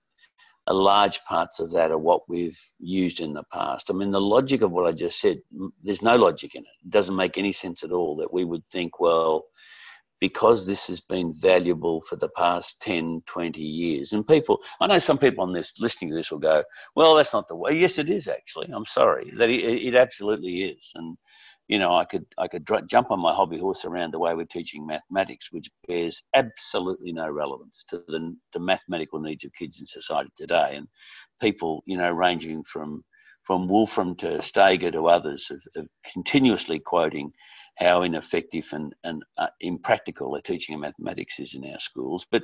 large 0.74 1.22
parts 1.24 1.60
of 1.60 1.70
that 1.72 1.90
are 1.90 1.98
what 1.98 2.28
we've 2.28 2.58
used 2.78 3.20
in 3.20 3.32
the 3.32 3.44
past? 3.52 3.90
I 3.90 3.94
mean, 3.94 4.10
the 4.10 4.20
logic 4.20 4.62
of 4.62 4.70
what 4.70 4.86
I 4.86 4.92
just 4.92 5.20
said, 5.20 5.40
there's 5.82 6.02
no 6.02 6.16
logic 6.16 6.54
in 6.54 6.62
it. 6.62 6.68
It 6.84 6.90
doesn't 6.90 7.16
make 7.16 7.38
any 7.38 7.52
sense 7.52 7.82
at 7.82 7.92
all 7.92 8.16
that 8.16 8.32
we 8.32 8.44
would 8.44 8.64
think, 8.66 9.00
well, 9.00 9.46
because 10.20 10.66
this 10.66 10.88
has 10.88 11.00
been 11.00 11.32
valuable 11.34 12.00
for 12.02 12.16
the 12.16 12.28
past 12.30 12.82
10, 12.82 13.22
20 13.26 13.60
years. 13.60 14.12
And 14.12 14.26
people, 14.26 14.58
I 14.80 14.86
know 14.86 14.98
some 14.98 15.18
people 15.18 15.44
on 15.44 15.52
this 15.52 15.74
listening 15.78 16.10
to 16.10 16.16
this 16.16 16.30
will 16.30 16.38
go, 16.38 16.64
well, 16.96 17.14
that's 17.14 17.32
not 17.32 17.46
the 17.48 17.54
way. 17.56 17.72
Yes, 17.72 17.98
it 17.98 18.10
is 18.10 18.26
actually. 18.26 18.68
I'm 18.72 18.86
sorry. 18.86 19.32
That 19.36 19.50
it, 19.50 19.62
it 19.62 19.94
absolutely 19.94 20.62
is. 20.64 20.92
And, 20.94 21.16
you 21.68 21.78
know, 21.78 21.94
I 21.94 22.04
could, 22.04 22.24
I 22.38 22.48
could 22.48 22.64
dr- 22.64 22.88
jump 22.88 23.10
on 23.10 23.20
my 23.20 23.32
hobby 23.32 23.58
horse 23.58 23.84
around 23.84 24.12
the 24.12 24.18
way 24.18 24.34
we're 24.34 24.46
teaching 24.46 24.86
mathematics, 24.86 25.52
which 25.52 25.70
bears 25.86 26.22
absolutely 26.34 27.12
no 27.12 27.30
relevance 27.30 27.84
to 27.88 28.02
the, 28.08 28.34
the 28.54 28.58
mathematical 28.58 29.20
needs 29.20 29.44
of 29.44 29.52
kids 29.52 29.78
in 29.78 29.86
society 29.86 30.30
today. 30.36 30.76
And 30.76 30.88
people, 31.40 31.82
you 31.86 31.98
know, 31.98 32.10
ranging 32.10 32.64
from, 32.64 33.04
from 33.44 33.68
Wolfram 33.68 34.16
to 34.16 34.40
Stager 34.40 34.90
to 34.90 35.08
others, 35.08 35.50
of 35.76 35.86
continuously 36.10 36.78
quoting 36.78 37.30
how 37.76 38.02
ineffective 38.02 38.66
and, 38.72 38.94
and 39.04 39.22
uh, 39.36 39.48
impractical 39.60 40.32
the 40.32 40.42
teaching 40.42 40.74
of 40.74 40.80
mathematics 40.80 41.38
is 41.38 41.54
in 41.54 41.64
our 41.70 41.78
schools. 41.78 42.26
But 42.30 42.42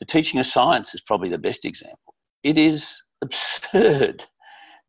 the 0.00 0.04
teaching 0.04 0.40
of 0.40 0.46
science 0.46 0.94
is 0.94 1.00
probably 1.00 1.28
the 1.28 1.38
best 1.38 1.64
example. 1.64 2.14
It 2.42 2.58
is 2.58 2.94
absurd 3.22 4.24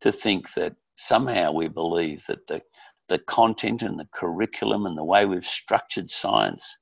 to 0.00 0.12
think 0.12 0.52
that 0.54 0.74
somehow 0.96 1.52
we 1.52 1.68
believe 1.68 2.24
that 2.26 2.46
the, 2.46 2.60
the 3.08 3.18
content 3.18 3.82
and 3.82 3.98
the 3.98 4.08
curriculum 4.12 4.86
and 4.86 4.96
the 4.96 5.04
way 5.04 5.26
we've 5.26 5.44
structured 5.44 6.10
science 6.10 6.78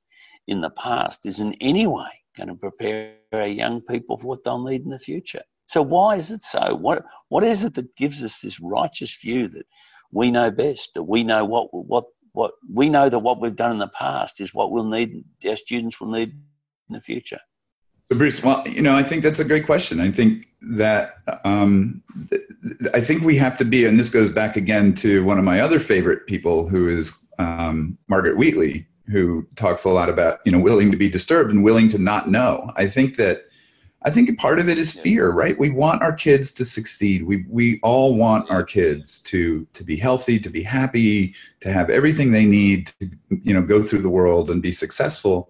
in 0.47 0.61
the 0.61 0.69
past 0.71 1.25
is 1.25 1.39
in 1.39 1.53
any 1.61 1.87
way 1.87 2.09
going 2.37 2.49
to 2.49 2.55
prepare 2.55 3.15
our 3.33 3.47
young 3.47 3.81
people 3.81 4.17
for 4.17 4.27
what 4.27 4.43
they'll 4.43 4.63
need 4.63 4.83
in 4.83 4.89
the 4.89 4.99
future. 4.99 5.41
So 5.67 5.81
why 5.81 6.17
is 6.17 6.31
it 6.31 6.43
so? 6.43 6.75
What 6.75 7.03
what 7.29 7.43
is 7.43 7.63
it 7.63 7.73
that 7.75 7.95
gives 7.95 8.23
us 8.23 8.39
this 8.39 8.59
righteous 8.59 9.15
view 9.15 9.47
that 9.49 9.65
we 10.11 10.29
know 10.29 10.51
best, 10.51 10.93
that 10.93 11.03
we 11.03 11.23
know 11.23 11.43
what 11.43 11.73
what 11.73 12.05
what 12.35 12.51
we 12.71 12.89
know 12.89 13.09
that 13.09 13.19
what 13.19 13.41
we've 13.41 13.55
done 13.55 13.71
in 13.71 13.79
the 13.79 13.87
past 13.87 14.41
is 14.41 14.53
what 14.53 14.71
we'll 14.71 14.83
need 14.83 15.23
our 15.47 15.55
students 15.55 15.99
will 15.99 16.11
need 16.11 16.31
in 16.89 16.93
the 16.93 17.01
future 17.01 17.39
so 18.03 18.17
bruce 18.17 18.43
well 18.43 18.67
you 18.67 18.81
know 18.81 18.95
i 18.95 19.01
think 19.01 19.23
that's 19.23 19.39
a 19.39 19.45
great 19.45 19.65
question 19.65 19.99
i 19.99 20.11
think 20.11 20.47
that 20.61 21.15
um, 21.43 22.03
i 22.93 23.01
think 23.01 23.21
we 23.21 23.35
have 23.35 23.57
to 23.57 23.65
be 23.65 23.85
and 23.85 23.99
this 23.99 24.09
goes 24.09 24.29
back 24.29 24.55
again 24.55 24.93
to 24.93 25.23
one 25.23 25.37
of 25.37 25.45
my 25.45 25.59
other 25.59 25.79
favorite 25.79 26.25
people 26.27 26.67
who 26.67 26.87
is 26.87 27.19
um, 27.39 27.97
margaret 28.07 28.37
wheatley 28.37 28.85
who 29.09 29.45
talks 29.55 29.85
a 29.85 29.89
lot 29.89 30.09
about 30.09 30.39
you 30.45 30.51
know 30.51 30.59
willing 30.59 30.91
to 30.91 30.97
be 30.97 31.09
disturbed 31.09 31.51
and 31.51 31.63
willing 31.63 31.89
to 31.89 31.97
not 31.97 32.29
know 32.29 32.71
i 32.75 32.87
think 32.87 33.17
that 33.17 33.45
I 34.05 34.11
think 34.11 34.37
part 34.37 34.59
of 34.59 34.69
it 34.69 34.77
is 34.77 34.93
fear, 34.93 35.31
right? 35.31 35.57
We 35.57 35.71
want 35.71 36.03
our 36.03 36.13
kids 36.13 36.53
to 36.53 36.63
succeed. 36.63 37.23
We 37.23 37.43
we 37.49 37.79
all 37.81 38.15
want 38.15 38.49
our 38.51 38.63
kids 38.63 39.19
to 39.21 39.65
to 39.73 39.83
be 39.83 39.97
healthy, 39.97 40.39
to 40.39 40.49
be 40.49 40.61
happy, 40.61 41.33
to 41.61 41.73
have 41.73 41.89
everything 41.89 42.29
they 42.29 42.45
need 42.45 42.91
to 42.99 43.09
you 43.29 43.53
know 43.55 43.63
go 43.63 43.81
through 43.81 44.03
the 44.03 44.09
world 44.09 44.51
and 44.51 44.61
be 44.61 44.71
successful. 44.71 45.49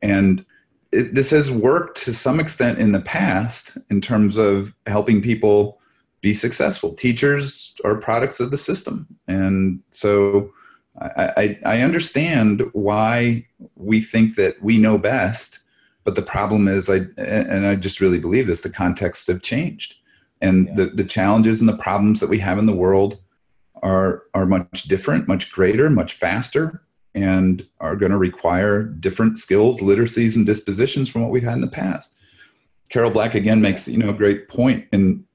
And 0.00 0.46
it, 0.92 1.12
this 1.12 1.30
has 1.32 1.50
worked 1.50 2.00
to 2.04 2.12
some 2.12 2.38
extent 2.38 2.78
in 2.78 2.92
the 2.92 3.00
past 3.00 3.76
in 3.90 4.00
terms 4.00 4.36
of 4.36 4.72
helping 4.86 5.20
people 5.20 5.77
be 6.20 6.34
successful. 6.34 6.94
Teachers 6.94 7.74
are 7.84 7.96
products 7.96 8.40
of 8.40 8.50
the 8.50 8.58
system, 8.58 9.06
and 9.26 9.80
so 9.90 10.52
I, 11.00 11.32
I, 11.36 11.58
I 11.76 11.80
understand 11.82 12.62
why 12.72 13.46
we 13.76 14.00
think 14.00 14.36
that 14.36 14.62
we 14.62 14.78
know 14.78 14.98
best 14.98 15.60
but 16.08 16.14
the 16.14 16.22
problem 16.22 16.68
is, 16.68 16.88
I 16.88 17.00
and 17.18 17.66
I 17.66 17.74
just 17.74 18.00
really 18.00 18.18
believe 18.18 18.46
this: 18.46 18.62
the 18.62 18.70
contexts 18.70 19.26
have 19.26 19.42
changed, 19.42 19.96
and 20.40 20.66
yeah. 20.68 20.74
the 20.74 20.86
the 20.86 21.04
challenges 21.04 21.60
and 21.60 21.68
the 21.68 21.76
problems 21.76 22.20
that 22.20 22.30
we 22.30 22.38
have 22.38 22.56
in 22.56 22.64
the 22.64 22.72
world 22.72 23.20
are 23.82 24.22
are 24.32 24.46
much 24.46 24.84
different, 24.84 25.28
much 25.28 25.52
greater, 25.52 25.90
much 25.90 26.14
faster, 26.14 26.80
and 27.14 27.66
are 27.78 27.94
going 27.94 28.10
to 28.10 28.16
require 28.16 28.84
different 28.84 29.36
skills, 29.36 29.80
literacies, 29.80 30.34
and 30.34 30.46
dispositions 30.46 31.10
from 31.10 31.20
what 31.20 31.30
we've 31.30 31.42
had 31.42 31.56
in 31.56 31.60
the 31.60 31.66
past. 31.66 32.14
Carol 32.88 33.10
Black 33.10 33.34
again 33.34 33.60
makes 33.60 33.86
you 33.86 33.98
know 33.98 34.08
a 34.08 34.14
great 34.14 34.48
point 34.48 34.86
in 34.92 35.26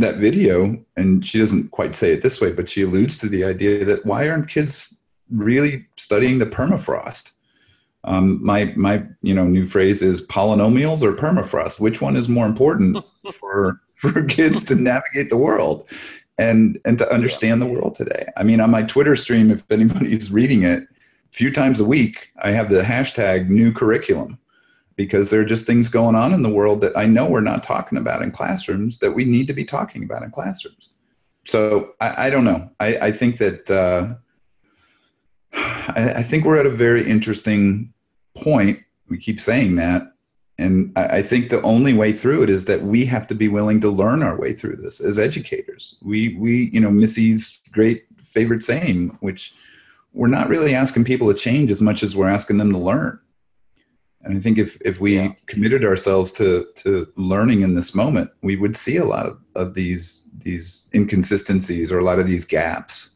that 0.00 0.16
video, 0.16 0.82
and 0.96 1.24
she 1.24 1.38
doesn't 1.38 1.70
quite 1.70 1.94
say 1.94 2.12
it 2.12 2.22
this 2.22 2.40
way, 2.40 2.52
but 2.52 2.70
she 2.70 2.82
alludes 2.82 3.18
to 3.18 3.28
the 3.28 3.44
idea 3.44 3.84
that 3.84 4.06
why 4.06 4.28
aren't 4.28 4.48
kids 4.48 5.00
really 5.30 5.86
studying 5.96 6.38
the 6.38 6.46
permafrost? 6.46 7.32
Um, 8.04 8.42
my 8.44 8.72
my 8.76 9.04
you 9.22 9.34
know 9.34 9.46
new 9.46 9.66
phrase 9.66 10.02
is 10.02 10.26
polynomials 10.26 11.02
or 11.02 11.12
permafrost. 11.14 11.80
Which 11.80 12.00
one 12.00 12.16
is 12.16 12.28
more 12.28 12.46
important 12.46 13.04
for 13.32 13.80
for 13.94 14.24
kids 14.24 14.62
to 14.64 14.76
navigate 14.76 15.30
the 15.30 15.36
world 15.36 15.88
and 16.38 16.80
and 16.84 16.96
to 16.98 17.12
understand 17.12 17.60
the 17.60 17.66
world 17.66 17.96
today? 17.96 18.28
I 18.36 18.44
mean, 18.44 18.60
on 18.60 18.70
my 18.70 18.82
Twitter 18.82 19.16
stream, 19.16 19.50
if 19.50 19.64
anybody's 19.70 20.30
reading 20.30 20.62
it, 20.62 20.84
a 20.84 21.32
few 21.32 21.52
times 21.52 21.80
a 21.80 21.84
week, 21.84 22.28
I 22.40 22.52
have 22.52 22.70
the 22.70 22.82
hashtag 22.82 23.48
new 23.48 23.72
curriculum 23.72 24.38
because 24.98 25.30
there 25.30 25.40
are 25.40 25.46
just 25.46 25.64
things 25.64 25.88
going 25.88 26.16
on 26.16 26.34
in 26.34 26.42
the 26.42 26.50
world 26.50 26.80
that 26.80 26.94
I 26.98 27.06
know 27.06 27.24
we're 27.24 27.40
not 27.40 27.62
talking 27.62 27.96
about 27.96 28.20
in 28.20 28.32
classrooms 28.32 28.98
that 28.98 29.12
we 29.12 29.24
need 29.24 29.46
to 29.46 29.52
be 29.52 29.64
talking 29.64 30.02
about 30.02 30.24
in 30.24 30.32
classrooms. 30.32 30.90
So 31.46 31.94
I, 32.00 32.26
I 32.26 32.30
don't 32.30 32.44
know. 32.44 32.68
I, 32.80 32.98
I 32.98 33.12
think 33.12 33.38
that. 33.38 33.70
Uh, 33.70 34.16
I, 35.52 36.14
I 36.16 36.22
think 36.22 36.44
we're 36.44 36.58
at 36.58 36.66
a 36.66 36.70
very 36.70 37.08
interesting 37.08 37.94
point. 38.36 38.80
We 39.08 39.18
keep 39.18 39.40
saying 39.40 39.76
that. 39.76 40.12
And 40.58 40.92
I, 40.96 41.18
I 41.18 41.22
think 41.22 41.48
the 41.48 41.62
only 41.62 41.94
way 41.94 42.12
through 42.12 42.42
it 42.42 42.50
is 42.50 42.64
that 42.66 42.82
we 42.82 43.06
have 43.06 43.28
to 43.28 43.34
be 43.34 43.48
willing 43.48 43.80
to 43.82 43.90
learn 43.90 44.22
our 44.24 44.38
way 44.38 44.52
through 44.52 44.76
this 44.76 45.00
as 45.00 45.18
educators. 45.18 45.96
We, 46.02 46.34
we, 46.34 46.70
you 46.72 46.80
know, 46.80 46.90
Missy's 46.90 47.60
great 47.70 48.04
favorite 48.16 48.64
saying, 48.64 49.16
which 49.20 49.54
we're 50.12 50.26
not 50.26 50.48
really 50.48 50.74
asking 50.74 51.04
people 51.04 51.32
to 51.32 51.38
change 51.38 51.70
as 51.70 51.80
much 51.80 52.02
as 52.02 52.16
we're 52.16 52.28
asking 52.28 52.58
them 52.58 52.72
to 52.72 52.78
learn. 52.78 53.20
And 54.22 54.36
I 54.36 54.40
think 54.40 54.58
if, 54.58 54.76
if 54.84 55.00
we 55.00 55.16
yeah. 55.16 55.32
committed 55.46 55.84
ourselves 55.84 56.32
to, 56.32 56.66
to 56.76 57.06
learning 57.16 57.62
in 57.62 57.74
this 57.74 57.94
moment, 57.94 58.30
we 58.42 58.56
would 58.56 58.76
see 58.76 58.96
a 58.96 59.04
lot 59.04 59.26
of, 59.26 59.38
of 59.54 59.74
these, 59.74 60.28
these 60.38 60.88
inconsistencies 60.94 61.92
or 61.92 61.98
a 61.98 62.04
lot 62.04 62.18
of 62.18 62.26
these 62.26 62.44
gaps 62.44 63.10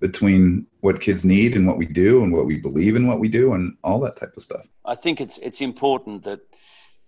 between 0.00 0.66
what 0.80 1.00
kids 1.00 1.24
need 1.24 1.54
and 1.54 1.66
what 1.66 1.76
we 1.76 1.86
do 1.86 2.24
and 2.24 2.32
what 2.32 2.46
we 2.46 2.56
believe 2.56 2.96
in 2.96 3.06
what 3.06 3.20
we 3.20 3.28
do 3.28 3.52
and 3.52 3.76
all 3.84 4.00
that 4.00 4.16
type 4.16 4.32
of 4.36 4.42
stuff. 4.42 4.66
I 4.84 4.94
think 4.94 5.20
it's 5.20 5.38
it's 5.38 5.60
important 5.60 6.24
that 6.24 6.40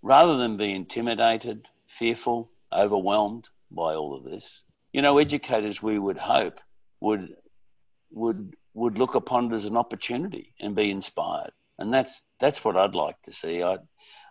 rather 0.02 0.36
than 0.36 0.56
be 0.56 0.72
intimidated, 0.72 1.66
fearful, 1.86 2.50
overwhelmed 2.72 3.48
by 3.70 3.94
all 3.94 4.14
of 4.14 4.24
this, 4.24 4.62
you 4.92 5.00
know, 5.00 5.18
educators 5.18 5.82
we 5.82 5.98
would 5.98 6.18
hope 6.18 6.60
would 7.00 7.34
would 8.10 8.54
would 8.74 8.98
look 8.98 9.14
upon 9.14 9.52
it 9.52 9.56
as 9.56 9.64
an 9.64 9.76
opportunity 9.76 10.54
and 10.60 10.74
be 10.74 10.90
inspired. 10.90 11.52
And 11.78 11.92
that's 11.92 12.20
that's 12.38 12.64
what 12.64 12.76
I'd 12.76 12.94
like 12.94 13.20
to 13.24 13.32
see. 13.32 13.62
I'd 13.62 13.80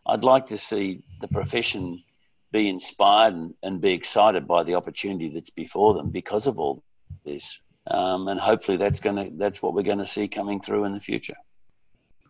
I'd 0.06 0.24
like 0.24 0.48
to 0.48 0.58
see 0.58 1.04
the 1.20 1.28
profession 1.28 2.04
be 2.52 2.68
inspired 2.70 3.34
and, 3.34 3.54
and 3.64 3.82
be 3.82 3.94
excited 3.94 4.48
by 4.48 4.64
the 4.64 4.76
opportunity 4.76 5.30
that's 5.30 5.50
before 5.50 5.94
them 5.94 6.10
because 6.10 6.48
of 6.48 6.60
all 6.60 6.84
this. 7.26 7.60
Um, 7.88 8.28
and 8.28 8.40
hopefully 8.40 8.78
that's 8.78 9.00
going 9.00 9.16
to 9.16 9.32
that's 9.38 9.62
what 9.62 9.74
we're 9.74 9.84
going 9.84 9.98
to 10.00 10.06
see 10.06 10.28
coming 10.28 10.62
through 10.62 10.86
in 10.86 10.94
the 10.94 11.00
future. 11.00 11.36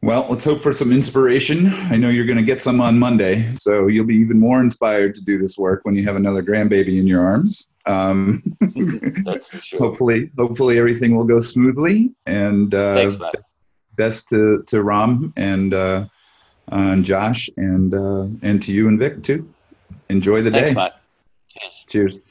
Well, 0.03 0.25
let's 0.29 0.43
hope 0.43 0.61
for 0.61 0.73
some 0.73 0.91
inspiration. 0.91 1.67
I 1.67 1.95
know 1.95 2.09
you're 2.09 2.25
going 2.25 2.39
to 2.39 2.43
get 2.43 2.59
some 2.59 2.81
on 2.81 2.97
Monday, 2.97 3.51
so 3.51 3.85
you'll 3.85 4.07
be 4.07 4.15
even 4.15 4.39
more 4.39 4.59
inspired 4.59 5.13
to 5.15 5.21
do 5.21 5.37
this 5.37 5.59
work 5.59 5.81
when 5.83 5.93
you 5.93 6.03
have 6.05 6.15
another 6.15 6.41
grandbaby 6.41 6.97
in 6.99 7.05
your 7.05 7.23
arms. 7.23 7.67
Um, 7.85 8.41
That's 9.25 9.45
for 9.45 9.61
sure. 9.61 9.79
Hopefully, 9.79 10.31
hopefully 10.37 10.79
everything 10.79 11.15
will 11.15 11.23
go 11.23 11.39
smoothly. 11.39 12.15
And 12.25 12.73
uh, 12.73 12.95
Thanks. 12.95 13.17
Best 13.95 14.29
to 14.29 14.63
to 14.67 14.81
Ram 14.81 15.33
and 15.35 15.73
uh, 15.73 16.05
and 16.69 17.03
Josh 17.05 17.49
and 17.57 17.93
uh, 17.93 18.27
and 18.41 18.61
to 18.63 18.73
you 18.73 18.87
and 18.87 18.99
Vic 18.99 19.23
too. 19.23 19.51
Enjoy 20.09 20.41
the 20.41 20.51
Thanks, 20.51 20.69
day. 20.69 20.75
mate. 20.75 20.91
Cheers. 21.49 21.85
Cheers. 21.89 22.21